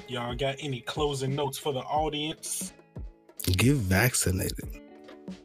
[0.08, 2.72] Y'all got any closing notes for the audience?
[3.56, 4.80] Get vaccinated.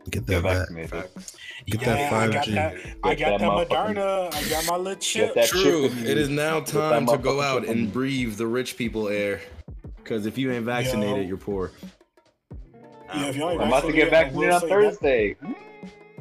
[0.09, 0.89] Get that Get vaccinated.
[0.89, 1.37] Facts.
[1.67, 2.53] Get Yeah, that I got 5G.
[2.53, 2.73] that.
[3.03, 4.33] I got that that Moderna.
[4.33, 5.33] I got my little chip.
[5.35, 5.87] that True.
[5.89, 6.23] chip in It you.
[6.23, 9.41] is now time to go out and breathe the rich people air.
[9.97, 11.27] Because if you ain't vaccinated, Yo.
[11.29, 11.71] you're poor.
[13.15, 15.35] Yeah, if y'all ain't I'm about to get vaccinated, I will on say that- Thursday.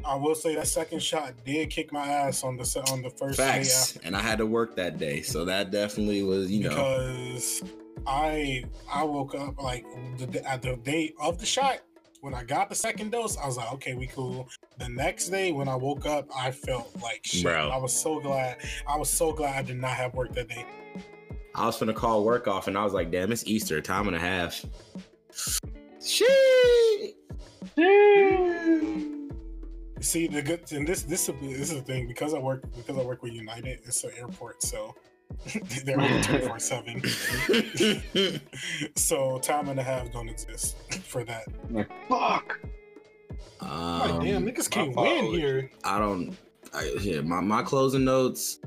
[0.04, 3.38] I will say that second shot did kick my ass on the on the first
[3.38, 3.96] day Facts.
[4.04, 6.70] And I had to work that day, so that definitely was, you know.
[6.70, 7.62] because
[8.06, 9.84] I I woke up like
[10.18, 11.80] the, at the day of the shot
[12.20, 13.36] when I got the second dose.
[13.36, 14.48] I was like, okay, we cool.
[14.78, 17.44] The next day when I woke up, I felt like shit.
[17.44, 17.70] Bro.
[17.70, 18.58] I was so glad.
[18.86, 20.66] I was so glad I did not have work that day.
[21.54, 24.16] I was gonna call work off, and I was like, "Damn, it's Easter, time and
[24.16, 24.64] a half."
[26.04, 27.16] Shit.
[30.02, 32.98] See the good and this this is this is the thing because I work because
[32.98, 33.78] I work with United.
[33.84, 34.94] It's an airport, so
[35.84, 37.00] they're open twenty four seven.
[38.96, 41.44] So time and a half don't exist for that.
[41.70, 42.58] Like, fuck.
[43.60, 45.70] I'm Um, like, damn, niggas can't my win here.
[45.84, 46.36] I don't.
[46.74, 48.58] I, yeah, my my closing notes.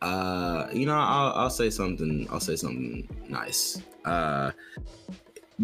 [0.00, 2.26] Uh, you know, I'll I'll say something.
[2.30, 3.80] I'll say something nice.
[4.04, 4.50] Uh,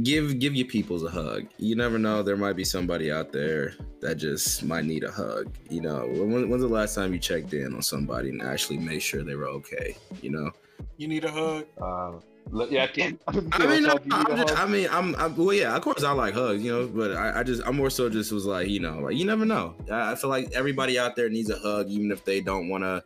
[0.03, 1.47] give give your peoples a hug.
[1.59, 2.23] You never know.
[2.23, 5.55] There might be somebody out there that just might need a hug.
[5.71, 9.03] You know, when, when's the last time you checked in on somebody and actually made
[9.03, 9.97] sure they were okay?
[10.23, 10.51] You know.
[10.97, 11.67] You need a hug.
[11.81, 13.21] Uh, look, yeah, I can't.
[13.27, 14.59] I mean, no, I'm just.
[14.59, 17.41] I mean, I'm, I'm, well, yeah, of course I like hugs, you know, but I,
[17.41, 19.75] I just, I'm more so just was like, you know, like you never know.
[19.91, 22.85] I I feel like everybody out there needs a hug, even if they don't want
[22.85, 23.03] to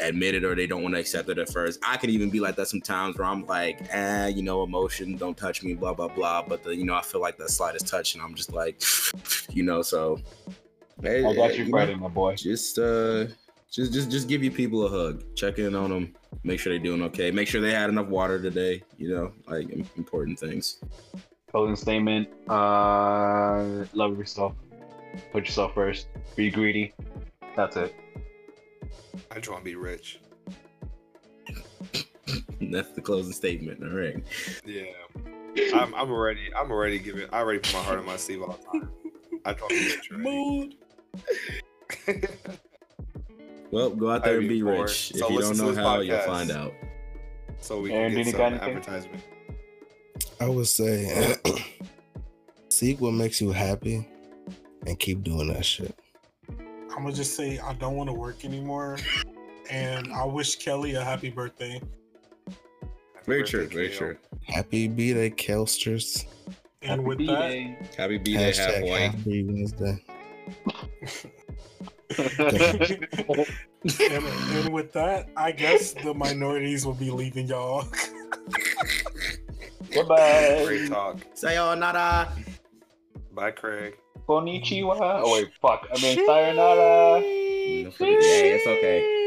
[0.00, 1.78] admit it or they don't want to accept it at first.
[1.86, 5.36] I could even be like that sometimes where I'm like, eh, you know, emotion, don't
[5.36, 6.42] touch me, blah, blah, blah.
[6.42, 8.82] But the, you know, I feel like that slightest touch and I'm just like,
[9.50, 10.20] you know, so.
[11.02, 12.36] Hey, I got hey, you know, my boy.
[12.36, 13.26] just uh
[13.72, 16.82] just just just give your people a hug check in on them make sure they're
[16.82, 20.78] doing okay make sure they had enough water today you know like important things
[21.54, 22.28] Closing statement.
[22.48, 24.54] Uh, love yourself.
[25.30, 26.08] Put yourself first.
[26.34, 26.92] Be greedy.
[27.54, 27.94] That's it.
[29.30, 30.18] I just want to be rich.
[32.72, 34.16] that's the closing statement all right
[34.66, 34.84] Yeah.
[35.74, 38.58] I'm, I'm already I'm already giving I already put my heart on my sleeve all
[38.72, 38.90] the time.
[39.44, 40.74] I just want to be rich already.
[42.08, 42.28] Mood.
[43.74, 46.18] well go out there and be rich so if you don't know this how you'll
[46.20, 46.72] find out
[47.64, 49.22] so we can do get you some advertisement.
[50.38, 51.34] I would say
[52.68, 54.06] seek what makes you happy
[54.86, 55.94] and keep doing that shit.
[56.50, 58.98] I'm gonna just say I don't want to work anymore,
[59.70, 61.80] and I wish Kelly a happy birthday.
[62.44, 63.98] Happy very birthday, true very Kale.
[63.98, 66.26] true Happy B-Day, Kelsters.
[66.82, 67.78] And with Happy that, B-Day.
[67.96, 70.04] happy b-day half white Happy Wednesday.
[72.18, 73.46] and,
[73.84, 77.84] and with that, I guess the minorities will be leaving y'all.
[79.92, 80.62] Goodbye.
[80.64, 81.18] Great talk.
[81.34, 82.32] sayonara
[83.32, 83.96] Bye, Craig.
[84.28, 84.96] Konnichiwa.
[85.00, 85.86] Oh wait, fuck.
[85.92, 87.20] I mean, sayonara.
[87.20, 89.24] yeah it's okay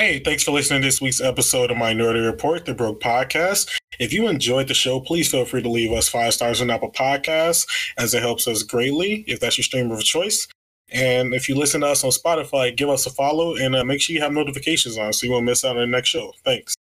[0.00, 3.68] Hey, thanks for listening to this week's episode of Minority Report, the Broke Podcast.
[3.98, 6.90] If you enjoyed the show, please feel free to leave us five stars on Apple
[6.90, 7.66] Podcasts,
[7.98, 10.48] as it helps us greatly if that's your streamer of choice.
[10.92, 14.00] And if you listen to us on Spotify, give us a follow and uh, make
[14.00, 16.32] sure you have notifications on so you won't miss out on the next show.
[16.44, 16.74] Thanks.